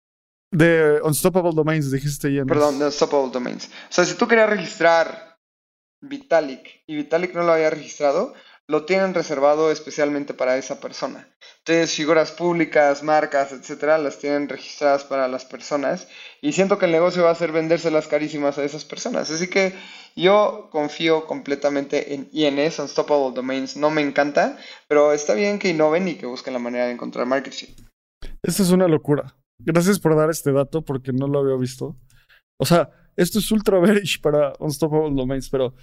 De 0.52 1.00
Unstoppable 1.04 1.52
Domains, 1.54 1.92
dijiste 1.92 2.30
INS. 2.30 2.48
Perdón, 2.48 2.80
de 2.80 2.86
Unstoppable 2.86 3.32
Domains. 3.32 3.68
O 3.90 3.94
sea, 3.94 4.06
si 4.06 4.16
tú 4.16 4.28
querías 4.28 4.50
registrar 4.50 5.40
Vitalik 6.02 6.84
y 6.88 6.96
Vitalik 6.96 7.34
no 7.34 7.44
lo 7.44 7.54
había 7.54 7.70
registrado, 7.70 8.34
lo 8.68 8.86
tienen 8.86 9.14
reservado 9.14 9.72
especialmente 9.72 10.34
para 10.34 10.58
esa 10.58 10.80
persona. 10.80 11.28
Entonces, 11.60 11.94
figuras 11.94 12.32
públicas, 12.32 13.04
marcas, 13.04 13.52
etcétera, 13.52 13.98
las 13.98 14.18
tienen 14.18 14.50
registradas 14.50 15.04
para 15.04 15.28
las 15.28 15.46
personas 15.46 16.08
y 16.42 16.54
siento 16.54 16.78
que 16.78 16.86
el 16.86 16.92
negocio 16.92 17.24
va 17.24 17.32
a 17.32 17.36
ser 17.36 17.52
vendérselas 17.52 18.08
carísimas 18.08 18.58
a 18.58 18.64
esas 18.64 18.86
personas. 18.86 19.30
Así 19.30 19.50
que 19.50 19.74
yo 20.16 20.70
confío 20.72 21.28
completamente 21.28 22.14
en 22.14 22.30
INS, 22.32 22.80
Unstoppable 22.80 23.34
Domains. 23.36 23.78
No 23.78 23.90
me 23.90 24.02
encanta, 24.02 24.58
pero 24.88 25.14
está 25.14 25.34
bien 25.34 25.60
que 25.60 25.70
innoven 25.70 26.08
y 26.08 26.16
que 26.16 26.26
busquen 26.26 26.54
la 26.54 26.60
manera 26.60 26.86
de 26.86 26.94
encontrar 26.94 27.26
marketing. 27.26 27.74
Esta 28.42 28.64
es 28.64 28.72
una 28.72 28.88
locura. 28.88 29.36
Gracias 29.66 30.00
por 30.00 30.16
dar 30.16 30.30
este 30.30 30.52
dato 30.52 30.84
porque 30.84 31.14
no 31.14 31.28
lo 31.28 31.40
había 31.40 31.56
visto. 31.56 31.98
O 32.60 32.66
sea, 32.66 32.90
esto 33.16 33.40
es 33.40 33.52
ultra 33.52 33.80
bearish 33.82 34.22
para 34.22 34.54
Unstoppable 34.60 35.16
Domains, 35.16 35.50
pero 35.50 35.76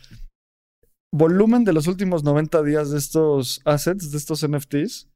volumen 1.12 1.64
de 1.64 1.72
los 1.72 1.86
últimos 1.86 2.22
90 2.22 2.62
días 2.62 2.90
de 2.90 2.98
estos 2.98 3.60
assets, 3.64 4.10
de 4.10 4.18
estos 4.18 4.46
NFTs, 4.46 5.08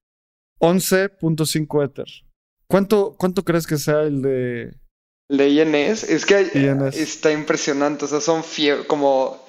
11.5 0.61 1.85
Ether. 1.85 2.07
¿Cuánto, 2.69 3.15
¿Cuánto 3.19 3.45
crees 3.45 3.67
que 3.67 3.77
sea 3.77 4.03
el 4.03 4.23
de... 4.23 4.75
El 5.31 5.39
de 5.39 5.49
INS? 5.49 6.05
Es 6.05 6.25
que 6.25 6.51
está 6.95 7.33
impresionante, 7.33 8.05
o 8.05 8.09
sea, 8.09 8.21
son 8.21 8.43
como 8.87 9.45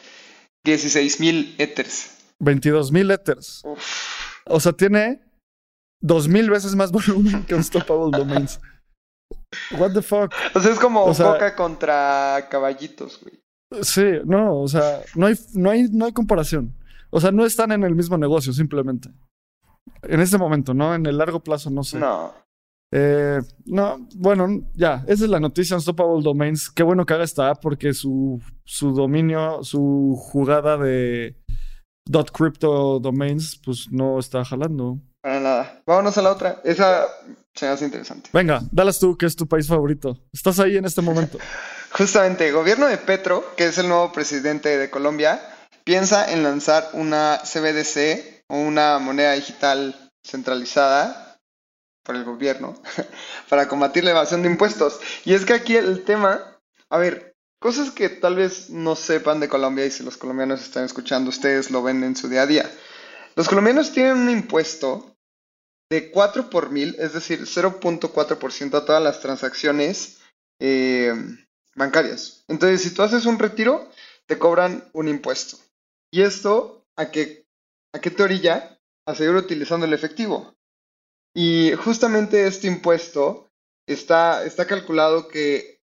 16.000 0.66 1.55
Ethers. 1.57 2.18
22.000 2.41 3.14
Ethers. 3.14 3.64
O 4.45 4.59
sea, 4.59 4.74
tiene 4.74 5.22
2.000 6.03 6.49
veces 6.49 6.76
más 6.76 6.91
volumen 7.07 7.45
que 7.45 7.55
Unstoppable 7.55 8.18
Domains. 8.18 8.59
What 9.78 9.93
the 9.93 10.01
fuck? 10.01 10.34
O 10.54 10.60
sea, 10.60 10.72
es 10.72 10.80
como 10.80 11.06
Boca 11.06 11.56
contra 11.56 12.47
caballitos, 12.49 13.20
güey. 13.22 13.41
Sí, 13.82 14.06
no, 14.26 14.60
o 14.60 14.68
sea, 14.68 15.01
no 15.16 15.26
hay, 15.26 15.36
no 15.54 15.72
hay, 15.72 15.88
no 15.91 16.06
hay 16.06 16.14
comparación. 16.14 16.76
O 17.10 17.20
sea, 17.20 17.32
no 17.32 17.45
están 17.45 17.72
en 17.72 17.84
el 17.84 17.95
mismo 17.95 18.18
negocio, 18.18 18.54
simplemente. 18.54 19.10
En 20.04 20.20
este 20.20 20.38
momento, 20.38 20.74
¿no? 20.74 20.93
En 20.93 21.06
el 21.06 21.18
largo 21.18 21.39
plazo, 21.39 21.70
no 21.70 21.84
sé. 21.84 21.99
No. 21.99 22.34
Eh, 22.95 23.39
no, 23.66 24.08
bueno, 24.16 24.47
ya, 24.76 25.04
esa 25.08 25.24
es 25.24 25.30
la 25.30 25.39
noticia 25.39 25.76
Unstoppable 25.76 26.22
Domains. 26.22 26.70
Qué 26.70 26.84
bueno 26.84 27.06
que 27.06 27.14
haga 27.14 27.24
esta 27.24 27.49
app 27.49 27.60
porque 27.60 27.93
su, 27.93 28.39
su 28.66 28.93
dominio, 28.93 29.64
su 29.64 30.16
jugada 30.16 30.78
de 30.78 31.36
dot 32.06 32.32
crypto 32.32 32.99
domains, 32.99 33.60
pues 33.66 33.88
no 33.91 34.20
está 34.20 34.45
jalando. 34.45 34.99
Para 35.24 35.39
nada. 35.39 35.82
Vámonos 35.88 36.18
a 36.18 36.22
la 36.22 36.32
otra. 36.32 36.62
Esa 36.64 37.06
se 37.54 37.68
hace 37.68 37.86
interesante. 37.86 38.30
Venga, 38.34 38.62
Dallas 38.72 38.99
tú, 38.99 39.18
que 39.18 39.26
es 39.26 39.36
tu 39.36 39.47
país 39.47 39.68
favorito. 39.68 40.20
Estás 40.32 40.60
ahí 40.60 40.78
en 40.78 40.86
este 40.86 41.01
momento. 41.01 41.38
Justamente, 41.91 42.47
el 42.47 42.54
gobierno 42.54 42.88
de 42.88 42.97
Petro, 42.97 43.54
que 43.56 43.68
es 43.68 43.78
el 43.78 43.88
nuevo 43.88 44.12
presidente 44.12 44.78
de 44.78 44.89
Colombia, 44.89 45.41
piensa 45.84 46.32
en 46.32 46.43
lanzar 46.43 46.89
una 46.93 47.39
CBDC 47.43 48.43
o 48.47 48.58
una 48.58 48.97
moneda 48.99 49.34
digital 49.34 50.10
centralizada 50.24 51.38
por 52.04 52.16
el 52.16 52.24
gobierno 52.24 52.76
para 53.49 53.68
combatir 53.68 54.04
la 54.04 54.12
evasión 54.12 54.41
de 54.41 54.49
impuestos. 54.49 54.99
Y 55.26 55.34
es 55.34 55.45
que 55.45 55.54
aquí 55.54 55.76
el 55.76 56.04
tema, 56.04 56.60
a 56.89 56.97
ver, 56.97 57.36
cosas 57.60 57.91
que 57.91 58.10
tal 58.10 58.36
vez 58.36 58.70
no 58.70 58.95
sepan 58.95 59.39
de 59.39 59.47
Colombia 59.47 59.86
y 59.86 59.91
si 59.91 60.04
los 60.04 60.18
colombianos 60.18 60.62
están 60.62 60.86
escuchando, 60.86 61.30
ustedes 61.30 61.70
lo 61.70 61.84
ven 61.84 62.04
en 62.04 62.16
su 62.16 62.28
día 62.28 62.41
a 62.41 62.47
día. 62.47 62.72
Los 63.36 63.47
colombianos 63.47 63.91
tienen 63.91 64.18
un 64.18 64.30
impuesto 64.30 65.12
de 65.94 66.10
4 66.10 66.50
por 66.50 66.72
mil, 66.72 66.96
es 66.98 67.14
decir, 67.14 67.41
0.4% 67.41 68.74
a 68.74 68.84
todas 68.84 69.04
las 69.04 69.22
transacciones 69.22 70.18
eh, 70.60 71.14
bancarias. 71.76 72.44
Entonces, 72.48 72.82
si 72.82 72.96
tú 72.96 73.04
haces 73.04 73.28
un 73.28 73.38
retiro, 73.38 73.91
te 74.26 74.39
cobran 74.39 74.89
un 74.94 75.08
impuesto. 75.08 75.58
¿Y 76.12 76.24
esto 76.24 76.84
a 76.96 77.12
qué, 77.12 77.46
a 77.94 78.02
qué 78.02 78.10
te 78.10 78.24
orilla? 78.24 78.80
A 79.06 79.14
seguir 79.14 79.36
utilizando 79.36 79.86
el 79.86 79.94
efectivo. 79.94 80.56
Y 81.36 81.74
justamente 81.74 82.48
este 82.48 82.66
impuesto 82.66 83.52
está, 83.88 84.44
está 84.46 84.66
calculado 84.66 85.28
que 85.28 85.80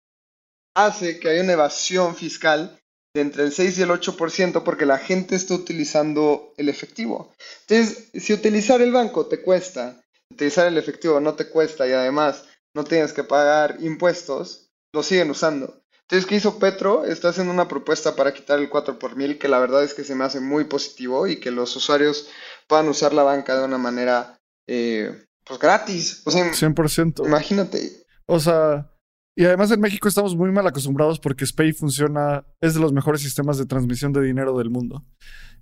hace 0.77 1.19
que 1.19 1.31
haya 1.31 1.43
una 1.43 1.55
evasión 1.55 2.15
fiscal 2.15 2.79
de 3.17 3.23
entre 3.23 3.45
el 3.45 3.53
6 3.53 3.79
y 3.79 3.83
el 3.83 3.89
8% 3.89 4.63
porque 4.63 4.85
la 4.85 4.99
gente 4.99 5.37
está 5.37 5.55
utilizando 5.55 6.53
el 6.59 6.69
efectivo. 6.69 7.35
Entonces, 7.67 8.11
si 8.13 8.35
utilizar 8.35 8.83
el 8.83 8.93
banco 8.93 9.27
te 9.27 9.41
cuesta, 9.41 10.03
utilizar 10.31 10.67
el 10.67 10.77
efectivo 10.77 11.19
no 11.19 11.35
te 11.35 11.49
cuesta 11.49 11.89
y 11.89 11.93
además 11.93 12.45
no 12.75 12.85
tienes 12.85 13.15
que 13.15 13.25
pagar 13.25 13.79
impuestos, 13.81 14.69
lo 14.93 15.03
siguen 15.03 15.31
usando. 15.31 15.83
Entonces, 16.03 16.27
¿qué 16.27 16.37
hizo 16.37 16.59
Petro? 16.59 17.07
Está 17.07 17.31
haciendo 17.31 17.53
una 17.53 17.69
propuesta 17.69 18.15
para 18.15 18.35
quitar 18.35 18.59
el 18.59 18.69
4 18.69 18.99
por 18.99 19.17
mil, 19.17 19.39
que 19.39 19.49
la 19.49 19.59
verdad 19.59 19.83
es 19.83 19.95
que 19.95 20.05
se 20.05 20.15
me 20.15 20.25
hace 20.25 20.39
muy 20.39 20.65
positivo 20.65 21.27
y 21.27 21.41
que 21.41 21.51
los 21.51 21.75
usuarios 21.75 22.29
puedan 22.69 22.89
usar 22.89 23.15
la 23.15 23.23
banca 23.23 23.59
de 23.59 23.65
una 23.65 23.79
manera, 23.79 24.39
eh, 24.69 25.25
pues 25.43 25.59
gratis. 25.59 26.21
O 26.27 26.31
sea, 26.31 26.53
100%. 26.53 27.27
Imagínate. 27.27 28.05
O 28.27 28.39
sea, 28.39 28.91
y 29.37 29.45
además 29.45 29.71
en 29.71 29.81
México 29.81 30.09
estamos 30.09 30.35
muy 30.35 30.51
mal 30.51 30.67
acostumbrados 30.67 31.21
porque 31.21 31.45
SPAY 31.45 31.75
funciona, 31.75 32.47
es 32.63 32.73
de 32.73 32.81
los 32.81 32.95
mejores 32.95 33.21
sistemas 33.21 33.59
de 33.59 33.67
transmisión 33.67 34.13
de 34.15 34.23
dinero 34.23 34.57
del 34.57 34.71
mundo. 34.71 35.05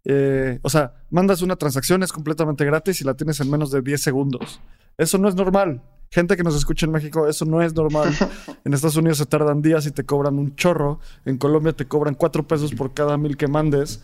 Eh, 0.04 0.60
o 0.62 0.70
sea, 0.70 0.94
mandas 1.10 1.42
una 1.42 1.56
transacción, 1.56 2.04
es 2.04 2.12
completamente 2.12 2.64
gratis 2.64 3.00
y 3.00 3.04
la 3.04 3.14
tienes 3.14 3.40
en 3.40 3.50
menos 3.50 3.72
de 3.72 3.82
10 3.82 4.00
segundos. 4.00 4.60
Eso 4.96 5.18
no 5.18 5.28
es 5.28 5.34
normal. 5.34 5.82
Gente 6.12 6.36
que 6.36 6.44
nos 6.44 6.54
escucha 6.54 6.86
en 6.86 6.92
México, 6.92 7.26
eso 7.26 7.44
no 7.44 7.62
es 7.62 7.74
normal. 7.74 8.14
En 8.64 8.72
Estados 8.72 8.96
Unidos 8.96 9.18
se 9.18 9.26
tardan 9.26 9.60
días 9.60 9.84
y 9.86 9.90
te 9.90 10.04
cobran 10.04 10.38
un 10.38 10.54
chorro. 10.54 11.00
En 11.24 11.36
Colombia 11.36 11.72
te 11.72 11.86
cobran 11.86 12.14
cuatro 12.14 12.46
pesos 12.46 12.72
por 12.72 12.94
cada 12.94 13.18
mil 13.18 13.36
que 13.36 13.48
mandes. 13.48 14.02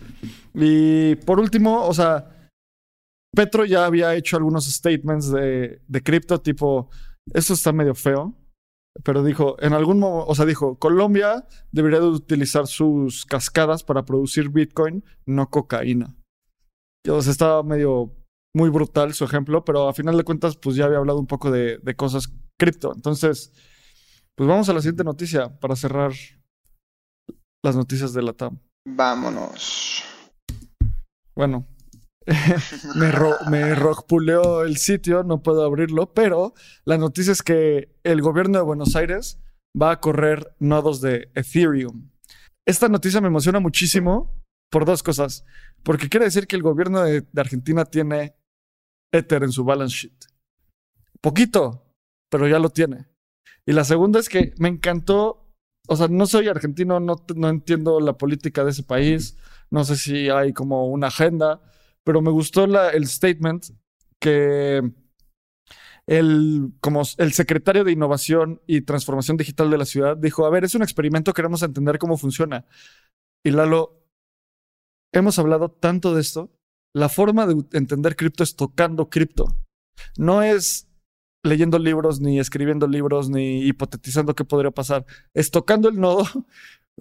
Y 0.53 1.15
por 1.15 1.39
último, 1.39 1.87
o 1.87 1.95
sea, 1.95 2.51
Petro 3.35 3.65
ya 3.65 3.87
había 3.87 4.15
hecho 4.17 4.37
algunos 4.37 4.67
statements 4.67 5.31
de, 5.31 5.81
de 5.87 6.03
cripto, 6.03 6.41
tipo, 6.41 6.91
eso 7.33 7.55
está 7.55 7.73
medio 7.73 7.95
feo. 7.95 8.35
Pero 9.05 9.23
dijo, 9.23 9.57
en 9.61 9.73
algún 9.73 10.01
momento, 10.01 10.27
o 10.31 10.35
sea, 10.35 10.45
dijo, 10.45 10.79
Colombia 10.79 11.47
debería 11.73 12.01
de 12.01 12.07
utilizar 12.07 12.67
sus 12.67 13.25
cascadas 13.25 13.85
para 13.85 14.05
producir 14.05 14.51
Bitcoin, 14.51 15.05
no 15.27 15.49
cocaína. 15.49 16.17
O 17.09 17.23
sea, 17.23 17.33
estaba 17.33 17.63
medio 17.63 18.15
muy 18.55 18.69
brutal 18.69 19.15
su 19.15 19.25
ejemplo, 19.25 19.65
pero 19.65 19.89
a 19.89 19.95
final 19.95 20.17
de 20.17 20.25
cuentas, 20.25 20.57
pues 20.57 20.77
ya 20.77 20.87
había 20.87 20.99
hablado 20.99 21.21
un 21.21 21.27
poco 21.27 21.51
de, 21.51 21.79
de 21.79 21.95
cosas 21.95 22.33
cripto. 22.59 22.93
Entonces, 22.95 23.53
pues 24.37 24.49
vamos 24.49 24.69
a 24.69 24.73
la 24.73 24.81
siguiente 24.81 25.05
noticia 25.05 25.59
para 25.61 25.77
cerrar 25.77 26.13
las 27.65 27.77
noticias 27.77 28.13
de 28.13 28.23
la 28.23 28.33
TAM. 28.33 28.59
Vámonos. 28.87 30.03
Bueno, 31.35 31.67
me, 32.95 33.11
ro 33.11 33.37
me 33.51 33.75
rockpuleó 33.75 34.63
el 34.63 34.77
sitio, 34.77 35.25
no 35.25 35.43
puedo 35.43 35.65
abrirlo, 35.65 36.15
pero 36.15 36.55
la 36.85 36.97
noticia 36.97 37.33
es 37.33 37.43
que 37.43 37.97
el 38.05 38.23
gobierno 38.23 38.59
de 38.59 38.65
Buenos 38.65 38.95
Aires 38.95 39.41
va 39.81 39.93
a 39.93 40.01
correr 40.01 40.55
nodos 40.59 41.01
de 41.01 41.31
Ethereum. 41.35 42.11
Esta 42.67 42.89
noticia 42.89 43.21
me 43.21 43.29
emociona 43.29 43.59
muchísimo 43.59 44.41
por 44.71 44.85
dos 44.85 45.03
cosas. 45.03 45.45
Porque 45.83 46.09
quiere 46.09 46.27
decir 46.27 46.47
que 46.47 46.57
el 46.57 46.63
gobierno 46.63 47.03
de, 47.03 47.23
de 47.23 47.41
Argentina 47.41 47.85
tiene 47.85 48.37
Ether 49.13 49.43
en 49.43 49.53
su 49.53 49.65
balance 49.65 49.97
sheet. 49.97 50.27
Poquito, 51.21 51.85
pero 52.31 52.47
ya 52.49 52.59
lo 52.59 52.71
tiene. 52.71 53.07
Y 53.67 53.73
la 53.73 53.85
segunda 53.85 54.21
es 54.21 54.29
que 54.29 54.55
me 54.59 54.69
encantó, 54.69 55.53
o 55.89 55.97
sea, 55.97 56.09
no 56.09 56.27
soy 56.27 56.49
argentino, 56.49 57.01
no, 57.01 57.25
no 57.35 57.49
entiendo 57.49 58.01
la 58.01 58.17
política 58.17 58.65
de 58.65 58.71
ese 58.71 58.83
país, 58.83 59.37
no 59.71 59.85
sé 59.85 59.97
si 59.97 60.29
hay 60.29 60.53
como 60.53 60.87
una 60.87 61.09
agenda, 61.09 61.61
pero 62.05 62.23
me 62.23 62.31
gustó 62.31 62.65
el 62.65 63.07
statement 63.07 63.67
que 64.19 64.83
el, 66.07 66.73
como 66.81 67.03
el 67.19 67.33
secretario 67.33 67.85
de 67.85 67.93
Innovación 67.93 68.61
y 68.67 68.83
Transformación 68.83 69.37
Digital 69.37 69.71
de 69.71 69.79
la 69.79 69.85
ciudad 69.85 70.17
dijo, 70.17 70.45
a 70.45 70.51
ver, 70.51 70.65
es 70.65 70.75
un 70.75 70.83
experimento, 70.83 71.33
queremos 71.33 71.63
entender 71.63 71.99
cómo 71.99 72.17
funciona. 72.17 72.67
Y 73.45 73.51
Lalo, 73.51 74.03
hemos 75.13 75.39
hablado 75.39 75.71
tanto 75.71 76.15
de 76.15 76.21
esto, 76.21 76.51
la 76.95 77.09
forma 77.09 77.47
de 77.47 77.65
entender 77.73 78.17
cripto 78.17 78.43
es 78.43 78.57
tocando 78.57 79.09
cripto. 79.09 79.57
No 80.17 80.43
es 80.43 80.89
leyendo 81.45 81.79
libros, 81.79 82.21
ni 82.21 82.39
escribiendo 82.39 82.87
libros, 82.87 83.31
ni 83.31 83.63
hipotetizando 83.63 84.35
qué 84.35 84.45
podría 84.45 84.71
pasar. 84.73 85.07
Es 85.33 85.51
tocando 85.51 85.89
el 85.89 86.01
nodo. 86.01 86.25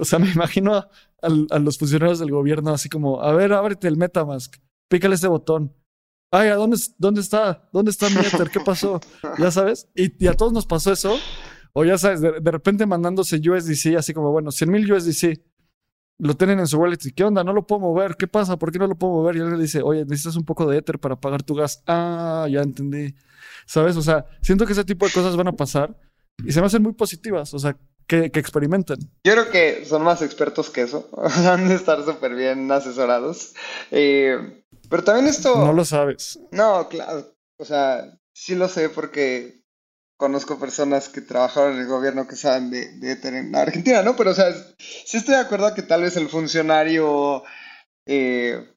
O 0.02 0.06
sea, 0.06 0.18
me 0.18 0.32
imagino 0.32 0.76
a, 0.76 0.90
a 1.22 1.60
los 1.60 1.78
funcionarios 1.78 2.20
del 2.20 2.32
gobierno 2.32 2.72
así 2.72 2.88
como, 2.88 3.22
a 3.22 3.34
ver, 3.34 3.52
ábrete 3.52 3.90
el 3.90 3.98
Metamask, 3.98 4.56
pícale 4.90 5.16
este 5.16 5.28
botón. 5.28 5.74
Ay, 6.32 6.50
¿a 6.50 6.56
dónde, 6.56 6.78
dónde 6.98 7.22
está? 7.22 7.70
¿Dónde 7.72 7.92
está 7.92 8.10
mi 8.10 8.18
Ether? 8.18 8.50
¿Qué 8.50 8.60
pasó? 8.60 9.00
Ya 9.38 9.50
sabes. 9.52 9.90
Y, 9.96 10.24
y, 10.24 10.28
a 10.28 10.34
todos 10.34 10.52
nos 10.52 10.66
pasó 10.66 10.92
eso. 10.92 11.18
O 11.74 11.86
ya 11.86 11.98
sabes, 11.98 12.22
de, 12.22 12.40
de 12.40 12.52
repente 12.52 12.86
mandándose 12.86 13.38
USDC, 13.38 13.96
así 13.98 14.14
como, 14.14 14.32
bueno, 14.32 14.52
100 14.52 14.70
mil 14.70 14.92
USDC 14.92 15.40
lo 16.20 16.36
tienen 16.36 16.60
en 16.60 16.68
su 16.68 16.78
wallet 16.78 17.00
y 17.06 17.12
¿qué 17.12 17.24
onda? 17.24 17.44
No 17.44 17.54
lo 17.54 17.66
puedo 17.66 17.80
mover, 17.80 18.16
¿qué 18.18 18.28
pasa? 18.28 18.58
¿Por 18.58 18.72
qué 18.72 18.80
no 18.80 18.88
lo 18.88 18.96
puedo 18.96 19.14
mover? 19.14 19.38
Y 19.38 19.40
él 19.40 19.52
le 19.52 19.58
dice, 19.58 19.82
oye, 19.82 20.04
necesitas 20.04 20.36
un 20.36 20.44
poco 20.44 20.70
de 20.70 20.78
Ether 20.78 21.00
para 21.00 21.16
pagar 21.16 21.44
tu 21.44 21.56
gas. 21.56 21.82
Ah, 21.88 22.46
ya 22.50 22.62
entendí. 22.62 23.16
¿Sabes? 23.66 23.96
O 23.96 24.02
sea, 24.02 24.26
siento 24.42 24.66
que 24.66 24.74
ese 24.74 24.84
tipo 24.84 25.06
de 25.06 25.14
cosas 25.14 25.36
van 25.38 25.48
a 25.48 25.54
pasar 25.54 25.98
y 26.46 26.52
se 26.52 26.60
me 26.60 26.68
hacen 26.68 26.84
muy 26.84 26.94
positivas, 26.94 27.54
o 27.54 27.60
sea, 27.60 27.78
que, 28.06 28.32
que 28.32 28.40
experimenten. 28.40 28.98
Yo 29.24 29.34
creo 29.34 29.50
que 29.50 29.86
son 29.86 30.04
más 30.04 30.22
expertos 30.22 30.70
que 30.70 30.82
eso, 30.82 31.10
han 31.50 31.70
de 31.70 31.76
estar 31.76 32.04
súper 32.04 32.36
bien 32.36 32.70
asesorados. 32.72 33.54
Eh, 33.92 34.59
pero 34.90 35.04
también 35.04 35.28
esto... 35.28 35.56
No 35.56 35.74
lo 35.74 35.86
sabes. 35.86 36.40
No, 36.52 36.88
claro, 36.90 37.36
o 37.58 37.66
sea, 37.66 38.20
sí 38.34 38.56
lo 38.56 38.68
sé 38.68 38.90
porque 38.90 39.64
conozco 40.18 40.60
personas 40.60 41.08
que 41.08 41.22
trabajaron 41.22 41.76
en 41.76 41.80
el 41.80 41.88
gobierno 41.88 42.28
que 42.28 42.36
saben 42.36 42.70
de, 42.70 42.92
de 42.98 43.12
en 43.12 43.56
Argentina, 43.56 44.02
¿no? 44.02 44.16
Pero, 44.18 44.32
o 44.32 44.34
sea, 44.34 44.54
sí 44.78 45.18
estoy 45.18 45.36
de 45.36 45.42
acuerdo 45.42 45.74
que 45.74 45.82
tal 45.82 46.02
vez 46.02 46.18
el 46.18 46.28
funcionario 46.28 47.44
eh, 48.06 48.76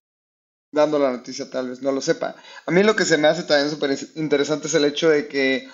dando 0.73 0.99
la 0.99 1.11
noticia 1.11 1.51
tal 1.51 1.71
vez 1.71 1.83
no 1.83 1.91
lo 1.91 2.01
sepa. 2.01 2.37
A 2.67 2.71
mí 2.71 2.83
lo 2.83 2.95
que 2.95 3.05
se 3.05 3.19
me 3.19 3.29
hace 3.29 3.43
también 3.43 3.71
súper 3.71 3.97
interesante 4.15 4.69
es 4.69 4.75
el 4.75 4.85
hecho 4.85 5.09
de 5.09 5.27
que 5.27 5.69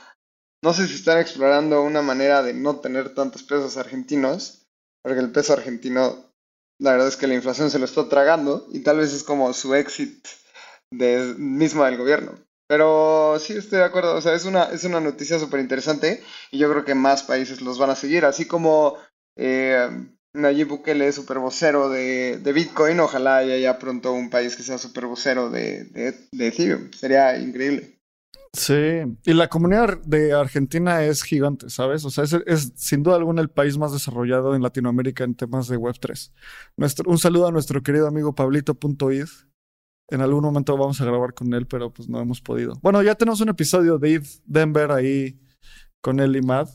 no 0.63 0.73
sé 0.73 0.87
si 0.89 0.95
están 0.95 1.19
explorando 1.19 1.83
una 1.83 2.03
manera 2.03 2.43
de 2.43 2.53
no 2.55 2.81
tener 2.81 3.15
tantos 3.15 3.43
pesos 3.43 3.77
argentinos, 3.77 4.67
porque 5.03 5.21
el 5.21 5.31
peso 5.31 5.53
argentino, 5.53 6.28
la 6.79 6.93
verdad 6.93 7.09
es 7.09 7.17
que 7.17 7.27
la 7.27 7.35
inflación 7.35 7.71
se 7.71 7.79
lo 7.79 7.85
está 7.85 8.09
tragando 8.09 8.67
y 8.73 8.81
tal 8.81 8.99
vez 8.99 9.13
es 9.13 9.23
como 9.25 9.53
su 9.53 9.75
exit 9.75 10.27
de, 10.91 11.35
mismo 11.37 11.85
del 11.85 11.97
gobierno. 11.97 12.33
Pero 12.69 13.39
sí 13.41 13.55
estoy 13.55 13.79
de 13.79 13.85
acuerdo, 13.85 14.15
o 14.15 14.21
sea, 14.21 14.35
es 14.35 14.45
una, 14.45 14.65
es 14.65 14.85
una 14.85 15.01
noticia 15.01 15.39
súper 15.39 15.61
interesante 15.61 16.23
y 16.51 16.59
yo 16.59 16.71
creo 16.71 16.85
que 16.85 16.95
más 16.95 17.23
países 17.23 17.63
los 17.63 17.79
van 17.79 17.91
a 17.91 17.97
seguir, 17.97 18.27
así 18.27 18.47
como 18.47 18.97
eh, 19.37 19.89
Nayib 20.35 20.69
Bukele 20.69 21.09
es 21.09 21.15
super 21.15 21.39
vocero 21.39 21.89
de, 21.89 22.39
de, 22.39 22.53
Bitcoin, 22.53 23.01
ojalá 23.01 23.39
haya 23.39 23.57
ya 23.57 23.79
pronto 23.79 24.13
un 24.13 24.29
país 24.29 24.55
que 24.55 24.63
sea 24.63 24.77
super 24.77 25.07
vocero 25.07 25.49
de, 25.49 25.85
de, 25.85 26.15
de 26.31 26.47
Ethereum, 26.47 26.91
sería 26.93 27.39
increíble. 27.39 27.98
Sí, 28.53 29.03
y 29.25 29.33
la 29.35 29.49
comunidad 29.49 30.01
de 30.03 30.33
Argentina 30.33 31.05
es 31.05 31.23
gigante, 31.23 31.69
¿sabes? 31.69 32.05
O 32.05 32.11
sea, 32.11 32.25
es, 32.25 32.73
sin 32.77 33.03
duda 33.03 33.17
alguna 33.17 33.43
el 33.43 33.51
país 33.51 33.77
más 33.77 33.93
desarrollado 33.93 34.55
en 34.55 34.63
Latinoamérica 34.63 35.25
en 35.25 35.35
temas 35.35 35.69
de 35.69 35.79
Web3. 35.79 36.33
Nuestro, 36.77 37.11
un 37.11 37.19
saludo 37.19 37.49
a 37.49 37.53
nuestro 37.53 37.83
querido 37.83 38.07
amigo 38.07 38.35
Pablito.id, 38.35 39.27
en 40.11 40.21
algún 40.23 40.43
momento 40.43 40.77
vamos 40.77 41.01
a 41.01 41.05
grabar 41.05 41.35
con 41.35 41.53
él, 41.53 41.67
pero 41.67 41.93
pues 41.93 42.09
no 42.09 42.21
hemos 42.21 42.41
podido. 42.41 42.79
Bueno, 42.83 43.03
ya 43.03 43.15
tenemos 43.15 43.41
un 43.41 43.51
episodio 43.51 43.99
de 43.99 44.15
Eve 44.15 44.29
Denver 44.45 44.91
ahí 44.93 45.39
con 46.03 46.19
él 46.21 46.37
y 46.37 46.43
Matt. 46.43 46.71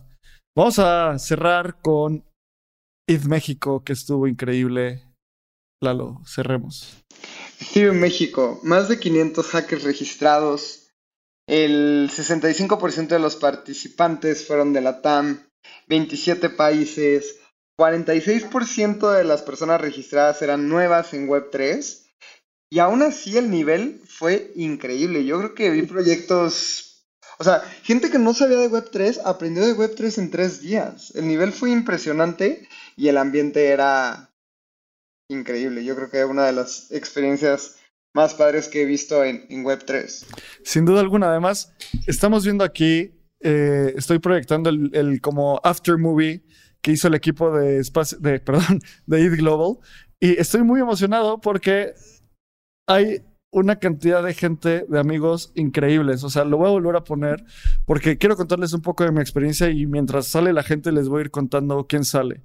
Vamos 0.55 0.78
a 0.78 1.17
cerrar 1.17 1.82
con 1.82 2.24
Eve 3.07 3.28
México, 3.28 3.84
que 3.84 3.93
estuvo 3.93 4.28
increíble. 4.28 5.03
Lalo, 5.82 6.21
cerremos. 6.26 7.03
Eve 7.74 7.91
México, 7.91 8.59
más 8.63 8.88
de 8.88 8.99
500 8.99 9.47
hackers 9.47 9.84
registrados. 9.84 10.82
El 11.47 12.09
65% 12.09 13.07
de 13.07 13.19
los 13.19 13.35
participantes 13.35 14.47
fueron 14.47 14.71
de 14.71 14.81
la 14.81 15.01
TAM, 15.01 15.45
27 15.87 16.49
países, 16.49 17.39
46% 17.77 19.11
de 19.11 19.23
las 19.23 19.41
personas 19.41 19.81
registradas 19.81 20.41
eran 20.41 20.69
nuevas 20.69 21.13
en 21.13 21.27
Web3 21.27 22.03
y 22.69 22.79
aún 22.79 23.01
así 23.01 23.37
el 23.37 23.51
nivel 23.51 24.01
fue 24.07 24.51
increíble. 24.55 25.25
Yo 25.25 25.37
creo 25.39 25.53
que 25.53 25.69
vi 25.69 25.83
proyectos, 25.83 27.05
o 27.39 27.43
sea, 27.43 27.59
gente 27.83 28.09
que 28.09 28.19
no 28.19 28.33
sabía 28.33 28.57
de 28.57 28.69
Web3 28.69 29.21
aprendió 29.25 29.65
de 29.65 29.75
Web3 29.75 30.17
en 30.19 30.31
tres 30.31 30.61
días. 30.61 31.11
El 31.15 31.27
nivel 31.27 31.51
fue 31.51 31.71
impresionante 31.71 32.67
y 32.95 33.09
el 33.09 33.17
ambiente 33.17 33.67
era 33.67 34.33
increíble. 35.29 35.83
Yo 35.83 35.95
creo 35.95 36.09
que 36.09 36.21
es 36.21 36.25
una 36.25 36.45
de 36.45 36.53
las 36.53 36.91
experiencias 36.91 37.77
más 38.14 38.36
padres 38.36 38.68
que 38.68 38.84
he 38.84 38.86
visto 38.86 39.24
en, 39.24 39.45
en 39.49 39.64
Web3. 39.64 40.26
Sin 40.64 40.86
duda 40.86 41.01
alguna, 41.01 41.30
además, 41.30 41.74
estamos 42.07 42.45
viendo 42.45 42.64
aquí, 42.64 43.11
eh, 43.39 43.93
estoy 43.97 44.20
proyectando 44.20 44.70
el, 44.70 45.20
como 45.22 45.59
after 45.64 45.97
movie 45.97 46.43
que 46.82 46.91
hizo 46.91 47.07
el 47.07 47.16
equipo 47.16 47.51
de 47.51 47.80
espacio, 47.80 48.18
de, 48.20 48.39
perdón, 48.41 48.80
de 49.05 49.26
Ed 49.26 49.36
Global. 49.38 49.78
Y 50.20 50.39
estoy 50.39 50.64
muy 50.64 50.80
emocionado 50.80 51.41
porque 51.41 51.93
hay 52.88 53.24
una 53.53 53.77
cantidad 53.77 54.23
de 54.23 54.33
gente, 54.33 54.85
de 54.89 54.99
amigos 54.99 55.51
increíbles. 55.55 56.23
O 56.23 56.29
sea, 56.29 56.43
lo 56.43 56.57
voy 56.57 56.67
a 56.67 56.71
volver 56.71 56.95
a 56.95 57.03
poner 57.03 57.45
porque 57.85 58.17
quiero 58.17 58.35
contarles 58.35 58.73
un 58.73 58.81
poco 58.81 59.03
de 59.03 59.11
mi 59.11 59.21
experiencia 59.21 59.69
y 59.69 59.85
mientras 59.85 60.27
sale 60.27 60.51
la 60.51 60.63
gente 60.63 60.91
les 60.91 61.07
voy 61.07 61.19
a 61.19 61.21
ir 61.25 61.31
contando 61.31 61.85
quién 61.87 62.03
sale. 62.03 62.41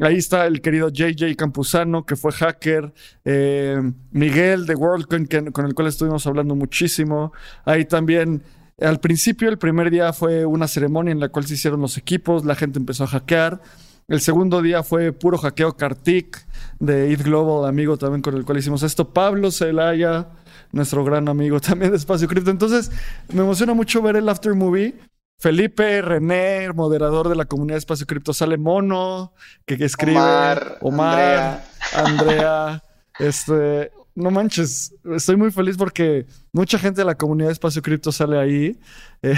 Ahí 0.00 0.16
está 0.16 0.46
el 0.46 0.60
querido 0.60 0.90
JJ 0.90 1.34
Campuzano, 1.36 2.06
que 2.06 2.14
fue 2.14 2.32
hacker, 2.32 2.92
eh, 3.24 3.80
Miguel 4.12 4.66
de 4.66 4.74
WorldCoin, 4.74 5.26
que, 5.26 5.50
con 5.50 5.66
el 5.66 5.74
cual 5.74 5.88
estuvimos 5.88 6.26
hablando 6.26 6.54
muchísimo. 6.54 7.32
Ahí 7.64 7.86
también 7.86 8.42
al 8.80 9.00
principio, 9.00 9.48
el 9.48 9.58
primer 9.58 9.90
día 9.90 10.12
fue 10.12 10.46
una 10.46 10.68
ceremonia 10.68 11.12
en 11.12 11.20
la 11.20 11.28
cual 11.28 11.46
se 11.46 11.54
hicieron 11.54 11.80
los 11.80 11.98
equipos, 11.98 12.44
la 12.44 12.54
gente 12.54 12.78
empezó 12.78 13.04
a 13.04 13.08
hackear. 13.08 13.60
El 14.08 14.20
segundo 14.20 14.60
día 14.60 14.82
fue 14.82 15.12
puro 15.12 15.38
hackeo 15.38 15.76
Kartik 15.76 16.36
de 16.80 17.10
Eat 17.10 17.22
Global, 17.22 17.68
amigo 17.68 17.96
también 17.96 18.22
con 18.22 18.34
el 18.36 18.44
cual 18.44 18.58
hicimos 18.58 18.82
esto. 18.82 19.12
Pablo 19.12 19.50
Celaya, 19.52 20.28
nuestro 20.72 21.04
gran 21.04 21.28
amigo 21.28 21.60
también 21.60 21.90
de 21.90 21.96
Espacio 21.96 22.28
Cripto. 22.28 22.50
Entonces, 22.50 22.90
me 23.32 23.42
emociona 23.42 23.74
mucho 23.74 24.02
ver 24.02 24.16
el 24.16 24.28
after 24.28 24.54
movie. 24.54 24.94
Felipe, 25.38 26.02
René, 26.02 26.70
moderador 26.74 27.28
de 27.28 27.34
la 27.34 27.46
comunidad 27.46 27.76
de 27.76 27.80
Espacio 27.80 28.06
Cripto, 28.06 28.34
sale 28.34 28.58
Mono, 28.58 29.32
que, 29.64 29.78
que 29.78 29.86
escribe. 29.86 30.18
Omar, 30.18 30.78
Omar 30.82 31.14
Andrea. 31.14 31.64
Andrea 31.94 32.84
este, 33.18 33.90
no 34.14 34.30
manches, 34.30 34.94
estoy 35.16 35.36
muy 35.36 35.50
feliz 35.50 35.76
porque 35.76 36.26
mucha 36.52 36.78
gente 36.78 37.00
de 37.00 37.04
la 37.04 37.16
comunidad 37.16 37.48
de 37.48 37.54
Espacio 37.54 37.82
Cripto 37.82 38.12
sale 38.12 38.38
ahí. 38.38 38.78
Eh, 39.22 39.34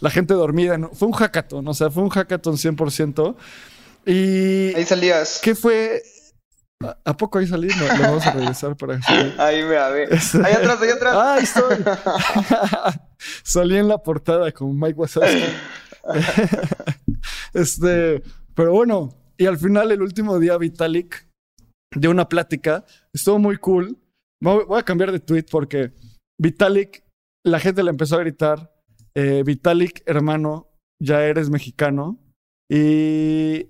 la 0.00 0.10
gente 0.10 0.34
dormida. 0.34 0.78
Fue 0.92 1.08
un 1.08 1.14
hackathon, 1.14 1.66
o 1.66 1.72
sea, 1.72 1.88
fue 1.88 2.02
un 2.02 2.10
hackathon 2.10 2.56
100%. 2.56 3.34
Y. 4.04 4.74
Ahí 4.74 4.84
salías. 4.84 5.40
¿Qué 5.42 5.54
fue? 5.54 6.02
¿A 7.04 7.16
poco 7.16 7.38
ahí 7.38 7.46
salí? 7.46 7.68
No, 7.68 7.96
lo 7.96 8.02
vamos 8.02 8.26
a 8.26 8.32
regresar 8.32 8.76
para 8.76 9.00
salir. 9.02 9.34
Ahí 9.38 9.62
me 9.62 9.76
a 9.76 9.88
ver. 9.88 10.08
Ahí 10.44 10.52
atrás, 10.52 10.82
ahí 10.82 10.90
atrás. 10.90 11.14
Ah, 11.16 11.34
ahí 11.34 11.44
estoy. 11.44 11.76
salí 13.42 13.76
en 13.76 13.88
la 13.88 13.98
portada 13.98 14.50
con 14.52 14.78
Mike 14.78 14.98
Wazowski. 14.98 15.44
este, 17.52 18.22
pero 18.54 18.72
bueno, 18.72 19.14
y 19.36 19.46
al 19.46 19.58
final, 19.58 19.90
el 19.90 20.02
último 20.02 20.38
día, 20.38 20.56
Vitalik 20.58 21.28
dio 21.94 22.10
una 22.10 22.28
plática. 22.28 22.84
Estuvo 23.12 23.38
muy 23.38 23.56
cool. 23.56 23.98
Voy 24.40 24.78
a 24.78 24.82
cambiar 24.84 25.12
de 25.12 25.20
tweet 25.20 25.46
porque 25.50 25.92
Vitalik, 26.38 27.04
la 27.44 27.58
gente 27.60 27.82
le 27.82 27.90
empezó 27.90 28.16
a 28.16 28.20
gritar: 28.20 28.72
eh, 29.14 29.42
Vitalik, 29.44 30.02
hermano, 30.06 30.68
ya 31.00 31.24
eres 31.24 31.50
mexicano. 31.50 32.18
Y 32.70 33.68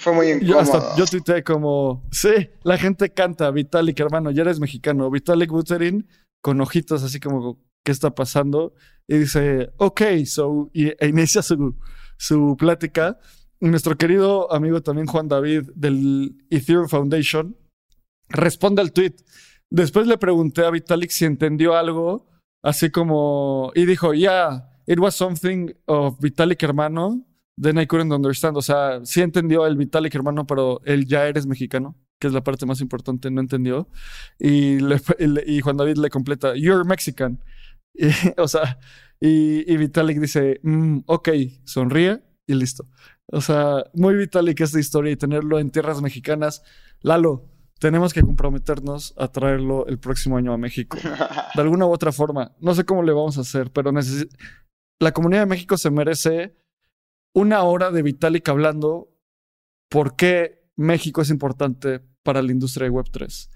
Fue 0.00 0.14
muy 0.14 0.30
incómodo. 0.30 0.48
Yo 0.48 0.58
hasta 0.58 0.96
yo 0.96 1.04
tuiteé 1.04 1.44
como, 1.44 2.08
sí, 2.10 2.48
la 2.62 2.78
gente 2.78 3.10
canta 3.10 3.50
Vitalik, 3.50 4.00
hermano, 4.00 4.30
ya 4.30 4.42
eres 4.42 4.58
mexicano. 4.58 5.10
Vitalik 5.10 5.50
Buterin 5.50 6.08
con 6.40 6.58
ojitos 6.62 7.02
así 7.02 7.20
como, 7.20 7.58
¿qué 7.84 7.92
está 7.92 8.14
pasando? 8.14 8.72
Y 9.06 9.18
dice, 9.18 9.70
ok, 9.76 10.02
so, 10.24 10.70
y 10.72 10.88
e 10.88 11.08
inicia 11.08 11.42
su, 11.42 11.76
su 12.16 12.56
plática. 12.58 13.18
Y 13.60 13.68
nuestro 13.68 13.98
querido 13.98 14.50
amigo 14.50 14.80
también 14.80 15.06
Juan 15.06 15.28
David 15.28 15.68
del 15.74 16.34
Ethereum 16.48 16.88
Foundation 16.88 17.58
responde 18.30 18.80
al 18.80 18.92
tweet. 18.92 19.16
Después 19.68 20.06
le 20.06 20.16
pregunté 20.16 20.64
a 20.64 20.70
Vitalik 20.70 21.10
si 21.10 21.26
entendió 21.26 21.76
algo, 21.76 22.26
así 22.62 22.90
como, 22.90 23.70
y 23.74 23.84
dijo, 23.84 24.14
yeah, 24.14 24.66
it 24.86 24.98
was 24.98 25.14
something 25.14 25.74
of 25.84 26.18
Vitalik 26.20 26.62
hermano, 26.62 27.26
then 27.60 27.78
I 27.78 27.86
couldn't 27.86 28.12
understand. 28.12 28.56
O 28.56 28.62
sea, 28.62 29.00
sí 29.04 29.20
entendió 29.20 29.66
el 29.66 29.76
Vitalik 29.76 30.14
hermano, 30.14 30.46
pero 30.46 30.80
él 30.84 31.06
ya 31.06 31.26
eres 31.26 31.46
mexicano, 31.46 31.96
que 32.18 32.26
es 32.28 32.32
la 32.32 32.42
parte 32.42 32.66
más 32.66 32.80
importante, 32.80 33.30
no 33.30 33.40
entendió. 33.40 33.88
Y, 34.38 34.78
y 35.46 35.60
Juan 35.60 35.76
David 35.76 35.96
le 35.96 36.10
completa, 36.10 36.54
you're 36.54 36.84
Mexican. 36.84 37.42
o 38.38 38.48
sea, 38.48 38.78
y, 39.20 39.70
y 39.70 39.76
Vitalik 39.76 40.18
dice, 40.18 40.60
mm, 40.62 41.00
ok, 41.06 41.28
sonríe 41.64 42.22
y 42.46 42.54
listo. 42.54 42.86
O 43.26 43.40
sea, 43.40 43.84
muy 43.94 44.16
Vitalik 44.16 44.60
esta 44.60 44.80
historia 44.80 45.12
y 45.12 45.16
tenerlo 45.16 45.58
en 45.58 45.70
tierras 45.70 46.02
mexicanas. 46.02 46.62
Lalo, 47.02 47.48
tenemos 47.78 48.12
que 48.12 48.22
comprometernos 48.22 49.14
a 49.16 49.28
traerlo 49.28 49.86
el 49.86 49.98
próximo 49.98 50.36
año 50.36 50.52
a 50.52 50.58
México. 50.58 50.98
De 51.54 51.62
alguna 51.62 51.86
u 51.86 51.92
otra 51.92 52.12
forma. 52.12 52.54
No 52.60 52.74
sé 52.74 52.84
cómo 52.84 53.02
le 53.02 53.12
vamos 53.12 53.38
a 53.38 53.42
hacer, 53.42 53.70
pero 53.72 53.92
la 55.00 55.12
comunidad 55.12 55.42
de 55.42 55.46
México 55.46 55.76
se 55.78 55.90
merece 55.90 56.59
una 57.34 57.62
hora 57.62 57.90
de 57.90 58.02
Vitalik 58.02 58.48
hablando 58.48 59.08
por 59.88 60.16
qué 60.16 60.62
México 60.76 61.22
es 61.22 61.30
importante 61.30 62.00
para 62.22 62.42
la 62.42 62.52
industria 62.52 62.84
de 62.84 62.92
Web3. 62.92 63.50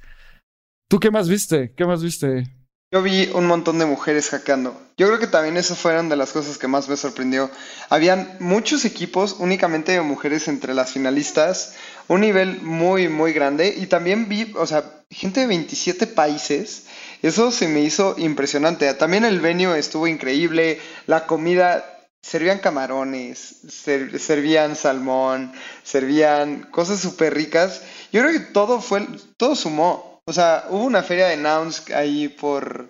¿Tú 0.89 1.01
qué 1.01 1.11
más 1.11 1.29
viste? 1.29 1.73
¿Qué 1.77 1.85
más 1.87 2.03
viste? 2.03 2.45
Yo 2.93 3.03
vi 3.03 3.29
un 3.35 3.47
montón 3.47 3.81
de 3.81 3.87
mujeres 3.87 4.29
hackeando. 4.31 4.81
Yo 4.97 5.09
creo 5.09 5.19
que 5.19 5.27
también 5.27 5.57
eso 5.57 5.75
fueron 5.75 6.09
de 6.09 6.15
las 6.15 6.33
cosas 6.33 6.59
que 6.59 6.69
más 6.69 6.89
me 6.89 6.97
sorprendió. 6.97 7.51
Habían 7.89 8.37
muchos 8.39 8.85
equipos 8.85 9.35
únicamente 9.41 9.91
de 9.91 10.01
mujeres 10.01 10.47
entre 10.47 10.75
las 10.75 10.93
finalistas, 10.93 11.75
un 12.07 12.21
nivel 12.21 12.63
muy, 12.63 13.09
muy 13.09 13.33
grande. 13.33 13.75
Y 13.77 13.87
también 13.87 14.29
vi, 14.29 14.53
o 14.57 14.67
sea, 14.67 15.03
gente 15.11 15.41
de 15.41 15.47
27 15.49 16.07
países. 16.07 16.87
Eso 17.23 17.51
se 17.51 17.67
me 17.67 17.81
hizo 17.81 18.15
impresionante. 18.17 18.95
También 18.95 19.25
el 19.25 19.41
venue 19.41 19.77
estuvo 19.77 20.07
increíble. 20.07 20.79
La 21.07 21.27
comida, 21.27 21.94
servían 22.25 22.59
camarones, 22.59 23.61
servían 23.69 24.77
salmón, 24.77 25.53
servían 25.83 26.63
cosas 26.71 27.01
súper 27.01 27.35
ricas. 27.35 27.83
Yo 28.13 28.23
creo 28.23 28.33
que 28.33 28.41
todo 28.41 28.81
fue, 28.81 29.07
todo 29.37 29.55
sumó. 29.55 30.23
O 30.25 30.33
sea, 30.33 30.65
hubo 30.71 30.85
una 30.85 31.03
feria 31.03 31.27
de 31.27 31.37
nouns 31.37 31.91
ahí 31.91 32.29
por 32.29 32.89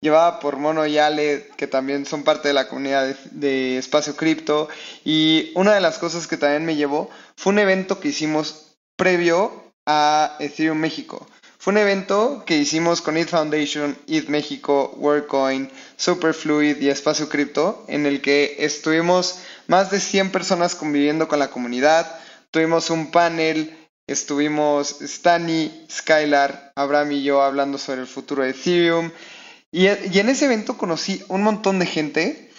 llevada 0.00 0.38
por 0.38 0.56
Mono 0.56 0.86
y 0.86 0.98
Ale, 0.98 1.48
que 1.56 1.66
también 1.66 2.06
son 2.06 2.22
parte 2.22 2.46
de 2.48 2.54
la 2.54 2.68
comunidad 2.68 3.16
de, 3.32 3.76
Espacio 3.76 4.14
Cripto. 4.14 4.68
Y 5.04 5.50
una 5.56 5.74
de 5.74 5.80
las 5.80 5.98
cosas 5.98 6.28
que 6.28 6.36
también 6.36 6.64
me 6.64 6.76
llevó 6.76 7.10
fue 7.36 7.52
un 7.52 7.58
evento 7.58 7.98
que 7.98 8.08
hicimos 8.08 8.76
previo 8.96 9.64
a 9.84 10.36
Ethereum 10.38 10.78
México. 10.78 11.26
Fue 11.66 11.72
un 11.72 11.78
evento 11.78 12.44
que 12.46 12.58
hicimos 12.58 13.02
con 13.02 13.16
ETH 13.16 13.28
Foundation, 13.28 13.98
ETH 14.06 14.28
México, 14.28 14.94
WorkCoin, 14.98 15.68
Superfluid 15.96 16.80
y 16.80 16.90
Espacio 16.90 17.28
Cripto, 17.28 17.84
en 17.88 18.06
el 18.06 18.22
que 18.22 18.54
estuvimos 18.60 19.40
más 19.66 19.90
de 19.90 19.98
100 19.98 20.30
personas 20.30 20.76
conviviendo 20.76 21.26
con 21.26 21.40
la 21.40 21.50
comunidad. 21.50 22.20
Tuvimos 22.52 22.90
un 22.90 23.10
panel 23.10 23.76
Estuvimos 24.06 25.00
Stani, 25.00 25.86
Skylar, 25.90 26.70
Abraham 26.76 27.10
y 27.10 27.24
yo 27.24 27.42
hablando 27.42 27.78
sobre 27.78 28.02
el 28.02 28.06
futuro 28.06 28.44
de 28.44 28.50
Ethereum. 28.50 29.10
Y, 29.72 29.88
en 29.88 30.28
ese 30.28 30.44
evento 30.44 30.78
conocí 30.78 31.24
un 31.26 31.42
montón 31.42 31.80
de 31.80 31.86
gente 31.86 32.52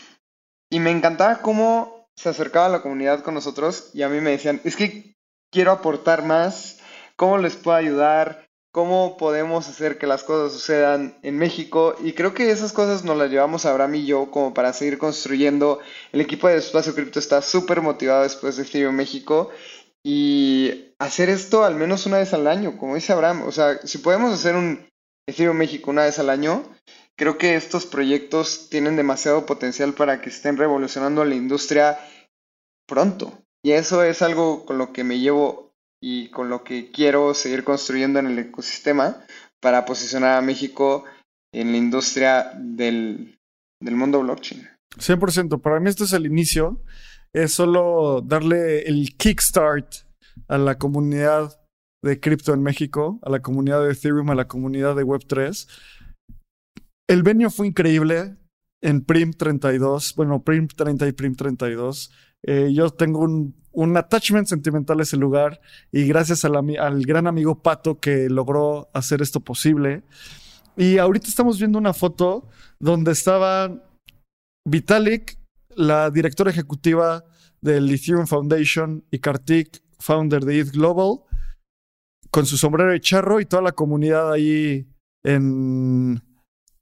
y 0.70 0.82
me 0.82 0.92
encantaba 0.92 1.42
cómo 1.42 2.10
se 2.18 2.28
acercaba 2.28 2.68
la 2.68 2.82
comunidad 2.82 3.24
con 3.24 3.36
nosotros 3.36 3.90
y 3.94 4.02
a 4.02 4.10
mí 4.10 4.20
me 4.20 4.32
decían, 4.32 4.60
es 4.66 4.76
que 4.76 5.16
quiero 5.50 5.72
aportar 5.72 6.24
más, 6.24 6.80
cómo 7.16 7.38
les 7.38 7.56
puedo 7.56 7.78
ayudar, 7.78 8.47
cómo 8.78 9.18
podemos 9.18 9.68
hacer 9.68 9.98
que 9.98 10.06
las 10.06 10.24
cosas 10.24 10.54
sucedan 10.54 11.18
en 11.24 11.36
México 11.36 11.96
y 12.04 12.14
creo 12.14 12.36
que 12.36 12.52
esas 12.52 12.74
cosas 12.74 13.04
nos 13.04 13.18
las 13.18 13.32
llevamos 13.32 13.66
Abraham 13.66 13.96
y 13.96 14.06
yo 14.06 14.30
como 14.30 14.54
para 14.54 14.72
seguir 14.72 15.00
construyendo. 15.00 15.80
El 16.12 16.22
equipo 16.22 16.48
de 16.48 16.58
Espacio 16.58 16.94
Cripto 16.94 17.18
está 17.18 17.42
súper 17.42 17.82
motivado 17.82 18.22
después 18.22 18.56
de 18.56 18.62
Ethereum 18.62 18.94
México 18.94 19.50
y 20.06 20.94
hacer 21.00 21.28
esto 21.30 21.64
al 21.64 21.74
menos 21.74 22.06
una 22.06 22.20
vez 22.20 22.36
al 22.36 22.46
año, 22.46 22.78
como 22.78 22.94
dice 22.94 23.14
Abraham. 23.14 23.48
O 23.48 23.52
sea, 23.52 23.80
si 23.84 23.98
podemos 23.98 24.32
hacer 24.32 24.56
un 24.56 24.88
Ethereum 25.28 25.58
México 25.58 25.90
una 25.90 26.04
vez 26.04 26.20
al 26.20 26.30
año, 26.30 26.62
creo 27.18 27.40
que 27.40 27.56
estos 27.56 27.88
proyectos 27.88 28.68
tienen 28.70 28.96
demasiado 28.96 29.48
potencial 29.48 29.96
para 29.96 30.22
que 30.22 30.30
estén 30.30 30.56
revolucionando 30.56 31.26
la 31.26 31.34
industria 31.34 31.98
pronto. 32.88 33.34
Y 33.66 33.72
eso 33.72 34.04
es 34.04 34.22
algo 34.22 34.68
con 34.68 34.78
lo 34.78 34.94
que 34.94 35.04
me 35.04 35.18
llevo 35.18 35.67
y 36.02 36.30
con 36.30 36.50
lo 36.50 36.64
que 36.64 36.92
quiero 36.92 37.34
seguir 37.34 37.64
construyendo 37.64 38.20
en 38.20 38.28
el 38.28 38.40
ecosistema 38.40 39.24
para 39.62 39.86
posicionar 39.86 40.38
a 40.38 40.42
México 40.42 41.06
en 41.54 41.72
la 41.72 41.78
industria 41.78 42.52
del, 42.56 43.40
del 43.82 43.96
mundo 43.96 44.22
blockchain. 44.22 44.68
100%. 44.98 45.62
Para 45.62 45.80
mí 45.80 45.90
esto 45.90 46.04
es 46.04 46.14
el 46.14 46.26
inicio 46.26 46.82
es 47.34 47.54
solo 47.54 48.22
darle 48.22 48.82
el 48.82 49.16
kickstart 49.16 50.08
a 50.48 50.58
la 50.58 50.78
comunidad 50.78 51.62
de 52.04 52.20
cripto 52.20 52.54
en 52.54 52.64
México, 52.64 53.20
a 53.22 53.30
la 53.30 53.42
comunidad 53.42 53.84
de 53.84 53.92
Ethereum, 53.92 54.30
a 54.30 54.36
la 54.36 54.48
comunidad 54.48 54.96
de 54.96 55.06
Web3. 55.06 55.68
El 57.08 57.24
venio 57.24 57.50
fue 57.50 57.68
increíble 57.68 58.38
en 58.82 59.04
Prim 59.04 59.34
32, 59.34 60.16
bueno, 60.16 60.44
Prim 60.44 60.68
30 60.68 61.08
y 61.08 61.12
Prim 61.12 61.36
32. 61.36 62.12
Eh, 62.46 62.72
yo 62.74 62.90
tengo 62.90 63.20
un, 63.22 63.54
attachment 63.98 64.48
sentimental 64.48 65.00
a 65.00 65.04
ese 65.04 65.18
lugar 65.18 65.60
y 65.92 66.08
gracias 66.08 66.46
al 66.46 67.06
gran 67.06 67.28
amigo 67.28 67.62
Pato 67.62 68.00
que 68.00 68.30
logró 68.30 68.90
hacer 68.94 69.22
esto 69.22 69.40
posible. 69.40 70.04
Y 70.76 70.98
ahorita 70.98 71.28
estamos 71.28 71.60
viendo 71.60 71.78
una 71.78 71.94
foto 71.94 72.48
donde 72.80 73.12
estaba 73.12 73.72
Vitalik 74.66 75.40
la 75.76 76.10
directora 76.10 76.50
ejecutiva 76.50 77.24
del 77.62 77.90
Ethereum 77.90 78.26
Foundation 78.26 79.06
y 79.12 79.20
Kartik, 79.20 79.82
founder 80.00 80.44
de 80.44 80.60
ETH 80.60 80.72
Global, 80.72 81.20
con 82.32 82.46
su 82.46 82.58
sombrero 82.58 82.92
de 82.92 83.00
charro 83.00 83.40
y 83.40 83.46
toda 83.46 83.62
la 83.62 83.72
comunidad 83.72 84.32
ahí 84.32 84.88
en 85.24 86.22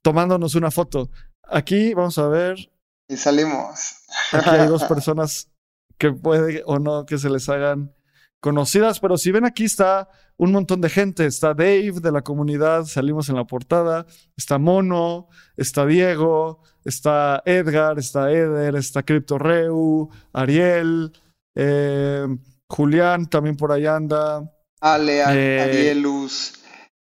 tomándonos 0.02 0.54
una 0.54 0.70
foto. 0.70 1.10
Aquí 1.42 1.94
vamos 1.94 2.18
a 2.18 2.28
ver. 2.28 2.70
Y 3.08 3.16
salimos. 3.16 3.96
Aquí 4.32 4.50
hay 4.50 4.66
dos 4.66 4.84
personas 4.88 5.50
que 5.98 6.12
puede 6.12 6.62
o 6.66 6.78
no 6.78 7.06
que 7.06 7.18
se 7.18 7.30
les 7.30 7.48
hagan 7.48 7.94
conocidas, 8.40 9.00
pero 9.00 9.16
si 9.16 9.30
ven 9.30 9.44
aquí 9.44 9.64
está 9.64 10.08
un 10.36 10.52
montón 10.52 10.80
de 10.80 10.90
gente. 10.90 11.26
Está 11.26 11.48
Dave 11.54 11.94
de 12.00 12.12
la 12.12 12.22
comunidad, 12.22 12.84
salimos 12.84 13.28
en 13.28 13.36
la 13.36 13.44
portada. 13.44 14.06
Está 14.36 14.58
Mono, 14.58 15.28
está 15.56 15.86
Diego, 15.86 16.62
está 16.84 17.42
Edgar, 17.44 17.98
está 17.98 18.30
Eder, 18.30 18.76
está 18.76 19.02
CryptoReu, 19.02 20.10
Ariel, 20.32 21.12
eh, 21.54 22.26
Julián 22.68 23.28
también 23.28 23.56
por 23.56 23.72
ahí 23.72 23.86
anda. 23.86 24.50
Ale, 24.80 25.18
eh, 25.20 25.60
Arielus, 25.60 26.54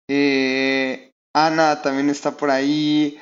eh, 0.07 1.11
Ana 1.33 1.81
también 1.81 2.09
está 2.09 2.31
por 2.31 2.51
ahí. 2.51 3.17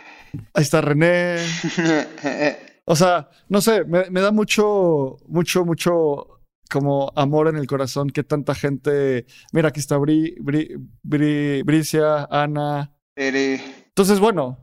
Ahí 0.54 0.64
está 0.64 0.82
René. 0.82 1.38
o 2.86 2.96
sea, 2.96 3.30
no 3.50 3.62
sé, 3.62 3.86
me, 3.86 4.10
me 4.10 4.22
da 4.22 4.32
mucho, 4.32 5.18
mucho, 5.28 5.66
mucho 5.66 6.42
como 6.72 7.12
amor 7.16 7.50
en 7.50 7.58
el 7.58 7.68
corazón 7.68 8.10
que 8.10 8.24
tanta 8.24 8.56
gente. 8.56 9.28
Mira, 9.52 9.70
aquí 9.70 9.80
está 9.80 9.98
Bri, 9.98 10.36
Bricia, 11.04 12.28
Ana. 12.32 12.96
Entonces, 13.16 14.20
bueno, 14.20 14.58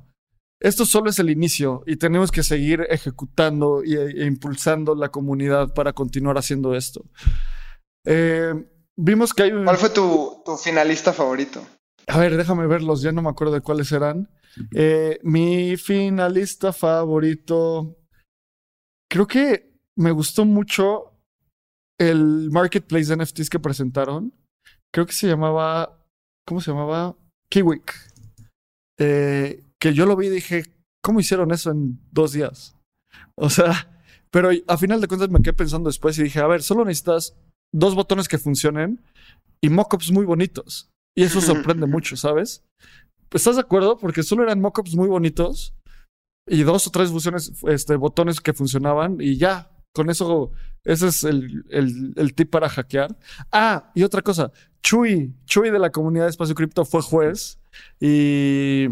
esto 0.58 0.86
solo 0.86 1.10
es 1.10 1.18
el 1.20 1.30
inicio 1.30 1.84
y 1.86 1.96
tenemos 1.96 2.32
que 2.32 2.42
seguir 2.42 2.86
ejecutando 2.88 3.82
e, 3.84 4.26
impulsando 4.26 4.96
la 4.96 5.10
comunidad 5.10 5.72
para 5.74 5.92
continuar 5.92 6.38
haciendo 6.38 6.74
esto. 6.74 7.04
Eh, 8.04 8.54
vimos 8.96 9.34
que 9.34 9.44
hay 9.44 9.52
un... 9.52 9.64
¿Cuál 9.64 9.76
fue 9.76 9.90
tu, 9.90 10.42
finalista 10.62 11.12
favorito? 11.12 11.64
A 12.08 12.18
ver, 12.18 12.36
déjame 12.36 12.66
verlos, 12.66 13.02
ya 13.02 13.12
no 13.12 13.20
me 13.20 13.28
acuerdo 13.28 13.52
de 13.52 13.60
cuáles 13.60 13.92
eran. 13.92 14.30
Eh, 14.74 15.18
mi 15.22 15.76
finalista 15.76 16.72
favorito. 16.72 17.97
Creo 19.10 19.26
que 19.26 19.72
me 19.96 20.10
gustó 20.10 20.44
mucho 20.44 21.12
el 21.98 22.50
marketplace 22.50 23.06
de 23.06 23.24
NFTs 23.24 23.50
que 23.50 23.58
presentaron, 23.58 24.32
creo 24.92 25.06
que 25.06 25.12
se 25.12 25.26
llamaba, 25.26 26.06
¿cómo 26.46 26.60
se 26.60 26.70
llamaba? 26.70 27.16
Kiwik. 27.50 27.94
Eh, 29.00 29.64
que 29.80 29.94
yo 29.94 30.06
lo 30.06 30.16
vi 30.16 30.26
y 30.26 30.30
dije, 30.30 30.64
¿cómo 31.02 31.20
hicieron 31.20 31.52
eso 31.52 31.70
en 31.70 32.00
dos 32.10 32.32
días? 32.32 32.76
O 33.34 33.50
sea, 33.50 34.02
pero 34.30 34.50
a 34.66 34.76
final 34.76 35.00
de 35.00 35.08
cuentas 35.08 35.30
me 35.30 35.40
quedé 35.40 35.54
pensando 35.54 35.88
después 35.88 36.18
y 36.18 36.24
dije, 36.24 36.40
a 36.40 36.46
ver, 36.46 36.62
solo 36.62 36.84
necesitas 36.84 37.36
dos 37.72 37.94
botones 37.94 38.28
que 38.28 38.38
funcionen 38.38 39.02
y 39.60 39.68
mockups 39.68 40.10
muy 40.10 40.24
bonitos. 40.24 40.90
Y 41.16 41.24
eso 41.24 41.40
sorprende 41.40 41.86
mucho, 41.86 42.16
¿sabes? 42.16 42.64
¿Estás 43.30 43.56
de 43.56 43.62
acuerdo? 43.62 43.98
Porque 43.98 44.22
solo 44.22 44.42
eran 44.42 44.60
mockups 44.60 44.94
muy 44.94 45.08
bonitos 45.08 45.74
y 46.48 46.62
dos 46.62 46.86
o 46.86 46.90
tres 46.90 47.10
funciones, 47.10 47.52
este, 47.68 47.96
botones 47.96 48.40
que 48.40 48.52
funcionaban 48.52 49.18
y 49.20 49.36
ya. 49.36 49.70
Con 49.94 50.10
eso, 50.10 50.52
ese 50.84 51.08
es 51.08 51.24
el, 51.24 51.64
el, 51.70 52.34
tip 52.34 52.50
para 52.50 52.68
hackear. 52.68 53.16
Ah, 53.50 53.90
y 53.94 54.02
otra 54.04 54.22
cosa. 54.22 54.52
Chuy, 54.82 55.34
Chuy 55.46 55.70
de 55.70 55.78
la 55.78 55.90
comunidad 55.90 56.24
de 56.24 56.30
Espacio 56.30 56.54
Cripto 56.54 56.84
fue 56.84 57.02
juez 57.02 57.58
y, 57.98 58.86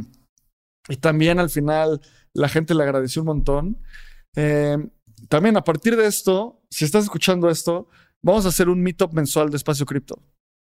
y 0.88 0.96
también 0.96 1.38
al 1.38 1.50
final 1.50 2.00
la 2.32 2.48
gente 2.48 2.74
le 2.74 2.82
agradeció 2.82 3.22
un 3.22 3.26
montón. 3.26 3.78
Eh, 4.34 4.78
también 5.28 5.56
a 5.56 5.64
partir 5.64 5.96
de 5.96 6.06
esto, 6.06 6.62
si 6.70 6.84
estás 6.84 7.04
escuchando 7.04 7.48
esto, 7.50 7.88
vamos 8.22 8.46
a 8.46 8.48
hacer 8.48 8.68
un 8.68 8.82
meetup 8.82 9.12
mensual 9.12 9.50
de 9.50 9.56
Espacio 9.58 9.86
Cripto 9.86 10.22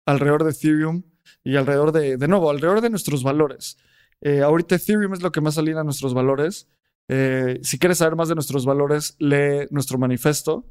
alrededor 0.07 0.45
de 0.45 0.51
Ethereum 0.51 1.03
y 1.45 1.57
alrededor 1.57 1.93
de, 1.93 2.17
de 2.17 2.29
nuevo, 2.29 2.51
alrededor 2.51 2.81
de 2.81 2.91
nuestros 2.91 3.23
valores. 3.23 3.77
Eh, 4.21 4.43
ahorita 4.43 4.75
Ethereum 4.77 5.15
es 5.15 5.23
lo 5.23 5.33
que 5.33 5.41
más 5.41 5.59
alina 5.59 5.85
nuestros 5.85 6.15
valores. 6.15 6.69
Eh, 7.13 7.59
si 7.65 7.77
quieres 7.81 7.99
saber 7.99 8.15
más 8.15 8.29
de 8.29 8.37
nuestros 8.37 8.65
valores, 8.65 9.17
lee 9.19 9.67
nuestro 9.71 9.99
manifesto. 9.99 10.65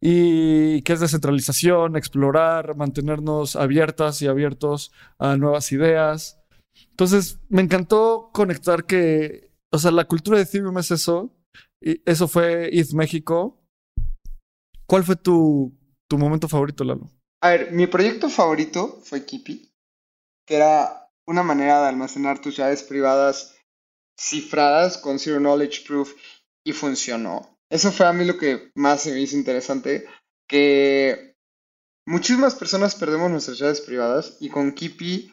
Y 0.00 0.80
que 0.82 0.94
es 0.94 1.00
descentralización, 1.00 1.96
explorar, 1.96 2.76
mantenernos 2.76 3.56
abiertas 3.56 4.22
y 4.22 4.26
abiertos 4.26 4.90
a 5.18 5.36
nuevas 5.36 5.70
ideas. 5.72 6.38
Entonces, 6.90 7.40
me 7.50 7.60
encantó 7.60 8.30
conectar 8.32 8.84
que, 8.84 9.50
o 9.70 9.78
sea, 9.78 9.90
la 9.90 10.06
cultura 10.06 10.38
de 10.38 10.44
Ethereum 10.44 10.78
es 10.78 10.90
eso. 10.90 11.36
Y 11.80 12.00
eso 12.10 12.26
fue 12.26 12.70
ETH 12.72 12.94
México. 12.94 13.62
¿Cuál 14.86 15.04
fue 15.04 15.16
tu, 15.16 15.76
tu 16.08 16.16
momento 16.16 16.48
favorito, 16.48 16.84
Lalo? 16.84 17.10
A 17.42 17.50
ver, 17.50 17.72
mi 17.72 17.86
proyecto 17.86 18.30
favorito 18.30 19.00
fue 19.02 19.26
Kipi, 19.26 19.70
que 20.46 20.56
era 20.56 21.10
una 21.26 21.42
manera 21.42 21.82
de 21.82 21.88
almacenar 21.88 22.40
tus 22.40 22.56
llaves 22.56 22.82
privadas 22.82 23.55
cifradas 24.18 24.98
con 24.98 25.18
Zero 25.18 25.38
Knowledge 25.38 25.86
Proof 25.86 26.14
y 26.64 26.72
funcionó. 26.72 27.58
Eso 27.70 27.92
fue 27.92 28.06
a 28.06 28.12
mí 28.12 28.24
lo 28.24 28.38
que 28.38 28.70
más 28.74 29.06
me 29.06 29.20
hizo 29.20 29.36
interesante, 29.36 30.06
que 30.48 31.34
muchísimas 32.06 32.54
personas 32.54 32.94
perdemos 32.94 33.30
nuestras 33.30 33.58
llaves 33.58 33.80
privadas 33.80 34.36
y 34.40 34.48
con 34.48 34.72
Kipi 34.72 35.32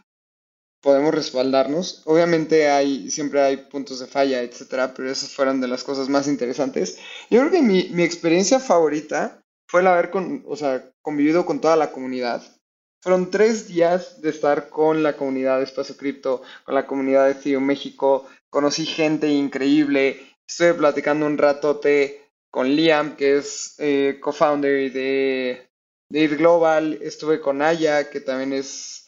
podemos 0.81 1.13
respaldarnos. 1.13 2.01
Obviamente 2.05 2.69
hay, 2.69 3.09
siempre 3.09 3.41
hay 3.41 3.57
puntos 3.57 3.99
de 3.99 4.07
falla, 4.07 4.41
etcétera, 4.41 4.93
pero 4.93 5.09
esas 5.09 5.31
fueron 5.31 5.61
de 5.61 5.67
las 5.67 5.83
cosas 5.83 6.09
más 6.09 6.27
interesantes. 6.27 6.97
Yo 7.29 7.39
creo 7.39 7.51
que 7.51 7.61
mi, 7.61 7.89
mi 7.89 8.03
experiencia 8.03 8.59
favorita 8.59 9.41
fue 9.67 9.81
el 9.81 9.87
haber 9.87 10.11
con, 10.11 10.43
o 10.45 10.55
sea, 10.55 10.91
convivido 11.01 11.45
con 11.45 11.61
toda 11.61 11.75
la 11.75 11.91
comunidad. 11.91 12.43
Fueron 13.01 13.31
tres 13.31 13.67
días 13.67 14.21
de 14.21 14.29
estar 14.29 14.69
con 14.69 15.03
la 15.03 15.17
comunidad 15.17 15.57
de 15.57 15.63
Espacio 15.63 15.97
Cripto, 15.97 16.41
con 16.63 16.75
la 16.75 16.85
comunidad 16.85 17.27
de 17.27 17.33
CIO 17.35 17.59
México. 17.59 18.27
Conocí 18.53 18.85
gente 18.85 19.29
increíble. 19.29 20.21
Estuve 20.47 20.75
platicando 20.75 21.25
un 21.25 21.39
ratote 21.39 22.29
con 22.51 22.67
Liam, 22.75 23.15
que 23.15 23.37
es 23.37 23.73
eh, 23.79 24.19
co-founder 24.21 24.93
de, 24.93 25.71
de 26.07 26.27
Global. 26.27 26.99
Estuve 27.01 27.41
con 27.41 27.63
Aya, 27.63 28.11
que 28.11 28.19
también 28.19 28.53
es 28.53 29.07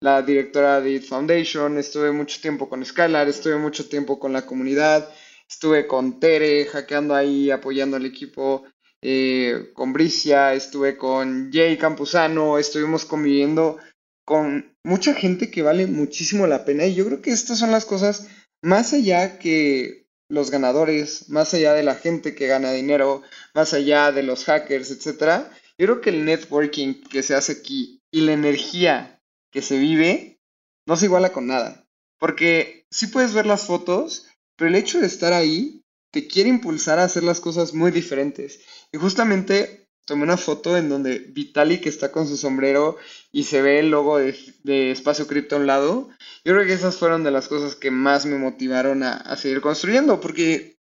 la 0.00 0.22
directora 0.22 0.80
de 0.80 0.92
IT 0.92 1.06
Foundation. 1.06 1.78
Estuve 1.78 2.12
mucho 2.12 2.40
tiempo 2.40 2.68
con 2.68 2.84
Skylar. 2.84 3.28
Estuve 3.28 3.56
mucho 3.56 3.88
tiempo 3.88 4.20
con 4.20 4.32
la 4.32 4.46
comunidad. 4.46 5.12
Estuve 5.50 5.88
con 5.88 6.20
Tere, 6.20 6.66
hackeando 6.66 7.16
ahí, 7.16 7.50
apoyando 7.50 7.96
al 7.96 8.06
equipo 8.06 8.66
eh, 9.02 9.72
con 9.74 9.92
Bricia, 9.92 10.54
estuve 10.54 10.96
con 10.96 11.50
Jay 11.52 11.76
Campuzano, 11.76 12.56
estuvimos 12.56 13.04
conviviendo 13.04 13.78
con 14.24 14.76
mucha 14.84 15.12
gente 15.12 15.50
que 15.50 15.62
vale 15.62 15.88
muchísimo 15.88 16.46
la 16.46 16.64
pena 16.64 16.86
y 16.86 16.94
yo 16.94 17.04
creo 17.06 17.20
que 17.20 17.30
estas 17.30 17.58
son 17.58 17.72
las 17.72 17.84
cosas 17.84 18.28
más 18.62 18.92
allá 18.92 19.38
que 19.38 20.06
los 20.28 20.50
ganadores, 20.50 21.28
más 21.28 21.54
allá 21.54 21.72
de 21.74 21.82
la 21.82 21.94
gente 21.94 22.34
que 22.34 22.46
gana 22.46 22.72
dinero, 22.72 23.22
más 23.54 23.74
allá 23.74 24.12
de 24.12 24.22
los 24.22 24.44
hackers, 24.44 24.90
etcétera. 24.90 25.50
Yo 25.78 25.86
creo 25.86 26.00
que 26.00 26.10
el 26.10 26.24
networking 26.24 26.94
que 27.02 27.22
se 27.22 27.34
hace 27.34 27.52
aquí 27.52 28.00
y 28.10 28.22
la 28.22 28.32
energía 28.32 29.20
que 29.52 29.62
se 29.62 29.78
vive 29.78 30.40
no 30.86 30.96
se 30.96 31.06
iguala 31.06 31.32
con 31.32 31.46
nada. 31.46 31.86
Porque 32.18 32.86
sí 32.90 33.08
puedes 33.08 33.34
ver 33.34 33.46
las 33.46 33.66
fotos, 33.66 34.26
pero 34.56 34.68
el 34.68 34.74
hecho 34.74 35.00
de 35.00 35.06
estar 35.06 35.32
ahí 35.32 35.82
te 36.12 36.26
quiere 36.26 36.48
impulsar 36.48 36.98
a 36.98 37.04
hacer 37.04 37.22
las 37.22 37.40
cosas 37.40 37.74
muy 37.74 37.90
diferentes. 37.90 38.60
Y 38.92 38.98
justamente 38.98 39.85
tomé 40.06 40.22
una 40.22 40.36
foto 40.36 40.76
en 40.76 40.88
donde 40.88 41.18
Vitalik 41.18 41.84
está 41.86 42.12
con 42.12 42.26
su 42.26 42.36
sombrero 42.36 42.96
y 43.32 43.42
se 43.42 43.60
ve 43.60 43.80
el 43.80 43.90
logo 43.90 44.18
de, 44.18 44.90
Espacio 44.90 45.26
Cripto 45.26 45.56
a 45.56 45.58
un 45.58 45.66
lado. 45.66 46.08
Yo 46.44 46.54
creo 46.54 46.64
que 46.64 46.72
esas 46.72 46.96
fueron 46.96 47.24
de 47.24 47.32
las 47.32 47.48
cosas 47.48 47.74
que 47.74 47.90
más 47.90 48.24
me 48.24 48.38
motivaron 48.38 49.02
a, 49.02 49.36
seguir 49.36 49.60
construyendo, 49.60 50.20
porque 50.20 50.78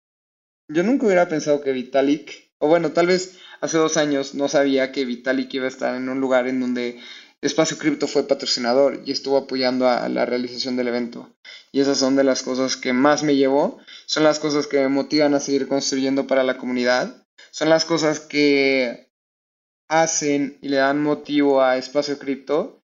yo 0.69 0.83
nunca 0.83 1.07
hubiera 1.07 1.29
pensado 1.29 1.61
que 1.61 1.73
Vitalik, 1.73 2.51
o 2.59 2.69
bueno, 2.69 2.93
tal 2.93 3.07
vez 3.07 3.39
hace 3.61 3.77
dos 3.77 3.99
años 3.99 4.35
no 4.35 4.49
sabía 4.49 4.91
que 4.91 5.05
Vitalik 5.05 5.53
iba 5.55 5.67
a 5.67 5.69
estar 5.69 5.95
en 5.95 6.09
un 6.09 6.21
lugar 6.21 6.49
en 6.49 6.61
donde 6.61 6.99
Espacio 7.43 7.77
Cripto 7.77 8.07
fue 8.09 8.27
patrocinador 8.27 9.03
y 9.05 9.13
estuvo 9.13 9.37
apoyando 9.37 9.87
a 9.87 10.09
la 10.09 10.25
realización 10.25 10.77
del 10.77 10.89
evento. 10.89 11.37
Y 11.73 11.81
esas 11.81 11.99
son 11.99 12.17
de 12.17 12.25
las 12.25 12.43
cosas 12.43 12.77
que 12.77 12.95
más 12.95 13.23
me 13.23 13.37
llevó, 13.37 13.79
son 14.07 14.25
las 14.25 14.39
cosas 14.39 14.67
que 14.67 14.79
me 14.81 14.89
motivan 14.89 15.35
a 15.35 15.41
seguir 15.41 15.69
construyendo 15.69 16.27
para 16.27 16.43
la 16.43 16.57
comunidad 16.57 17.27
son 17.51 17.69
las 17.69 17.85
cosas 17.85 18.21
que 18.21 19.10
hacen 19.91 20.57
y 20.63 20.69
le 20.69 20.77
dan 20.77 21.03
motivo 21.03 21.61
a 21.61 21.77
Espacio 21.77 22.19
Cripto 22.19 22.81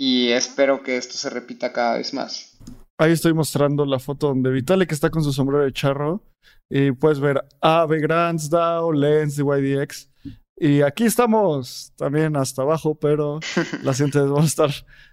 y 0.00 0.30
espero 0.30 0.82
que 0.82 0.96
esto 0.96 1.14
se 1.14 1.28
repita 1.28 1.72
cada 1.72 1.98
vez 1.98 2.14
más. 2.14 2.56
Ahí 2.98 3.12
estoy 3.12 3.34
mostrando 3.34 3.84
la 3.84 3.98
foto 3.98 4.28
donde 4.28 4.50
Vitalik 4.50 4.92
está 4.92 5.10
con 5.10 5.24
su 5.24 5.32
sombrero 5.32 5.64
de 5.64 5.72
charro 5.72 6.22
y 6.70 6.92
puedes 6.92 7.18
ver 7.18 7.44
a 7.60 7.86
Grants, 7.86 8.48
DAO, 8.48 8.92
Lens 8.92 9.36
de 9.36 9.42
YDX. 9.42 10.10
Y 10.56 10.82
aquí 10.82 11.04
estamos 11.04 11.92
también 11.96 12.36
hasta 12.36 12.62
abajo, 12.62 12.94
pero 12.94 13.40
la 13.82 13.92
siguiente 13.92 14.20
vez 14.20 14.28
vamos 14.28 14.44
a 14.44 14.46
estar, 14.46 14.70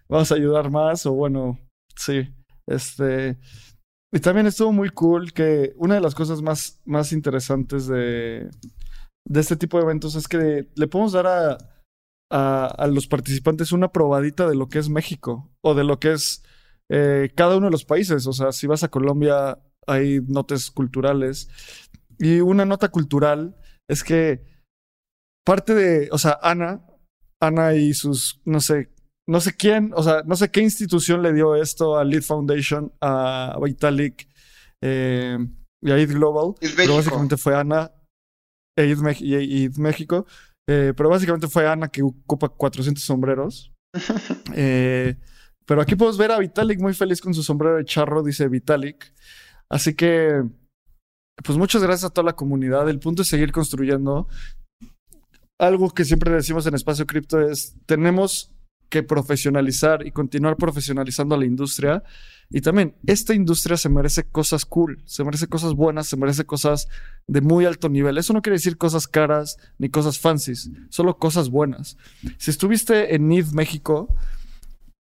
vamos 0.08 0.32
a 0.32 0.36
ayudar 0.36 0.70
más 0.70 1.06
o 1.06 1.14
bueno, 1.14 1.60
sí, 1.96 2.32
este... 2.68 3.38
Y 4.14 4.20
también 4.20 4.46
estuvo 4.46 4.74
muy 4.74 4.90
cool 4.90 5.32
que 5.32 5.72
una 5.78 5.96
de 5.96 6.02
las 6.02 6.14
cosas 6.14 6.42
más, 6.42 6.82
más 6.84 7.14
interesantes 7.14 7.88
de, 7.88 8.50
de 9.28 9.40
este 9.40 9.56
tipo 9.56 9.78
de 9.78 9.84
eventos 9.84 10.16
es 10.16 10.28
que 10.28 10.70
le 10.76 10.88
podemos 10.88 11.14
dar 11.14 11.28
a, 11.28 11.58
a, 12.32 12.88
los 12.88 13.08
participantes 13.08 13.72
una 13.72 13.92
probadita 13.92 14.48
de 14.48 14.56
lo 14.56 14.70
que 14.70 14.80
es 14.80 14.90
México 14.90 15.52
o 15.62 15.76
de 15.76 15.84
lo 15.84 16.00
que 16.00 16.14
es 16.14 16.44
eh, 16.90 17.32
cada 17.36 17.58
uno 17.58 17.68
de 17.68 17.72
los 17.72 17.86
países. 17.86 18.26
O 18.28 18.34
sea, 18.34 18.52
si 18.52 18.68
vas 18.68 18.84
a 18.84 18.90
Colombia 18.90 19.60
hay 19.88 20.20
notas 20.22 20.72
culturales. 20.72 21.50
Y 22.20 22.40
una 22.40 22.66
nota 22.66 22.90
cultural 22.90 23.56
es 23.90 24.04
que 24.04 24.44
parte 25.46 25.74
de, 25.74 26.10
o 26.12 26.18
sea, 26.18 26.40
Ana, 26.42 26.86
Ana 27.40 27.74
y 27.74 27.94
sus, 27.94 28.42
no 28.46 28.62
sé, 28.62 28.94
no 29.28 29.42
sé 29.42 29.56
quién, 29.56 29.92
o 29.96 30.04
sea, 30.04 30.24
no 30.26 30.36
sé 30.36 30.52
qué 30.52 30.62
institución 30.62 31.24
le 31.24 31.34
dio 31.34 31.56
esto 31.56 31.98
a 31.98 32.04
Lead 32.04 32.22
Foundation, 32.22 32.94
a 33.02 33.58
Vitalik 33.62 34.28
eh, 34.82 35.38
y 35.82 35.92
a 35.92 35.96
Global, 36.06 36.54
pero 36.76 36.96
básicamente 36.96 37.38
fue 37.38 37.56
Ana 37.56 37.92
y 38.76 39.70
México. 39.78 40.26
Eh, 40.68 40.94
pero 40.96 41.10
básicamente 41.10 41.48
fue 41.48 41.68
Ana 41.68 41.90
que 41.90 42.02
ocupa 42.02 42.50
400 42.50 43.04
sombreros. 43.04 43.72
Eh, 44.54 45.16
pero 45.66 45.82
aquí 45.82 45.96
podemos 45.96 46.18
ver 46.18 46.32
a 46.32 46.40
Vitalik 46.40 46.80
muy 46.80 46.94
feliz 46.94 47.22
con 47.22 47.34
su 47.34 47.44
sombrero 47.44 47.78
de 47.78 47.86
charro, 47.86 48.24
dice 48.24 48.48
Vitalik. 48.48 49.14
Así 49.70 49.94
que, 49.94 50.44
pues 51.44 51.58
muchas 51.58 51.82
gracias 51.82 52.10
a 52.10 52.14
toda 52.14 52.26
la 52.26 52.36
comunidad. 52.36 52.90
El 52.90 53.00
punto 53.00 53.22
es 53.22 53.30
seguir 53.30 53.52
construyendo. 53.52 54.28
Algo 55.60 55.92
que 55.92 56.04
siempre 56.04 56.32
decimos 56.32 56.66
en 56.68 56.76
Espacio 56.76 57.06
Cripto 57.06 57.40
es, 57.40 57.78
tenemos 57.86 58.52
que 58.92 59.02
profesionalizar 59.02 60.06
y 60.06 60.12
continuar 60.12 60.58
profesionalizando 60.58 61.34
a 61.34 61.38
la 61.38 61.46
industria. 61.46 62.04
Y 62.50 62.60
también, 62.60 62.96
esta 63.08 63.34
industria 63.34 63.78
se 63.78 63.88
merece 63.88 64.26
cosas 64.26 64.66
cool, 64.66 65.02
se 65.06 65.24
merece 65.24 65.48
cosas 65.48 65.74
buenas, 65.74 66.08
se 66.08 66.18
merece 66.18 66.46
cosas 66.46 66.90
de 67.26 67.40
muy 67.40 67.66
alto 67.66 67.88
nivel. 67.88 68.18
Eso 68.18 68.34
no 68.34 68.42
quiere 68.42 68.58
decir 68.58 68.78
cosas 68.78 69.08
caras 69.08 69.58
ni 69.80 69.90
cosas 69.90 70.20
fancies, 70.20 70.70
solo 70.90 71.18
cosas 71.18 71.50
buenas. 71.50 71.98
Si 72.38 72.52
estuviste 72.52 73.16
en 73.16 73.30
NID 73.30 73.54
México, 73.54 74.14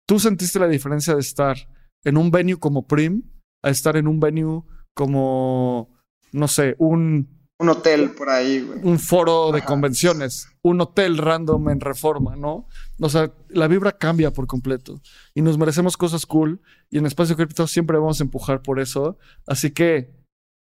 tú 0.06 0.20
sentiste 0.20 0.60
la 0.60 0.68
diferencia 0.68 1.16
de 1.16 1.22
estar 1.22 1.56
en 2.04 2.18
un 2.18 2.30
venue 2.30 2.60
como 2.60 2.86
Prim 2.86 3.24
a 3.64 3.70
estar 3.70 3.96
en 3.96 4.08
un 4.08 4.20
venue 4.20 4.64
como, 4.94 5.90
no 6.34 6.48
sé, 6.50 6.76
un 6.78 7.39
un 7.60 7.70
hotel 7.70 8.12
por 8.12 8.30
ahí, 8.30 8.62
güey. 8.62 8.80
Un 8.84 9.00
foro 9.00 9.52
de 9.52 9.62
convenciones, 9.62 10.48
un 10.62 10.80
hotel 10.80 11.18
random 11.18 11.70
en 11.70 11.82
reforma, 11.82 12.38
¿no? 12.38 12.68
O 13.00 13.10
sea, 13.10 13.34
la 13.50 13.68
vibra 13.68 13.92
cambia 13.92 14.32
por 14.32 14.48
completo 14.48 15.02
y 15.36 15.42
nos 15.42 15.58
merecemos 15.58 15.98
cosas 15.98 16.26
cool 16.26 16.62
y 16.90 16.98
en 16.98 17.06
Espacio 17.06 17.36
Cripto 17.36 17.68
siempre 17.68 17.98
vamos 17.98 18.20
a 18.20 18.24
empujar 18.24 18.62
por 18.62 18.80
eso. 18.80 19.18
Así 19.46 19.72
que, 19.72 20.10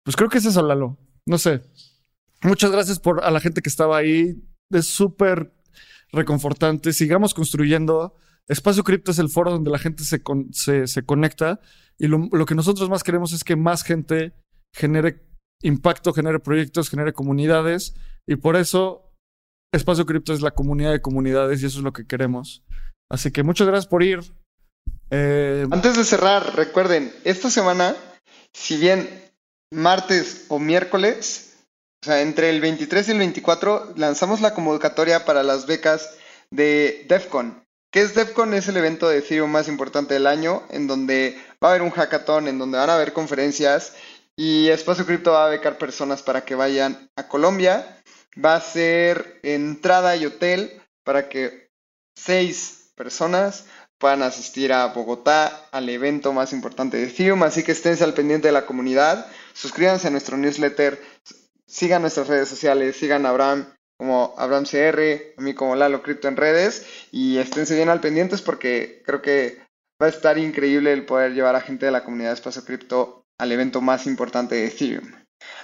pues 0.03 0.15
creo 0.15 0.29
que 0.29 0.39
es 0.39 0.45
eso, 0.45 0.63
Lalo. 0.63 0.97
No 1.27 1.37
sé. 1.37 1.61
Muchas 2.41 2.71
gracias 2.71 2.99
por 2.99 3.23
a 3.23 3.29
la 3.29 3.39
gente 3.39 3.61
que 3.61 3.69
estaba 3.69 3.97
ahí. 3.97 4.41
Es 4.71 4.87
súper 4.87 5.53
reconfortante. 6.11 6.91
Sigamos 6.91 7.35
construyendo. 7.35 8.15
Espacio 8.47 8.83
Cripto 8.83 9.11
es 9.11 9.19
el 9.19 9.29
foro 9.29 9.51
donde 9.51 9.69
la 9.69 9.77
gente 9.77 10.03
se, 10.03 10.23
se, 10.51 10.87
se 10.87 11.05
conecta 11.05 11.59
y 11.99 12.07
lo, 12.07 12.29
lo, 12.31 12.47
que 12.47 12.55
nosotros 12.55 12.89
más 12.89 13.03
queremos 13.03 13.31
es 13.31 13.43
que 13.43 13.55
más 13.55 13.83
gente 13.83 14.33
genere 14.73 15.28
impacto, 15.61 16.13
genere 16.13 16.39
proyectos, 16.39 16.89
genere 16.89 17.13
comunidades 17.13 17.95
y 18.27 18.35
por 18.35 18.55
eso 18.55 19.09
Espacio 19.73 20.05
Cripto 20.05 20.33
es 20.33 20.41
la 20.41 20.51
comunidad 20.51 20.91
de 20.91 21.01
comunidades 21.01 21.61
y 21.61 21.65
eso 21.65 21.79
es 21.79 21.83
lo 21.83 21.93
que 21.93 22.07
queremos. 22.07 22.63
Así 23.11 23.31
que 23.31 23.43
muchas 23.43 23.67
gracias 23.67 23.87
por 23.87 24.03
ir. 24.03 24.19
Eh... 25.09 25.65
Antes 25.71 25.97
de 25.97 26.03
cerrar, 26.03 26.55
recuerden, 26.55 27.13
esta 27.23 27.49
semana, 27.49 27.95
si 28.53 28.77
bien 28.77 29.09
martes 29.71 30.45
o 30.49 30.59
miércoles, 30.59 31.57
o 32.01 32.05
sea, 32.05 32.21
entre 32.21 32.49
el 32.49 32.61
23 32.61 33.07
y 33.07 33.11
el 33.11 33.17
24, 33.19 33.93
lanzamos 33.97 34.41
la 34.41 34.53
convocatoria 34.53 35.25
para 35.25 35.43
las 35.43 35.65
becas 35.65 36.17
de 36.51 37.05
DEFCON. 37.09 37.63
¿Qué 37.91 38.01
es 38.01 38.15
DEFCON? 38.15 38.53
Es 38.53 38.67
el 38.67 38.77
evento 38.77 39.09
de 39.09 39.17
Ethereum 39.17 39.51
más 39.51 39.67
importante 39.67 40.13
del 40.13 40.27
año, 40.27 40.63
en 40.69 40.87
donde 40.87 41.37
va 41.63 41.69
a 41.69 41.71
haber 41.71 41.81
un 41.81 41.89
hackathon, 41.89 42.47
en 42.47 42.59
donde 42.59 42.77
van 42.77 42.89
a 42.89 42.95
haber 42.95 43.13
conferencias 43.13 43.95
y 44.41 44.69
Espacio 44.69 45.05
Cripto 45.05 45.33
va 45.33 45.47
a 45.47 45.49
becar 45.49 45.77
personas 45.77 46.23
para 46.23 46.45
que 46.45 46.55
vayan 46.55 47.09
a 47.17 47.27
Colombia. 47.27 48.01
Va 48.41 48.55
a 48.55 48.61
ser 48.61 49.37
entrada 49.43 50.15
y 50.15 50.25
hotel 50.25 50.81
para 51.03 51.27
que 51.27 51.67
seis 52.15 52.93
personas 52.95 53.65
puedan 53.97 54.23
asistir 54.23 54.71
a 54.71 54.85
Bogotá 54.93 55.67
al 55.73 55.89
evento 55.89 56.31
más 56.31 56.53
importante 56.53 56.95
de 56.95 57.07
Ethereum. 57.07 57.43
Así 57.43 57.63
que 57.63 57.73
esténse 57.73 58.05
al 58.05 58.13
pendiente 58.13 58.47
de 58.47 58.53
la 58.53 58.65
comunidad. 58.65 59.29
Suscríbanse 59.51 60.07
a 60.07 60.11
nuestro 60.11 60.37
newsletter. 60.37 61.03
Sigan 61.67 62.01
nuestras 62.01 62.29
redes 62.29 62.47
sociales. 62.47 62.95
Sigan 62.95 63.25
a 63.25 63.31
Abraham 63.31 63.73
como 63.97 64.35
Abraham 64.37 64.63
CR, 64.63 65.33
a 65.37 65.41
mí 65.41 65.53
como 65.53 65.75
Lalo 65.75 66.01
Cripto 66.01 66.29
en 66.29 66.37
redes. 66.37 66.85
Y 67.11 67.39
esténse 67.39 67.75
bien 67.75 67.89
al 67.89 67.99
pendientes 67.99 68.41
porque 68.41 69.03
creo 69.05 69.21
que 69.21 69.57
va 70.01 70.05
a 70.05 70.11
estar 70.11 70.37
increíble 70.37 70.93
el 70.93 71.05
poder 71.05 71.33
llevar 71.33 71.57
a 71.57 71.61
gente 71.61 71.87
de 71.87 71.91
la 71.91 72.05
comunidad 72.05 72.29
de 72.29 72.35
Espacio 72.35 72.63
Cripto 72.63 73.18
al 73.39 73.51
evento 73.51 73.81
más 73.81 74.05
importante 74.05 74.55
de 74.55 74.67
Ethereum. 74.67 75.11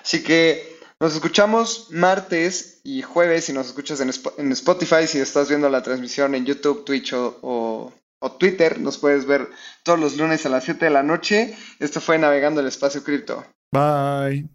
Así 0.01 0.23
que 0.23 0.76
nos 0.99 1.13
escuchamos 1.13 1.89
martes 1.91 2.80
y 2.84 3.01
jueves 3.01 3.45
si 3.45 3.53
nos 3.53 3.67
escuchas 3.67 3.99
en 3.99 4.51
Spotify, 4.51 5.07
si 5.07 5.19
estás 5.19 5.49
viendo 5.49 5.69
la 5.69 5.84
transmisión 5.84 6.34
en 6.36 6.45
YouTube, 6.45 6.86
Twitch 6.86 7.13
o, 7.13 7.93
Twitter, 8.39 8.80
nos 8.80 8.97
puedes 8.97 9.26
ver 9.28 9.49
todos 9.84 9.99
los 9.99 10.17
lunes 10.17 10.45
a 10.47 10.49
las 10.49 10.63
7 10.63 10.86
de 10.86 10.91
la 10.91 11.03
noche. 11.03 11.55
Esto 11.80 12.01
fue 12.01 12.17
Navegando 12.17 12.61
el 12.61 12.67
Espacio 12.67 13.03
Cripto. 13.03 13.45
Bye. 13.71 14.55